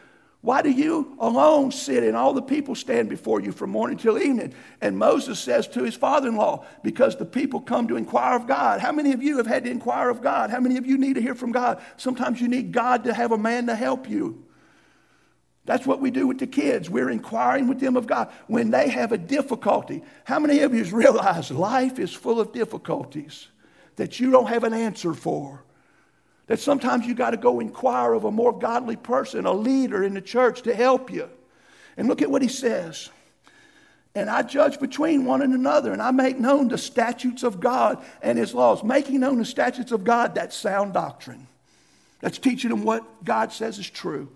Why 0.43 0.61
do 0.61 0.71
you 0.71 1.17
alone 1.21 1.71
sit 1.71 2.03
and 2.03 2.17
all 2.17 2.35
the 2.35 2.43
people 2.43 2.75
stand 2.75 3.09
before 3.09 3.41
you 3.41 3.53
from 3.53 3.71
morning 3.71 3.97
till 3.97 4.19
evening? 4.19 4.53
And 4.81 4.99
Moses 4.99 5.39
says 5.39 5.69
to 5.69 5.85
his 5.85 5.95
father 5.95 6.29
in 6.29 6.35
law, 6.35 6.67
Because 6.83 7.17
the 7.17 7.25
people 7.25 7.61
come 7.61 7.87
to 7.87 7.97
inquire 7.97 8.35
of 8.35 8.49
God. 8.49 8.81
How 8.81 8.91
many 8.91 9.13
of 9.13 9.23
you 9.23 9.37
have 9.37 9.47
had 9.47 9.63
to 9.65 9.71
inquire 9.71 10.11
of 10.11 10.21
God? 10.21 10.51
How 10.51 10.59
many 10.59 10.77
of 10.79 10.85
you 10.85 10.99
need 10.99 11.15
to 11.15 11.23
hear 11.23 11.37
from 11.37 11.53
God? 11.53 11.81
Sometimes 11.97 12.41
you 12.41 12.49
need 12.49 12.73
God 12.73 13.05
to 13.05 13.15
have 13.15 13.31
a 13.31 13.39
man 13.39 13.69
to 13.69 13.77
help 13.77 14.11
you. 14.11 14.45
That's 15.65 15.87
what 15.87 16.01
we 16.01 16.11
do 16.11 16.27
with 16.27 16.41
the 16.41 16.49
kids. 16.49 16.91
We're 16.91 17.11
inquiring 17.11 17.69
with 17.69 17.79
them 17.79 17.97
of 17.97 18.09
God 18.09 18.33
when 18.49 18.73
they 18.73 18.89
have 18.89 19.13
a 19.13 19.19
difficulty. 19.19 20.03
How 20.25 20.41
many 20.41 20.59
of 20.61 20.75
you 20.75 20.83
realize 20.85 21.53
life 21.53 22.01
is 22.01 22.13
full 22.13 22.41
of 22.41 22.53
difficulties 22.53 23.47
that 23.95 24.19
you 24.19 24.33
don't 24.33 24.49
have 24.49 24.65
an 24.65 24.75
answer 24.75 25.15
for? 25.15 25.63
That 26.47 26.61
sometimes 26.61 27.07
you 27.07 27.15
got 27.15 27.31
to 27.31 27.37
go 27.37 27.61
inquire 27.61 28.15
of 28.15 28.25
a 28.25 28.31
more 28.31 28.57
godly 28.57 28.97
person, 28.97 29.47
a 29.47 29.53
leader 29.53 30.03
in 30.03 30.15
the 30.15 30.21
church 30.21 30.63
to 30.63 30.75
help 30.75 31.11
you. 31.11 31.29
And 31.97 32.09
look 32.09 32.23
at 32.23 32.31
what 32.31 32.43
he 32.43 32.49
says. 32.49 33.11
And 34.15 34.29
I 34.29 34.43
judge 34.43 34.79
between 34.79 35.25
one 35.25 35.41
and 35.41 35.55
another, 35.55 35.93
and 35.93 36.03
I 36.03 36.11
make 36.11 36.39
known 36.39 36.69
the 36.69 36.77
statutes 36.77 37.43
of 37.43 37.61
God 37.61 38.05
and 38.21 38.37
his 38.37 38.55
laws. 38.55 38.85
Making 38.85 39.21
known 39.21 39.39
the 39.39 39.45
statutes 39.45 39.93
of 39.93 40.05
God, 40.05 40.35
that's 40.35 40.57
sound 40.57 40.93
doctrine. 40.93 41.47
That's 42.21 42.39
teaching 42.39 42.71
them 42.71 42.85
what 42.85 43.25
God 43.25 43.53
says 43.53 43.79
is 43.79 43.89
true. 43.89 44.29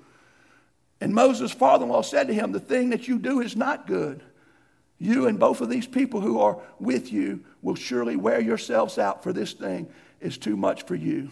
And 1.01 1.15
Moses' 1.15 1.53
father 1.53 1.85
in 1.85 1.91
law 1.91 2.03
said 2.03 2.29
to 2.29 2.35
him, 2.35 2.53
The 2.53 2.61
thing 2.61 2.91
that 2.91 3.07
you 3.07 3.19
do 3.19 3.41
is 3.41 3.55
not 3.55 3.87
good. 3.87 4.23
You 4.99 5.27
and 5.27 5.39
both 5.39 5.61
of 5.61 5.69
these 5.69 5.87
people 5.87 6.23
who 6.23 6.41
are 6.41 6.59
with 6.79 7.13
you 7.13 7.45
will 7.61 7.75
surely 7.75 8.17
wear 8.17 8.41
yourselves 8.41 8.97
out, 8.97 9.23
for 9.23 9.33
this 9.33 9.53
thing 9.53 9.89
is 10.21 10.39
too 10.39 10.57
much 10.57 10.85
for 10.85 10.95
you, 10.95 11.31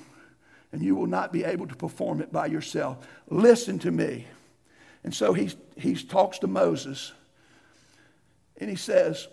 and 0.75 0.83
you 0.83 0.97
will 0.97 1.07
not 1.07 1.33
be 1.33 1.45
able 1.45 1.69
to 1.69 1.77
perform 1.77 2.21
it 2.21 2.33
by 2.33 2.47
yourself. 2.47 3.07
Listen 3.31 3.79
to 3.79 3.93
me. 3.93 4.27
And 5.05 5.15
so 5.15 5.33
he, 5.33 5.53
he 5.77 5.95
talks 5.95 6.41
to 6.41 6.49
Moses, 6.49 7.13
and 8.59 8.69
he 8.69 8.75
says, 8.75 9.29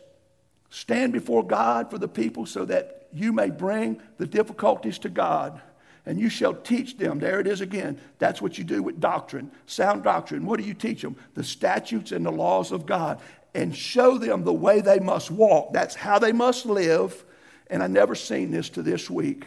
Stand 0.69 1.13
before 1.13 1.43
God 1.43 1.89
for 1.89 1.97
the 1.97 2.07
people 2.07 2.45
so 2.45 2.63
that 2.65 3.07
you 3.11 3.33
may 3.33 3.49
bring 3.49 3.99
the 4.17 4.27
difficulties 4.27 4.99
to 4.99 5.09
God 5.09 5.59
and 6.05 6.19
you 6.19 6.29
shall 6.29 6.53
teach 6.53 6.97
them. 6.97 7.19
There 7.19 7.39
it 7.39 7.47
is 7.47 7.59
again. 7.59 7.99
That's 8.19 8.41
what 8.41 8.57
you 8.57 8.63
do 8.63 8.81
with 8.81 8.99
doctrine, 8.99 9.51
sound 9.65 10.03
doctrine. 10.03 10.45
What 10.45 10.59
do 10.59 10.65
you 10.65 10.73
teach 10.73 11.01
them? 11.01 11.15
The 11.33 11.43
statutes 11.43 12.11
and 12.11 12.25
the 12.25 12.31
laws 12.31 12.71
of 12.71 12.85
God, 12.85 13.19
and 13.53 13.75
show 13.75 14.17
them 14.17 14.43
the 14.43 14.53
way 14.53 14.81
they 14.81 14.99
must 14.99 15.29
walk. 15.29 15.73
That's 15.73 15.95
how 15.95 16.19
they 16.19 16.31
must 16.31 16.65
live. 16.65 17.25
And 17.67 17.83
I 17.83 17.87
never 17.87 18.15
seen 18.15 18.51
this 18.51 18.69
to 18.69 18.81
this 18.81 19.09
week, 19.09 19.45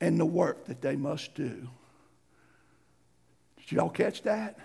and 0.00 0.18
the 0.18 0.26
work 0.26 0.66
that 0.66 0.80
they 0.80 0.96
must 0.96 1.34
do. 1.34 1.68
Did 3.58 3.72
y'all 3.72 3.90
catch 3.90 4.22
that? 4.22 4.58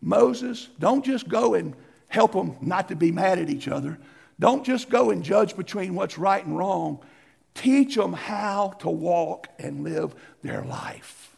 Moses, 0.00 0.68
don't 0.78 1.04
just 1.04 1.28
go 1.28 1.54
and 1.54 1.74
help 2.08 2.32
them 2.32 2.56
not 2.60 2.88
to 2.88 2.96
be 2.96 3.12
mad 3.12 3.38
at 3.38 3.50
each 3.50 3.68
other. 3.68 3.98
Don't 4.38 4.64
just 4.64 4.88
go 4.88 5.10
and 5.10 5.22
judge 5.22 5.56
between 5.56 5.94
what's 5.94 6.18
right 6.18 6.44
and 6.44 6.56
wrong. 6.56 7.00
Teach 7.54 7.94
them 7.94 8.14
how 8.14 8.70
to 8.80 8.88
walk 8.88 9.48
and 9.58 9.84
live 9.84 10.14
their 10.42 10.62
life. 10.62 11.36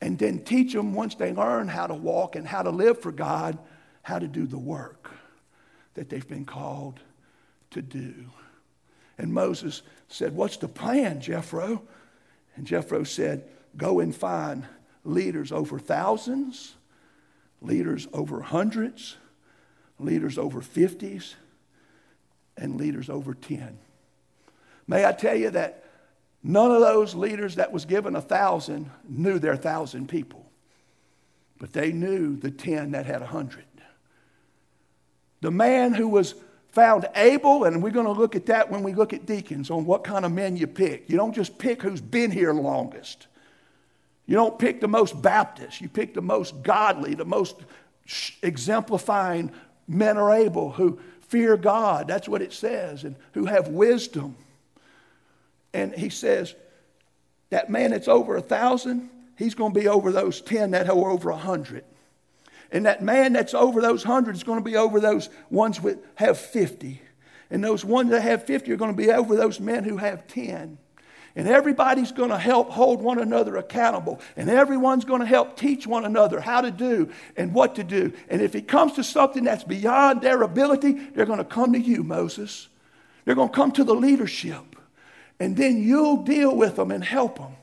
And 0.00 0.18
then 0.18 0.40
teach 0.40 0.72
them, 0.72 0.94
once 0.94 1.14
they 1.14 1.32
learn 1.32 1.66
how 1.66 1.86
to 1.86 1.94
walk 1.94 2.36
and 2.36 2.46
how 2.46 2.62
to 2.62 2.70
live 2.70 3.00
for 3.00 3.10
God, 3.10 3.58
how 4.02 4.18
to 4.18 4.28
do 4.28 4.46
the 4.46 4.58
work 4.58 5.10
that 5.94 6.08
they've 6.08 6.28
been 6.28 6.44
called 6.44 7.00
to 7.70 7.82
do. 7.82 8.14
And 9.18 9.32
Moses 9.32 9.82
said, 10.08 10.34
What's 10.34 10.56
the 10.56 10.68
plan, 10.68 11.20
Jethro? 11.20 11.82
And 12.56 12.66
Jethro 12.66 13.04
said, 13.04 13.48
Go 13.76 14.00
and 14.00 14.14
find 14.14 14.64
leaders 15.04 15.52
over 15.52 15.78
thousands, 15.78 16.74
leaders 17.60 18.06
over 18.12 18.40
hundreds, 18.40 19.16
leaders 19.98 20.38
over 20.38 20.60
fifties, 20.60 21.34
and 22.56 22.76
leaders 22.76 23.08
over 23.08 23.34
ten. 23.34 23.78
May 24.86 25.04
I 25.04 25.12
tell 25.12 25.34
you 25.34 25.50
that 25.50 25.84
none 26.42 26.70
of 26.70 26.80
those 26.80 27.14
leaders 27.14 27.56
that 27.56 27.72
was 27.72 27.84
given 27.84 28.14
a 28.14 28.20
thousand 28.20 28.90
knew 29.08 29.38
their 29.38 29.56
thousand 29.56 30.08
people, 30.08 30.46
but 31.58 31.72
they 31.72 31.90
knew 31.90 32.36
the 32.36 32.50
ten 32.50 32.92
that 32.92 33.06
had 33.06 33.22
a 33.22 33.26
hundred. 33.26 33.64
The 35.40 35.50
man 35.50 35.92
who 35.92 36.08
was 36.08 36.34
found 36.74 37.08
able, 37.14 37.64
and 37.64 37.82
we're 37.82 37.90
going 37.90 38.06
to 38.06 38.12
look 38.12 38.34
at 38.34 38.46
that 38.46 38.70
when 38.70 38.82
we 38.82 38.94
look 38.94 39.12
at 39.12 39.26
deacons 39.26 39.70
on 39.70 39.84
what 39.84 40.02
kind 40.02 40.24
of 40.24 40.32
men 40.32 40.56
you 40.56 40.66
pick. 40.66 41.08
You 41.08 41.16
don't 41.16 41.34
just 41.34 41.56
pick 41.56 41.80
who's 41.82 42.00
been 42.00 42.30
here 42.30 42.52
longest. 42.52 43.28
You 44.26 44.34
don't 44.34 44.58
pick 44.58 44.80
the 44.80 44.88
most 44.88 45.20
Baptist. 45.20 45.80
You 45.80 45.88
pick 45.88 46.14
the 46.14 46.22
most 46.22 46.62
godly, 46.62 47.14
the 47.14 47.24
most 47.24 47.56
exemplifying 48.42 49.52
men 49.86 50.16
are 50.16 50.32
able 50.32 50.72
who 50.72 50.98
fear 51.28 51.56
God. 51.56 52.08
That's 52.08 52.28
what 52.28 52.42
it 52.42 52.52
says, 52.52 53.04
and 53.04 53.16
who 53.32 53.46
have 53.46 53.68
wisdom. 53.68 54.36
And 55.72 55.94
he 55.94 56.08
says, 56.08 56.54
that 57.50 57.70
man 57.70 57.92
that's 57.92 58.08
over 58.08 58.36
a 58.36 58.40
thousand, 58.40 59.10
he's 59.36 59.54
going 59.54 59.72
to 59.72 59.80
be 59.80 59.86
over 59.86 60.10
those 60.10 60.40
10 60.40 60.72
that 60.72 60.88
are 60.88 61.10
over 61.10 61.30
a 61.30 61.36
hundred. 61.36 61.84
And 62.74 62.84
that 62.84 63.02
man 63.02 63.32
that's 63.32 63.54
over 63.54 63.80
those 63.80 64.02
hundred 64.02 64.36
is 64.36 64.42
going 64.42 64.58
to 64.58 64.64
be 64.64 64.76
over 64.76 65.00
those 65.00 65.30
ones 65.48 65.78
that 65.78 65.98
have 66.16 66.36
50. 66.36 67.00
And 67.50 67.64
those 67.64 67.84
ones 67.84 68.10
that 68.10 68.20
have 68.20 68.44
50 68.44 68.70
are 68.72 68.76
going 68.76 68.90
to 68.90 68.96
be 68.96 69.10
over 69.10 69.34
those 69.34 69.60
men 69.60 69.84
who 69.84 69.96
have 69.96 70.26
10. 70.26 70.76
And 71.36 71.48
everybody's 71.48 72.12
going 72.12 72.30
to 72.30 72.38
help 72.38 72.70
hold 72.70 73.00
one 73.00 73.18
another 73.18 73.56
accountable. 73.56 74.20
And 74.36 74.50
everyone's 74.50 75.06
going 75.06 75.20
to 75.20 75.26
help 75.26 75.56
teach 75.56 75.86
one 75.86 76.04
another 76.04 76.40
how 76.40 76.60
to 76.60 76.70
do 76.70 77.10
and 77.36 77.54
what 77.54 77.76
to 77.76 77.84
do. 77.84 78.12
And 78.28 78.42
if 78.42 78.54
it 78.54 78.68
comes 78.68 78.92
to 78.94 79.04
something 79.04 79.44
that's 79.44 79.64
beyond 79.64 80.20
their 80.20 80.42
ability, 80.42 80.92
they're 80.92 81.26
going 81.26 81.38
to 81.38 81.44
come 81.44 81.72
to 81.72 81.80
you, 81.80 82.02
Moses. 82.02 82.68
They're 83.24 83.34
going 83.34 83.48
to 83.48 83.54
come 83.54 83.72
to 83.72 83.84
the 83.84 83.94
leadership 83.94 84.74
and 85.40 85.56
then 85.56 85.82
you'll 85.82 86.22
deal 86.22 86.54
with 86.54 86.76
them 86.76 86.90
and 86.90 87.04
help 87.04 87.38
them. 87.38 87.54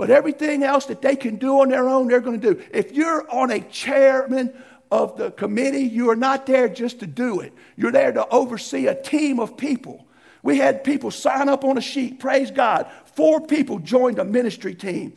But 0.00 0.08
everything 0.08 0.62
else 0.62 0.86
that 0.86 1.02
they 1.02 1.14
can 1.14 1.36
do 1.36 1.60
on 1.60 1.68
their 1.68 1.86
own, 1.86 2.08
they're 2.08 2.22
going 2.22 2.40
to 2.40 2.54
do. 2.54 2.64
If 2.72 2.92
you're 2.92 3.30
on 3.30 3.50
a 3.50 3.60
chairman 3.60 4.50
of 4.90 5.18
the 5.18 5.30
committee, 5.30 5.82
you 5.82 6.08
are 6.08 6.16
not 6.16 6.46
there 6.46 6.70
just 6.70 7.00
to 7.00 7.06
do 7.06 7.40
it. 7.40 7.52
You're 7.76 7.92
there 7.92 8.10
to 8.10 8.26
oversee 8.28 8.86
a 8.86 8.94
team 8.94 9.38
of 9.38 9.58
people. 9.58 10.06
We 10.42 10.56
had 10.56 10.84
people 10.84 11.10
sign 11.10 11.50
up 11.50 11.64
on 11.64 11.76
a 11.76 11.82
sheet, 11.82 12.18
praise 12.18 12.50
God. 12.50 12.90
Four 13.12 13.42
people 13.42 13.78
joined 13.78 14.18
a 14.18 14.24
ministry 14.24 14.74
team. 14.74 15.16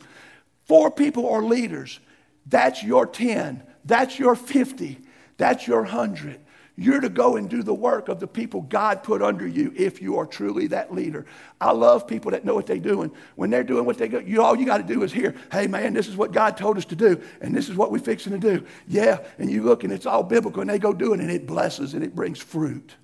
Four 0.66 0.90
people 0.90 1.30
are 1.30 1.42
leaders. 1.42 1.98
That's 2.44 2.82
your 2.82 3.06
10. 3.06 3.62
That's 3.86 4.18
your 4.18 4.36
50. 4.36 5.00
That's 5.38 5.66
your 5.66 5.80
100. 5.80 6.43
You're 6.76 7.00
to 7.00 7.08
go 7.08 7.36
and 7.36 7.48
do 7.48 7.62
the 7.62 7.74
work 7.74 8.08
of 8.08 8.18
the 8.18 8.26
people 8.26 8.62
God 8.62 9.04
put 9.04 9.22
under 9.22 9.46
you 9.46 9.72
if 9.76 10.02
you 10.02 10.18
are 10.18 10.26
truly 10.26 10.66
that 10.68 10.92
leader. 10.92 11.24
I 11.60 11.70
love 11.70 12.08
people 12.08 12.32
that 12.32 12.44
know 12.44 12.54
what 12.54 12.66
they're 12.66 12.78
doing. 12.78 13.12
When 13.36 13.48
they're 13.48 13.62
doing 13.62 13.84
what 13.84 13.96
they 13.96 14.08
go, 14.08 14.18
you 14.18 14.42
all 14.42 14.56
you 14.56 14.66
got 14.66 14.78
to 14.78 14.94
do 14.94 15.04
is 15.04 15.12
hear, 15.12 15.36
hey 15.52 15.68
man, 15.68 15.94
this 15.94 16.08
is 16.08 16.16
what 16.16 16.32
God 16.32 16.56
told 16.56 16.76
us 16.76 16.84
to 16.86 16.96
do, 16.96 17.22
and 17.40 17.54
this 17.54 17.68
is 17.68 17.76
what 17.76 17.92
we're 17.92 18.00
fixing 18.00 18.32
to 18.32 18.38
do. 18.38 18.66
Yeah, 18.88 19.18
and 19.38 19.48
you 19.48 19.62
look 19.62 19.84
and 19.84 19.92
it's 19.92 20.06
all 20.06 20.24
biblical, 20.24 20.62
and 20.62 20.70
they 20.70 20.80
go 20.80 20.92
do 20.92 21.14
it, 21.14 21.20
and 21.20 21.30
it 21.30 21.46
blesses 21.46 21.94
and 21.94 22.02
it 22.02 22.14
brings 22.14 22.40
fruit. 22.40 22.96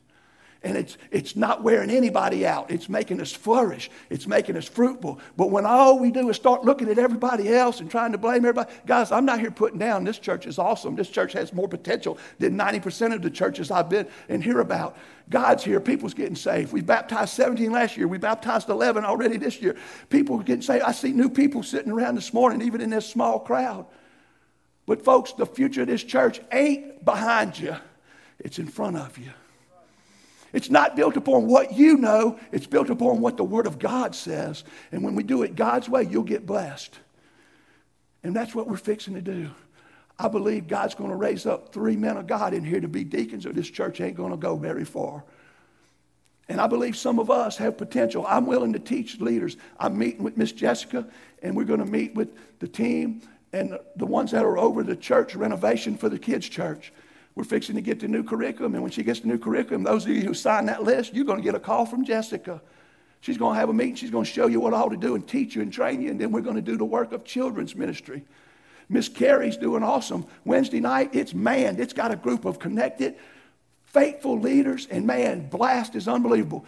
And 0.62 0.76
it's, 0.76 0.98
it's 1.10 1.36
not 1.36 1.62
wearing 1.62 1.88
anybody 1.88 2.46
out. 2.46 2.70
It's 2.70 2.90
making 2.90 3.18
us 3.22 3.32
flourish. 3.32 3.90
It's 4.10 4.26
making 4.26 4.58
us 4.58 4.68
fruitful. 4.68 5.18
But 5.34 5.50
when 5.50 5.64
all 5.64 5.98
we 5.98 6.10
do 6.10 6.28
is 6.28 6.36
start 6.36 6.64
looking 6.64 6.90
at 6.90 6.98
everybody 6.98 7.48
else 7.48 7.80
and 7.80 7.90
trying 7.90 8.12
to 8.12 8.18
blame 8.18 8.44
everybody, 8.44 8.70
guys, 8.84 9.10
I'm 9.10 9.24
not 9.24 9.40
here 9.40 9.50
putting 9.50 9.78
down 9.78 10.04
this 10.04 10.18
church 10.18 10.46
is 10.46 10.58
awesome. 10.58 10.96
This 10.96 11.08
church 11.08 11.32
has 11.32 11.54
more 11.54 11.66
potential 11.66 12.18
than 12.38 12.58
90% 12.58 13.14
of 13.14 13.22
the 13.22 13.30
churches 13.30 13.70
I've 13.70 13.88
been 13.88 14.06
and 14.28 14.44
hear 14.44 14.60
about. 14.60 14.98
God's 15.30 15.64
here. 15.64 15.80
People's 15.80 16.12
getting 16.12 16.36
saved. 16.36 16.74
We 16.74 16.82
baptized 16.82 17.32
17 17.34 17.72
last 17.72 17.96
year. 17.96 18.06
We 18.06 18.18
baptized 18.18 18.68
11 18.68 19.04
already 19.04 19.38
this 19.38 19.62
year. 19.62 19.76
People 20.10 20.38
getting 20.40 20.60
saved. 20.60 20.84
I 20.84 20.92
see 20.92 21.12
new 21.12 21.30
people 21.30 21.62
sitting 21.62 21.90
around 21.90 22.16
this 22.16 22.34
morning, 22.34 22.60
even 22.62 22.82
in 22.82 22.90
this 22.90 23.08
small 23.08 23.40
crowd. 23.40 23.86
But 24.84 25.02
folks, 25.02 25.32
the 25.32 25.46
future 25.46 25.82
of 25.82 25.88
this 25.88 26.04
church 26.04 26.40
ain't 26.52 27.02
behind 27.02 27.58
you. 27.58 27.76
It's 28.40 28.58
in 28.58 28.66
front 28.66 28.96
of 28.96 29.16
you. 29.16 29.30
It's 30.52 30.70
not 30.70 30.96
built 30.96 31.16
upon 31.16 31.46
what 31.46 31.72
you 31.72 31.96
know, 31.96 32.38
it's 32.52 32.66
built 32.66 32.90
upon 32.90 33.20
what 33.20 33.36
the 33.36 33.44
Word 33.44 33.66
of 33.66 33.78
God 33.78 34.14
says. 34.14 34.64
And 34.90 35.02
when 35.02 35.14
we 35.14 35.22
do 35.22 35.42
it 35.42 35.56
God's 35.56 35.88
way, 35.88 36.02
you'll 36.02 36.24
get 36.24 36.46
blessed. 36.46 36.98
And 38.22 38.34
that's 38.34 38.54
what 38.54 38.68
we're 38.68 38.76
fixing 38.76 39.14
to 39.14 39.22
do. 39.22 39.50
I 40.18 40.28
believe 40.28 40.68
God's 40.68 40.94
going 40.94 41.10
to 41.10 41.16
raise 41.16 41.46
up 41.46 41.72
three 41.72 41.96
men 41.96 42.16
of 42.16 42.26
God 42.26 42.52
in 42.52 42.62
here 42.64 42.80
to 42.80 42.88
be 42.88 43.04
deacons, 43.04 43.46
or 43.46 43.52
this 43.52 43.70
church 43.70 44.00
ain't 44.00 44.16
going 44.16 44.32
to 44.32 44.36
go 44.36 44.56
very 44.56 44.84
far. 44.84 45.24
And 46.48 46.60
I 46.60 46.66
believe 46.66 46.96
some 46.96 47.18
of 47.18 47.30
us 47.30 47.56
have 47.58 47.78
potential. 47.78 48.26
I'm 48.28 48.44
willing 48.44 48.72
to 48.72 48.78
teach 48.78 49.20
leaders. 49.20 49.56
I'm 49.78 49.96
meeting 49.96 50.22
with 50.22 50.36
Miss 50.36 50.52
Jessica, 50.52 51.06
and 51.42 51.56
we're 51.56 51.64
going 51.64 51.80
to 51.80 51.86
meet 51.86 52.14
with 52.14 52.36
the 52.58 52.68
team 52.68 53.22
and 53.52 53.78
the 53.96 54.06
ones 54.06 54.32
that 54.32 54.44
are 54.44 54.58
over 54.58 54.82
the 54.82 54.96
church 54.96 55.34
renovation 55.34 55.96
for 55.96 56.08
the 56.08 56.18
kids' 56.18 56.48
church. 56.48 56.92
We're 57.34 57.44
fixing 57.44 57.76
to 57.76 57.80
get 57.80 58.00
the 58.00 58.08
new 58.08 58.22
curriculum. 58.22 58.74
And 58.74 58.82
when 58.82 58.92
she 58.92 59.02
gets 59.02 59.20
the 59.20 59.28
new 59.28 59.38
curriculum, 59.38 59.82
those 59.82 60.04
of 60.04 60.10
you 60.10 60.22
who 60.22 60.34
sign 60.34 60.66
that 60.66 60.82
list, 60.82 61.14
you're 61.14 61.24
going 61.24 61.38
to 61.38 61.44
get 61.44 61.54
a 61.54 61.60
call 61.60 61.86
from 61.86 62.04
Jessica. 62.04 62.60
She's 63.20 63.38
going 63.38 63.54
to 63.54 63.60
have 63.60 63.68
a 63.68 63.72
meeting. 63.72 63.94
She's 63.94 64.10
going 64.10 64.24
to 64.24 64.30
show 64.30 64.46
you 64.46 64.60
what 64.60 64.72
all 64.72 64.90
to 64.90 64.96
do 64.96 65.14
and 65.14 65.26
teach 65.26 65.54
you 65.54 65.62
and 65.62 65.72
train 65.72 66.00
you. 66.00 66.10
And 66.10 66.20
then 66.20 66.32
we're 66.32 66.40
going 66.40 66.56
to 66.56 66.62
do 66.62 66.76
the 66.76 66.84
work 66.84 67.12
of 67.12 67.24
children's 67.24 67.76
ministry. 67.76 68.24
Miss 68.88 69.08
Carey's 69.08 69.56
doing 69.56 69.82
awesome. 69.82 70.26
Wednesday 70.44 70.80
night, 70.80 71.10
it's 71.12 71.32
manned. 71.32 71.78
It's 71.78 71.92
got 71.92 72.10
a 72.10 72.16
group 72.16 72.44
of 72.44 72.58
connected, 72.58 73.14
faithful 73.84 74.40
leaders. 74.40 74.88
And 74.90 75.06
man, 75.06 75.48
blast 75.48 75.94
is 75.94 76.08
unbelievable. 76.08 76.64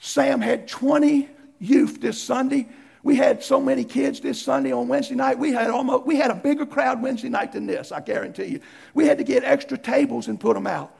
Sam 0.00 0.40
had 0.40 0.68
20 0.68 1.28
youth 1.60 2.00
this 2.00 2.22
Sunday. 2.22 2.68
We 3.04 3.16
had 3.16 3.44
so 3.44 3.60
many 3.60 3.84
kids 3.84 4.18
this 4.20 4.40
Sunday 4.40 4.72
on 4.72 4.88
Wednesday 4.88 5.14
night. 5.14 5.38
We 5.38 5.52
had 5.52 5.68
almost 5.68 6.06
we 6.06 6.16
had 6.16 6.30
a 6.30 6.34
bigger 6.34 6.64
crowd 6.64 7.02
Wednesday 7.02 7.28
night 7.28 7.52
than 7.52 7.66
this, 7.66 7.92
I 7.92 8.00
guarantee 8.00 8.46
you. 8.46 8.60
We 8.94 9.06
had 9.06 9.18
to 9.18 9.24
get 9.24 9.44
extra 9.44 9.76
tables 9.76 10.26
and 10.26 10.40
put 10.40 10.54
them 10.54 10.66
out. 10.66 10.96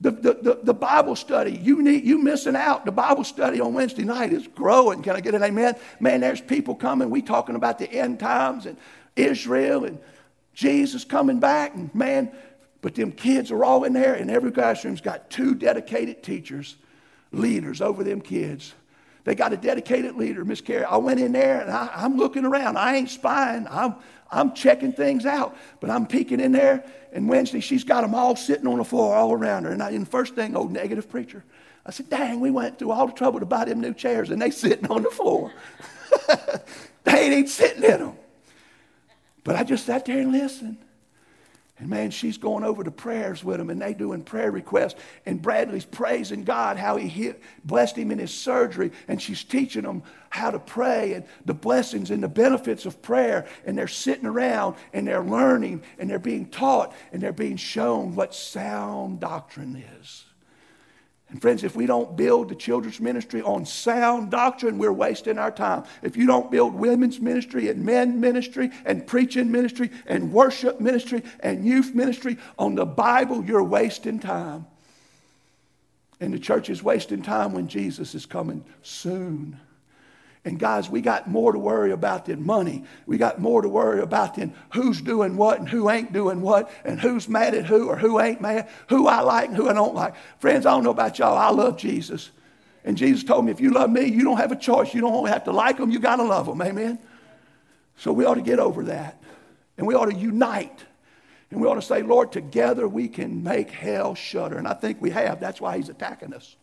The, 0.00 0.10
the, 0.10 0.32
the, 0.34 0.60
the, 0.62 0.74
Bible 0.74 1.14
study, 1.14 1.52
you 1.52 1.82
need 1.82 2.04
you 2.04 2.18
missing 2.18 2.56
out. 2.56 2.86
The 2.86 2.92
Bible 2.92 3.22
study 3.22 3.60
on 3.60 3.74
Wednesday 3.74 4.04
night 4.04 4.32
is 4.32 4.46
growing. 4.46 5.02
Can 5.02 5.14
I 5.14 5.20
get 5.20 5.34
an 5.34 5.42
amen? 5.42 5.74
Man, 6.00 6.20
there's 6.20 6.40
people 6.40 6.74
coming. 6.74 7.10
We 7.10 7.20
talking 7.22 7.54
about 7.54 7.78
the 7.78 7.90
end 7.90 8.18
times 8.18 8.64
and 8.64 8.78
Israel 9.14 9.84
and 9.84 9.98
Jesus 10.54 11.04
coming 11.04 11.38
back. 11.38 11.74
And 11.74 11.94
man, 11.94 12.30
but 12.80 12.94
them 12.94 13.12
kids 13.12 13.50
are 13.50 13.62
all 13.62 13.84
in 13.84 13.92
there, 13.92 14.14
and 14.14 14.30
every 14.30 14.52
classroom's 14.52 15.02
got 15.02 15.28
two 15.28 15.54
dedicated 15.54 16.22
teachers, 16.22 16.76
leaders 17.30 17.82
over 17.82 18.04
them 18.04 18.22
kids. 18.22 18.74
They 19.26 19.34
got 19.34 19.52
a 19.52 19.56
dedicated 19.56 20.14
leader, 20.14 20.44
Miss 20.44 20.60
Carey. 20.60 20.84
I 20.84 20.98
went 20.98 21.18
in 21.18 21.32
there 21.32 21.60
and 21.60 21.68
I, 21.68 22.04
am 22.04 22.16
looking 22.16 22.44
around. 22.44 22.78
I 22.78 22.94
ain't 22.94 23.10
spying. 23.10 23.66
I'm, 23.68 23.96
I'm 24.30 24.54
checking 24.54 24.92
things 24.92 25.26
out. 25.26 25.56
But 25.80 25.90
I'm 25.90 26.06
peeking 26.06 26.38
in 26.38 26.52
there. 26.52 26.84
And 27.12 27.28
Wednesday, 27.28 27.58
she's 27.58 27.82
got 27.82 28.02
them 28.02 28.14
all 28.14 28.36
sitting 28.36 28.68
on 28.68 28.78
the 28.78 28.84
floor 28.84 29.16
all 29.16 29.32
around 29.32 29.64
her. 29.64 29.72
And, 29.72 29.82
I, 29.82 29.90
and 29.90 30.08
first 30.08 30.36
thing, 30.36 30.54
old 30.54 30.70
negative 30.70 31.10
preacher. 31.10 31.42
I 31.84 31.90
said, 31.90 32.08
dang, 32.08 32.38
we 32.38 32.52
went 32.52 32.78
through 32.78 32.92
all 32.92 33.08
the 33.08 33.12
trouble 33.14 33.40
to 33.40 33.46
buy 33.46 33.64
them 33.64 33.80
new 33.80 33.94
chairs 33.94 34.30
and 34.30 34.40
they 34.40 34.50
sitting 34.52 34.86
on 34.86 35.02
the 35.02 35.10
floor. 35.10 35.52
they 37.02 37.18
ain't 37.18 37.32
even 37.32 37.46
sitting 37.48 37.82
in 37.82 37.98
them. 37.98 38.16
But 39.42 39.56
I 39.56 39.64
just 39.64 39.86
sat 39.86 40.04
there 40.04 40.20
and 40.20 40.30
listened. 40.30 40.78
And 41.78 41.90
man, 41.90 42.10
she's 42.10 42.38
going 42.38 42.64
over 42.64 42.82
to 42.82 42.90
prayers 42.90 43.44
with 43.44 43.60
him 43.60 43.68
and 43.68 43.80
they 43.80 43.92
doing 43.92 44.22
prayer 44.22 44.50
requests. 44.50 44.94
And 45.26 45.42
Bradley's 45.42 45.84
praising 45.84 46.44
God 46.44 46.76
how 46.76 46.96
he 46.96 47.08
hit, 47.08 47.42
blessed 47.64 47.96
him 47.96 48.10
in 48.10 48.18
his 48.18 48.32
surgery, 48.32 48.92
and 49.08 49.20
she's 49.20 49.44
teaching 49.44 49.82
them 49.82 50.02
how 50.30 50.50
to 50.50 50.58
pray 50.58 51.14
and 51.14 51.24
the 51.44 51.54
blessings 51.54 52.10
and 52.10 52.22
the 52.22 52.28
benefits 52.28 52.86
of 52.86 53.02
prayer. 53.02 53.46
And 53.64 53.76
they're 53.76 53.88
sitting 53.88 54.26
around 54.26 54.76
and 54.92 55.06
they're 55.06 55.22
learning 55.22 55.82
and 55.98 56.08
they're 56.08 56.18
being 56.18 56.46
taught 56.46 56.94
and 57.12 57.22
they're 57.22 57.32
being 57.32 57.56
shown 57.56 58.14
what 58.14 58.34
sound 58.34 59.20
doctrine 59.20 59.82
is. 60.00 60.25
And 61.28 61.42
friends, 61.42 61.64
if 61.64 61.74
we 61.74 61.86
don't 61.86 62.16
build 62.16 62.48
the 62.48 62.54
children's 62.54 63.00
ministry 63.00 63.42
on 63.42 63.66
sound 63.66 64.30
doctrine, 64.30 64.78
we're 64.78 64.92
wasting 64.92 65.38
our 65.38 65.50
time. 65.50 65.84
If 66.02 66.16
you 66.16 66.26
don't 66.26 66.52
build 66.52 66.74
women's 66.74 67.18
ministry 67.18 67.68
and 67.68 67.84
men 67.84 68.20
ministry 68.20 68.70
and 68.84 69.06
preaching 69.06 69.50
ministry 69.50 69.90
and 70.06 70.32
worship 70.32 70.80
ministry 70.80 71.24
and 71.40 71.66
youth 71.66 71.94
ministry 71.94 72.38
on 72.58 72.76
the 72.76 72.86
Bible, 72.86 73.44
you're 73.44 73.64
wasting 73.64 74.20
time. 74.20 74.66
And 76.20 76.32
the 76.32 76.38
church 76.38 76.70
is 76.70 76.82
wasting 76.82 77.22
time 77.22 77.52
when 77.52 77.66
Jesus 77.66 78.14
is 78.14 78.24
coming 78.24 78.64
soon. 78.82 79.58
And 80.46 80.60
guys, 80.60 80.88
we 80.88 81.00
got 81.00 81.28
more 81.28 81.50
to 81.50 81.58
worry 81.58 81.90
about 81.90 82.26
than 82.26 82.46
money. 82.46 82.84
We 83.04 83.18
got 83.18 83.40
more 83.40 83.62
to 83.62 83.68
worry 83.68 84.00
about 84.00 84.36
than 84.36 84.54
who's 84.72 85.00
doing 85.00 85.36
what 85.36 85.58
and 85.58 85.68
who 85.68 85.90
ain't 85.90 86.12
doing 86.12 86.40
what 86.40 86.70
and 86.84 87.00
who's 87.00 87.28
mad 87.28 87.56
at 87.56 87.66
who 87.66 87.88
or 87.88 87.96
who 87.96 88.20
ain't 88.20 88.40
mad, 88.40 88.68
who 88.88 89.08
I 89.08 89.22
like 89.22 89.48
and 89.48 89.56
who 89.56 89.68
I 89.68 89.72
don't 89.72 89.96
like. 89.96 90.14
Friends, 90.38 90.64
I 90.64 90.70
don't 90.70 90.84
know 90.84 90.90
about 90.90 91.18
y'all. 91.18 91.36
I 91.36 91.50
love 91.50 91.76
Jesus. 91.76 92.30
And 92.84 92.96
Jesus 92.96 93.24
told 93.24 93.44
me, 93.44 93.50
if 93.50 93.60
you 93.60 93.72
love 93.72 93.90
me, 93.90 94.04
you 94.04 94.22
don't 94.22 94.36
have 94.36 94.52
a 94.52 94.56
choice. 94.56 94.94
You 94.94 95.00
don't 95.00 95.14
only 95.14 95.32
have 95.32 95.42
to 95.44 95.52
like 95.52 95.78
them, 95.78 95.90
you 95.90 95.98
got 95.98 96.16
to 96.16 96.22
love 96.22 96.46
them. 96.46 96.62
Amen? 96.62 97.00
So 97.96 98.12
we 98.12 98.24
ought 98.24 98.34
to 98.34 98.40
get 98.40 98.60
over 98.60 98.84
that. 98.84 99.20
And 99.76 99.84
we 99.84 99.96
ought 99.96 100.12
to 100.12 100.14
unite. 100.14 100.84
And 101.50 101.60
we 101.60 101.66
ought 101.66 101.74
to 101.74 101.82
say, 101.82 102.02
Lord, 102.02 102.30
together 102.30 102.86
we 102.86 103.08
can 103.08 103.42
make 103.42 103.72
hell 103.72 104.14
shudder. 104.14 104.58
And 104.58 104.68
I 104.68 104.74
think 104.74 105.02
we 105.02 105.10
have. 105.10 105.40
That's 105.40 105.60
why 105.60 105.76
he's 105.76 105.88
attacking 105.88 106.34
us. 106.34 106.54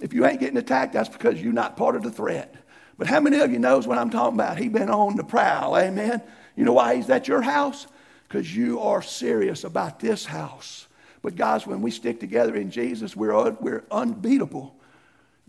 If 0.00 0.12
you 0.12 0.26
ain't 0.26 0.40
getting 0.40 0.56
attacked, 0.56 0.92
that's 0.92 1.08
because 1.08 1.42
you're 1.42 1.52
not 1.52 1.76
part 1.76 1.96
of 1.96 2.02
the 2.02 2.10
threat. 2.10 2.54
But 2.96 3.06
how 3.06 3.20
many 3.20 3.38
of 3.40 3.52
you 3.52 3.58
knows 3.58 3.86
what 3.86 3.98
I'm 3.98 4.10
talking 4.10 4.34
about? 4.34 4.58
He 4.58 4.68
been 4.68 4.90
on 4.90 5.16
the 5.16 5.24
prowl, 5.24 5.76
amen. 5.76 6.22
You 6.56 6.64
know 6.64 6.72
why 6.72 6.96
he's 6.96 7.08
at 7.10 7.28
your 7.28 7.42
house? 7.42 7.86
Because 8.26 8.54
you 8.54 8.80
are 8.80 9.02
serious 9.02 9.64
about 9.64 10.00
this 10.00 10.24
house. 10.24 10.86
But 11.22 11.36
guys, 11.36 11.66
when 11.66 11.80
we 11.82 11.90
stick 11.90 12.20
together 12.20 12.56
in 12.56 12.70
Jesus, 12.70 13.16
we're, 13.16 13.50
we're 13.52 13.84
unbeatable. 13.90 14.74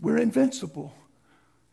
We're 0.00 0.18
invincible. 0.18 0.94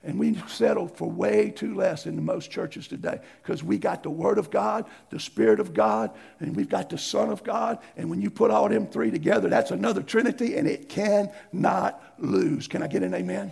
And 0.04 0.20
we 0.20 0.36
settle 0.48 0.88
for 0.88 1.10
way 1.10 1.50
too 1.50 1.76
less 1.76 2.06
in 2.06 2.16
the 2.16 2.22
most 2.22 2.50
churches 2.50 2.88
today 2.88 3.20
because 3.42 3.64
we 3.64 3.78
got 3.78 4.04
the 4.04 4.10
Word 4.10 4.38
of 4.38 4.50
God, 4.50 4.86
the 5.10 5.20
Spirit 5.20 5.60
of 5.60 5.74
God, 5.74 6.12
and 6.40 6.56
we've 6.56 6.70
got 6.70 6.90
the 6.90 6.98
Son 6.98 7.30
of 7.30 7.44
God. 7.44 7.80
And 7.98 8.10
when 8.10 8.22
you 8.22 8.30
put 8.30 8.52
all 8.52 8.70
them 8.70 8.88
three 8.88 9.12
together, 9.12 9.50
that's 9.50 9.72
another 9.72 10.04
Trinity, 10.04 10.56
and 10.56 10.68
it 10.68 10.88
cannot 10.88 12.02
lose. 12.20 12.68
Can 12.68 12.84
I 12.84 12.88
get 12.88 13.04
an 13.04 13.14
amen? 13.14 13.52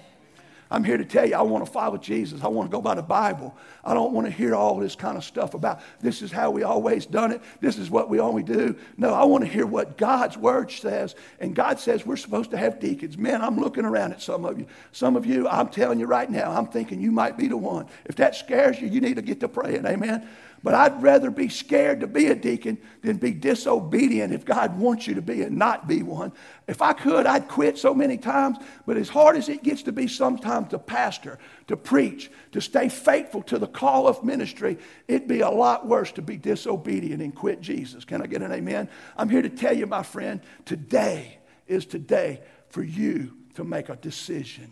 I'm 0.76 0.84
here 0.84 0.98
to 0.98 1.06
tell 1.06 1.26
you, 1.26 1.36
I 1.36 1.42
want 1.42 1.66
to 1.66 1.72
follow 1.72 1.96
Jesus. 1.96 2.44
I 2.44 2.50
want 2.50 2.70
to 2.70 2.76
go 2.76 2.82
by 2.82 2.96
the 2.96 3.02
Bible. 3.02 3.56
I 3.82 3.94
don't 3.94 4.12
want 4.12 4.28
to 4.28 4.32
hear 4.32 4.54
all 4.54 4.78
this 4.78 4.94
kind 4.94 5.16
of 5.16 5.24
stuff 5.24 5.54
about 5.54 5.80
this 6.02 6.22
is 6.22 6.34
how 6.34 6.52
we 6.52 6.64
always 6.64 7.06
done 7.06 7.32
it. 7.32 7.42
This 7.62 7.78
is 7.78 7.90
what 7.90 8.10
we 8.10 8.20
only 8.20 8.44
do. 8.44 8.76
No, 8.98 9.14
I 9.14 9.24
want 9.24 9.46
to 9.46 9.50
hear 9.50 9.66
what 9.66 9.98
God's 9.98 10.38
word 10.38 10.70
says. 10.70 11.16
And 11.40 11.56
God 11.56 11.80
says 11.80 12.06
we're 12.06 12.18
supposed 12.18 12.52
to 12.52 12.58
have 12.58 12.82
deacons. 12.82 13.18
Man, 13.18 13.42
I'm 13.42 13.58
looking 13.58 13.86
around 13.86 14.12
at 14.12 14.22
some 14.22 14.44
of 14.44 14.60
you. 14.60 14.66
Some 14.92 15.16
of 15.16 15.26
you, 15.26 15.48
I'm 15.48 15.70
telling 15.70 15.98
you 15.98 16.08
right 16.08 16.30
now, 16.30 16.52
I'm 16.52 16.68
thinking 16.68 17.00
you 17.00 17.14
might 17.14 17.38
be 17.38 17.48
the 17.48 17.56
one. 17.56 17.88
If 18.04 18.18
that 18.18 18.36
scares 18.36 18.82
you, 18.82 18.90
you 18.90 19.00
need 19.00 19.16
to 19.16 19.22
get 19.22 19.40
to 19.40 19.48
praying. 19.48 19.86
Amen. 19.86 20.28
But 20.66 20.74
I'd 20.74 21.04
rather 21.04 21.30
be 21.30 21.48
scared 21.48 22.00
to 22.00 22.08
be 22.08 22.26
a 22.26 22.34
deacon 22.34 22.80
than 23.04 23.18
be 23.18 23.34
disobedient 23.34 24.34
if 24.34 24.46
God 24.46 24.80
wants 24.80 25.06
you 25.06 25.14
to 25.14 25.22
be 25.22 25.44
and 25.44 25.60
not 25.60 25.88
be 25.88 26.02
one. 26.02 26.32
If 26.68 26.82
I 26.82 26.94
could, 26.94 27.28
I'd 27.28 27.48
quit 27.48 27.78
so 27.78 27.94
many 27.94 28.18
times. 28.18 28.58
But 28.88 28.98
as 28.98 29.08
hard 29.08 29.38
as 29.38 29.48
it 29.48 29.62
gets 29.62 29.84
to 29.84 29.92
be 29.92 30.08
sometimes 30.08 30.70
to 30.70 30.80
pastor, 30.80 31.38
to 31.68 31.78
preach, 31.78 32.32
to 32.54 32.62
stay 32.62 32.90
faithful 32.90 33.44
to 33.44 33.60
the 33.60 33.68
call 33.68 34.08
of 34.08 34.24
ministry, 34.24 34.80
it'd 35.08 35.28
be 35.28 35.42
a 35.42 35.50
lot 35.52 35.86
worse 35.86 36.12
to 36.14 36.24
be 36.24 36.36
disobedient 36.36 37.22
and 37.22 37.36
quit 37.36 37.62
Jesus. 37.62 38.04
Can 38.04 38.24
I 38.24 38.26
get 38.26 38.42
an 38.42 38.52
amen? 38.52 38.90
I'm 39.16 39.30
here 39.30 39.44
to 39.44 39.52
tell 39.52 39.78
you, 39.78 39.86
my 39.86 40.02
friend, 40.02 40.42
today 40.66 41.38
is 41.68 41.86
today 41.86 42.42
for 42.70 42.82
you 42.82 43.38
to 43.54 43.64
make 43.64 43.90
a 43.90 43.98
decision. 43.98 44.72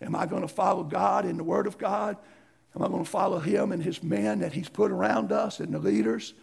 Am 0.00 0.16
I 0.16 0.24
going 0.24 0.40
to 0.40 0.48
follow 0.48 0.82
God 0.82 1.26
in 1.26 1.36
the 1.36 1.44
Word 1.44 1.66
of 1.66 1.76
God? 1.76 2.16
Am 2.76 2.82
I 2.82 2.88
going 2.88 3.04
to 3.04 3.10
follow 3.10 3.38
him 3.38 3.72
and 3.72 3.82
his 3.82 4.02
men 4.02 4.40
that 4.40 4.52
he's 4.52 4.68
put 4.68 4.90
around 4.90 5.30
us 5.30 5.60
and 5.60 5.72
the 5.72 5.78
leaders? 5.78 6.34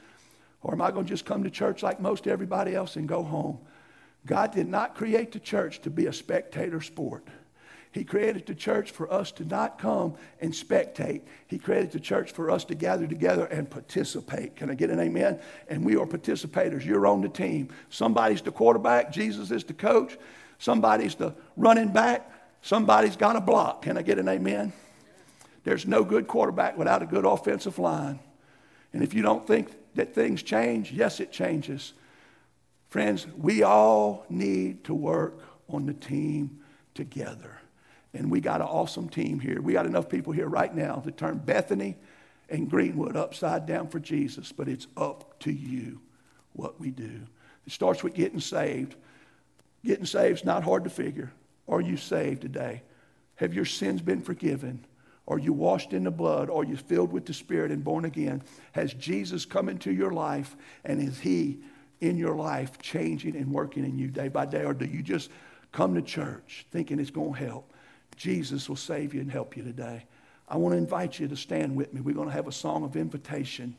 Or 0.61 0.73
am 0.73 0.81
I 0.81 0.91
going 0.91 1.05
to 1.05 1.09
just 1.09 1.25
come 1.25 1.43
to 1.43 1.49
church 1.49 1.83
like 1.83 1.99
most 1.99 2.27
everybody 2.27 2.75
else 2.75 2.95
and 2.95 3.07
go 3.07 3.23
home? 3.23 3.59
God 4.25 4.53
did 4.53 4.67
not 4.67 4.95
create 4.95 5.31
the 5.31 5.39
church 5.39 5.81
to 5.81 5.89
be 5.89 6.05
a 6.05 6.13
spectator 6.13 6.79
sport. 6.79 7.27
He 7.91 8.05
created 8.05 8.45
the 8.45 8.55
church 8.55 8.91
for 8.91 9.11
us 9.11 9.33
to 9.33 9.43
not 9.43 9.77
come 9.77 10.15
and 10.39 10.53
spectate. 10.53 11.23
He 11.47 11.57
created 11.57 11.91
the 11.91 11.99
church 11.99 12.31
for 12.31 12.49
us 12.49 12.63
to 12.65 12.75
gather 12.75 13.05
together 13.05 13.45
and 13.45 13.69
participate. 13.69 14.55
Can 14.55 14.69
I 14.69 14.75
get 14.75 14.89
an 14.89 14.99
amen? 14.99 15.39
And 15.67 15.83
we 15.83 15.97
are 15.97 16.05
participators. 16.05 16.85
You're 16.85 17.05
on 17.05 17.21
the 17.21 17.27
team. 17.27 17.69
Somebody's 17.89 18.41
the 18.41 18.51
quarterback, 18.51 19.11
Jesus 19.11 19.51
is 19.51 19.65
the 19.65 19.73
coach. 19.73 20.17
Somebody's 20.57 21.15
the 21.15 21.33
running 21.57 21.91
back, 21.91 22.31
somebody's 22.61 23.17
got 23.17 23.35
a 23.35 23.41
block. 23.41 23.81
Can 23.81 23.97
I 23.97 24.03
get 24.03 24.19
an 24.19 24.29
amen? 24.29 24.71
There's 25.63 25.85
no 25.85 26.03
good 26.03 26.27
quarterback 26.27 26.77
without 26.77 27.01
a 27.01 27.05
good 27.05 27.25
offensive 27.25 27.77
line. 27.79 28.19
And 28.93 29.03
if 29.03 29.13
you 29.13 29.21
don't 29.21 29.45
think 29.45 29.69
that 29.95 30.13
things 30.13 30.43
change, 30.43 30.91
yes, 30.91 31.19
it 31.19 31.31
changes. 31.31 31.93
Friends, 32.89 33.27
we 33.37 33.63
all 33.63 34.25
need 34.29 34.83
to 34.85 34.93
work 34.93 35.39
on 35.69 35.85
the 35.85 35.93
team 35.93 36.59
together. 36.93 37.59
And 38.13 38.29
we 38.29 38.41
got 38.41 38.59
an 38.59 38.67
awesome 38.67 39.07
team 39.07 39.39
here. 39.39 39.61
We 39.61 39.73
got 39.73 39.85
enough 39.85 40.09
people 40.09 40.33
here 40.33 40.47
right 40.47 40.73
now 40.73 40.95
to 40.95 41.11
turn 41.11 41.37
Bethany 41.37 41.95
and 42.49 42.69
Greenwood 42.69 43.15
upside 43.15 43.65
down 43.65 43.87
for 43.87 43.99
Jesus, 43.99 44.51
but 44.51 44.67
it's 44.67 44.87
up 44.97 45.39
to 45.41 45.51
you 45.51 46.01
what 46.53 46.79
we 46.79 46.91
do. 46.91 47.21
It 47.65 47.71
starts 47.71 48.03
with 48.03 48.13
getting 48.13 48.41
saved. 48.41 48.95
Getting 49.85 50.05
saved 50.05 50.39
is 50.39 50.45
not 50.45 50.63
hard 50.63 50.83
to 50.83 50.89
figure. 50.89 51.31
Are 51.67 51.79
you 51.79 51.95
saved 51.95 52.41
today? 52.41 52.83
Have 53.35 53.53
your 53.53 53.65
sins 53.65 54.01
been 54.01 54.21
forgiven? 54.21 54.85
Are 55.27 55.39
you 55.39 55.53
washed 55.53 55.93
in 55.93 56.03
the 56.03 56.11
blood? 56.11 56.49
Are 56.49 56.63
you 56.63 56.75
filled 56.75 57.11
with 57.11 57.25
the 57.25 57.33
Spirit 57.33 57.71
and 57.71 57.83
born 57.83 58.05
again? 58.05 58.41
Has 58.73 58.93
Jesus 58.93 59.45
come 59.45 59.69
into 59.69 59.91
your 59.91 60.11
life 60.11 60.55
and 60.83 61.01
is 61.01 61.19
He 61.19 61.59
in 62.01 62.17
your 62.17 62.35
life 62.35 62.79
changing 62.81 63.35
and 63.35 63.51
working 63.51 63.85
in 63.85 63.97
you 63.97 64.07
day 64.07 64.27
by 64.27 64.45
day? 64.45 64.63
Or 64.63 64.73
do 64.73 64.85
you 64.85 65.01
just 65.01 65.29
come 65.71 65.93
to 65.95 66.01
church 66.01 66.65
thinking 66.71 66.99
it's 66.99 67.11
going 67.11 67.33
to 67.33 67.45
help? 67.45 67.71
Jesus 68.17 68.67
will 68.67 68.75
save 68.75 69.13
you 69.13 69.21
and 69.21 69.31
help 69.31 69.55
you 69.55 69.63
today. 69.63 70.05
I 70.49 70.57
want 70.57 70.73
to 70.73 70.77
invite 70.77 71.19
you 71.19 71.27
to 71.29 71.35
stand 71.37 71.75
with 71.75 71.93
me. 71.93 72.01
We're 72.01 72.15
going 72.15 72.27
to 72.27 72.33
have 72.33 72.47
a 72.47 72.51
song 72.51 72.83
of 72.83 72.97
invitation. 72.97 73.75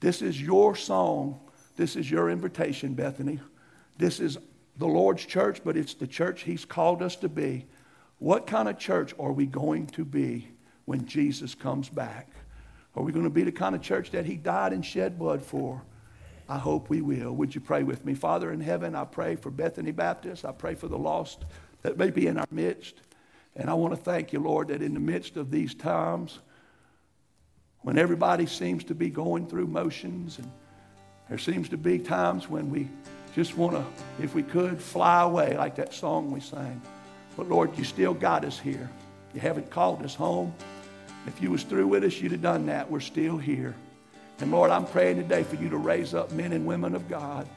This 0.00 0.20
is 0.20 0.40
your 0.40 0.74
song. 0.74 1.38
This 1.76 1.96
is 1.96 2.10
your 2.10 2.28
invitation, 2.28 2.94
Bethany. 2.94 3.38
This 3.98 4.18
is 4.18 4.36
the 4.78 4.86
Lord's 4.86 5.24
church, 5.24 5.60
but 5.64 5.76
it's 5.76 5.94
the 5.94 6.06
church 6.06 6.42
He's 6.42 6.64
called 6.64 7.02
us 7.02 7.14
to 7.16 7.28
be. 7.28 7.66
What 8.24 8.46
kind 8.46 8.70
of 8.70 8.78
church 8.78 9.14
are 9.20 9.32
we 9.32 9.44
going 9.44 9.86
to 9.88 10.02
be 10.02 10.48
when 10.86 11.04
Jesus 11.04 11.54
comes 11.54 11.90
back? 11.90 12.30
Are 12.96 13.02
we 13.02 13.12
going 13.12 13.26
to 13.26 13.30
be 13.30 13.42
the 13.42 13.52
kind 13.52 13.74
of 13.74 13.82
church 13.82 14.12
that 14.12 14.24
He 14.24 14.36
died 14.36 14.72
and 14.72 14.82
shed 14.82 15.18
blood 15.18 15.42
for? 15.42 15.82
I 16.48 16.56
hope 16.56 16.88
we 16.88 17.02
will. 17.02 17.32
Would 17.32 17.54
you 17.54 17.60
pray 17.60 17.82
with 17.82 18.02
me? 18.02 18.14
Father 18.14 18.50
in 18.50 18.62
heaven, 18.62 18.94
I 18.94 19.04
pray 19.04 19.36
for 19.36 19.50
Bethany 19.50 19.90
Baptist. 19.90 20.46
I 20.46 20.52
pray 20.52 20.74
for 20.74 20.88
the 20.88 20.96
lost 20.96 21.44
that 21.82 21.98
may 21.98 22.08
be 22.08 22.26
in 22.26 22.38
our 22.38 22.46
midst. 22.50 22.94
And 23.56 23.68
I 23.68 23.74
want 23.74 23.92
to 23.92 24.00
thank 24.00 24.32
you, 24.32 24.40
Lord, 24.40 24.68
that 24.68 24.80
in 24.80 24.94
the 24.94 25.00
midst 25.00 25.36
of 25.36 25.50
these 25.50 25.74
times, 25.74 26.38
when 27.82 27.98
everybody 27.98 28.46
seems 28.46 28.84
to 28.84 28.94
be 28.94 29.10
going 29.10 29.46
through 29.48 29.66
motions, 29.66 30.38
and 30.38 30.50
there 31.28 31.36
seems 31.36 31.68
to 31.68 31.76
be 31.76 31.98
times 31.98 32.48
when 32.48 32.70
we 32.70 32.88
just 33.34 33.54
want 33.58 33.74
to, 33.74 33.84
if 34.24 34.34
we 34.34 34.42
could, 34.42 34.80
fly 34.80 35.24
away 35.24 35.58
like 35.58 35.74
that 35.74 35.92
song 35.92 36.30
we 36.30 36.40
sang. 36.40 36.80
But 37.36 37.48
Lord, 37.48 37.76
you 37.76 37.84
still 37.84 38.14
got 38.14 38.44
us 38.44 38.58
here. 38.58 38.88
You 39.34 39.40
haven't 39.40 39.70
called 39.70 40.02
us 40.02 40.14
home. 40.14 40.54
If 41.26 41.40
you 41.42 41.50
was 41.50 41.62
through 41.62 41.88
with 41.88 42.04
us, 42.04 42.20
you'd 42.20 42.32
have 42.32 42.42
done 42.42 42.66
that. 42.66 42.90
We're 42.90 43.00
still 43.00 43.38
here. 43.38 43.74
And 44.40 44.50
Lord, 44.50 44.70
I'm 44.70 44.86
praying 44.86 45.16
today 45.16 45.42
for 45.42 45.56
you 45.56 45.68
to 45.70 45.76
raise 45.76 46.14
up 46.14 46.32
men 46.32 46.52
and 46.52 46.66
women 46.66 46.94
of 46.94 47.08
God, 47.08 47.48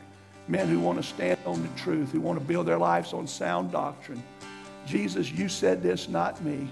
men 0.47 0.67
who 0.67 0.79
want 0.79 0.97
to 0.97 1.03
stand 1.03 1.39
on 1.45 1.61
the 1.61 1.67
truth, 1.79 2.11
who 2.11 2.21
want 2.21 2.39
to 2.39 2.45
build 2.45 2.65
their 2.65 2.77
lives 2.77 3.13
on 3.13 3.27
sound 3.27 3.71
doctrine. 3.71 4.23
Jesus, 4.85 5.31
you 5.31 5.49
said 5.49 5.83
this, 5.83 6.07
not 6.07 6.41
me. 6.43 6.69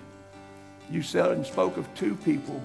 You 0.89 1.01
said 1.01 1.31
and 1.31 1.45
spoke 1.45 1.77
of 1.77 1.93
two 1.95 2.15
people, 2.15 2.61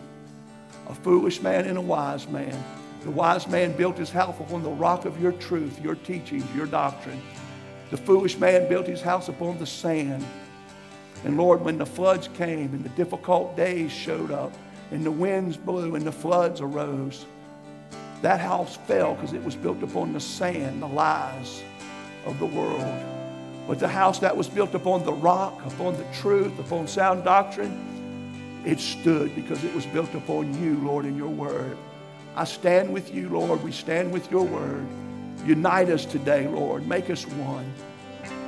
a 0.88 0.94
foolish 0.94 1.40
man 1.40 1.66
and 1.66 1.78
a 1.78 1.80
wise 1.80 2.28
man. 2.28 2.56
The 3.02 3.10
wise 3.10 3.48
man 3.48 3.76
built 3.76 3.96
his 3.96 4.10
house 4.10 4.38
upon 4.38 4.62
the 4.62 4.70
rock 4.70 5.06
of 5.06 5.20
your 5.20 5.32
truth, 5.32 5.82
your 5.82 5.94
teachings, 5.94 6.44
your 6.54 6.66
doctrine. 6.66 7.20
The 7.90 7.96
foolish 7.96 8.38
man 8.38 8.68
built 8.68 8.86
his 8.86 9.00
house 9.00 9.28
upon 9.28 9.58
the 9.58 9.66
sand. 9.66 10.24
And 11.24 11.36
Lord, 11.36 11.60
when 11.60 11.76
the 11.76 11.86
floods 11.86 12.28
came 12.28 12.72
and 12.72 12.84
the 12.84 12.88
difficult 12.90 13.56
days 13.56 13.90
showed 13.90 14.30
up 14.30 14.52
and 14.90 15.04
the 15.04 15.10
winds 15.10 15.56
blew 15.56 15.94
and 15.94 16.06
the 16.06 16.12
floods 16.12 16.60
arose, 16.60 17.26
that 18.22 18.40
house 18.40 18.76
fell 18.86 19.14
because 19.14 19.32
it 19.32 19.42
was 19.42 19.56
built 19.56 19.82
upon 19.82 20.12
the 20.12 20.20
sand, 20.20 20.82
the 20.82 20.88
lies 20.88 21.62
of 22.26 22.38
the 22.38 22.46
world. 22.46 23.04
But 23.66 23.78
the 23.78 23.88
house 23.88 24.18
that 24.20 24.36
was 24.36 24.48
built 24.48 24.74
upon 24.74 25.04
the 25.04 25.12
rock, 25.12 25.64
upon 25.66 25.96
the 25.96 26.06
truth, 26.14 26.58
upon 26.58 26.86
sound 26.86 27.24
doctrine, 27.24 28.62
it 28.64 28.78
stood 28.78 29.34
because 29.34 29.64
it 29.64 29.74
was 29.74 29.86
built 29.86 30.14
upon 30.14 30.62
you, 30.62 30.78
Lord, 30.78 31.06
in 31.06 31.16
your 31.16 31.28
word. 31.28 31.76
I 32.36 32.44
stand 32.44 32.92
with 32.92 33.14
you, 33.14 33.28
Lord. 33.28 33.62
We 33.62 33.72
stand 33.72 34.12
with 34.12 34.30
your 34.30 34.44
word. 34.44 34.86
Unite 35.44 35.88
us 35.88 36.04
today, 36.04 36.46
Lord. 36.46 36.86
Make 36.86 37.10
us 37.10 37.26
one. 37.26 37.72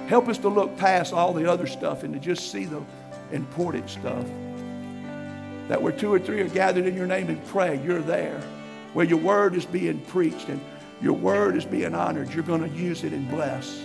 Help 0.06 0.28
us 0.28 0.38
to 0.38 0.48
look 0.48 0.76
past 0.76 1.12
all 1.12 1.32
the 1.32 1.50
other 1.50 1.66
stuff 1.66 2.02
and 2.02 2.12
to 2.14 2.20
just 2.20 2.50
see 2.50 2.64
the 2.64 2.82
important 3.32 3.88
stuff. 3.88 4.26
That 5.68 5.80
where 5.80 5.92
two 5.92 6.12
or 6.12 6.18
three 6.18 6.40
are 6.40 6.48
gathered 6.48 6.86
in 6.86 6.94
your 6.94 7.06
name 7.06 7.28
and 7.28 7.44
pray, 7.46 7.82
you're 7.82 8.02
there. 8.02 8.40
Where 8.92 9.06
your 9.06 9.18
word 9.18 9.54
is 9.54 9.64
being 9.64 10.00
preached 10.00 10.48
and 10.48 10.60
your 11.00 11.14
word 11.14 11.56
is 11.56 11.64
being 11.64 11.94
honored, 11.94 12.32
you're 12.34 12.44
going 12.44 12.68
to 12.68 12.76
use 12.76 13.04
it 13.04 13.12
and 13.12 13.28
bless. 13.30 13.80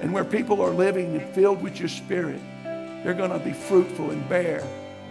And 0.00 0.12
where 0.12 0.24
people 0.24 0.60
are 0.60 0.70
living 0.70 1.16
and 1.16 1.34
filled 1.34 1.60
with 1.60 1.80
your 1.80 1.88
spirit, 1.88 2.40
they're 2.62 3.14
going 3.14 3.32
to 3.32 3.38
be 3.38 3.52
fruitful 3.52 4.10
and 4.10 4.28
bear 4.28 4.64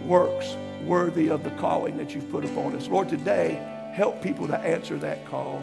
works 0.04 0.56
worthy 0.84 1.28
of 1.28 1.44
the 1.44 1.50
calling 1.52 1.96
that 1.98 2.14
you've 2.14 2.30
put 2.30 2.44
upon 2.44 2.74
us. 2.74 2.88
Lord, 2.88 3.08
today, 3.08 3.54
help 3.92 4.22
people 4.22 4.46
to 4.48 4.58
answer 4.58 4.96
that 4.98 5.26
call. 5.26 5.62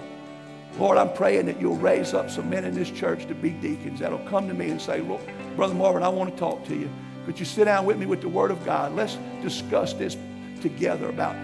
Lord, 0.78 0.98
I'm 0.98 1.14
praying 1.14 1.46
that 1.46 1.62
you'll 1.62 1.78
raise 1.78 2.14
up 2.14 2.30
some 2.30 2.50
men 2.50 2.66
in 2.66 2.76
this 2.76 2.92
church 2.92 3.28
to 3.28 3.36
be 3.36 3.52
deacons 3.52 4.02
that'll 4.02 4.20
come 4.28 4.48
to 4.50 4.54
me 4.54 4.70
and 4.70 4.82
say, 4.82 5.02
Look, 5.02 5.22
Brother 5.56 5.74
Marvin, 5.74 6.04
I 6.04 6.10
want 6.10 6.34
to 6.34 6.38
talk 6.38 6.66
to 6.68 6.76
you. 6.76 6.90
Could 7.26 7.40
you 7.40 7.46
sit 7.46 7.66
down 7.66 7.86
with 7.86 7.98
me 7.98 8.06
with 8.06 8.22
the 8.22 8.30
Word 8.30 8.52
of 8.52 8.64
God? 8.66 8.94
Let's 8.94 9.18
discuss 9.42 9.94
this 9.94 10.18
together 10.62 11.10
about 11.10 11.36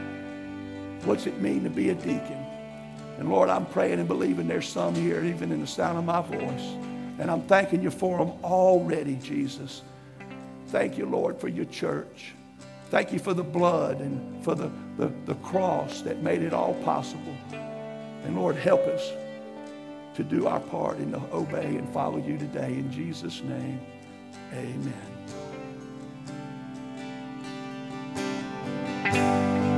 what's 1.06 1.28
it 1.28 1.40
mean 1.40 1.64
to 1.64 1.70
be 1.70 1.90
a 1.90 1.96
deacon. 1.96 2.46
And 3.18 3.30
Lord, 3.30 3.50
I'm 3.50 3.66
praying 3.68 4.00
and 4.00 4.08
believing 4.08 4.48
there's 4.48 4.68
some 4.68 4.96
here, 4.96 5.24
even 5.24 5.52
in 5.52 5.62
the 5.62 5.68
sound 5.68 5.98
of 5.98 6.04
my 6.04 6.22
voice. 6.22 6.76
And 7.20 7.32
I'm 7.32 7.44
thanking 7.44 7.82
you 7.82 7.92
for 7.92 8.18
them 8.18 8.34
already, 8.44 9.16
Jesus. 9.16 9.82
Thank 10.68 10.98
you, 10.98 11.06
Lord, 11.06 11.40
for 11.40 11.48
your 11.48 11.66
church. 11.66 12.34
Thank 12.90 13.14
you 13.14 13.20
for 13.20 13.34
the 13.34 13.44
blood 13.44 14.02
and 14.02 14.44
for 14.44 14.56
the, 14.56 14.72
the, 14.98 15.12
the 15.26 15.36
cross 15.36 16.02
that 16.02 16.22
made 16.22 16.42
it 16.42 16.54
all 16.54 16.74
possible. 16.84 17.36
And 17.52 18.36
Lord, 18.36 18.56
help 18.56 18.82
us 18.82 19.12
to 20.16 20.24
do 20.24 20.48
our 20.48 20.60
part 20.60 20.98
and 20.98 21.14
to 21.14 21.22
obey 21.34 21.76
and 21.76 21.88
follow 21.94 22.18
you 22.18 22.38
today. 22.38 22.74
In 22.74 22.92
Jesus' 22.92 23.42
name, 23.44 23.80
amen. 24.54 25.11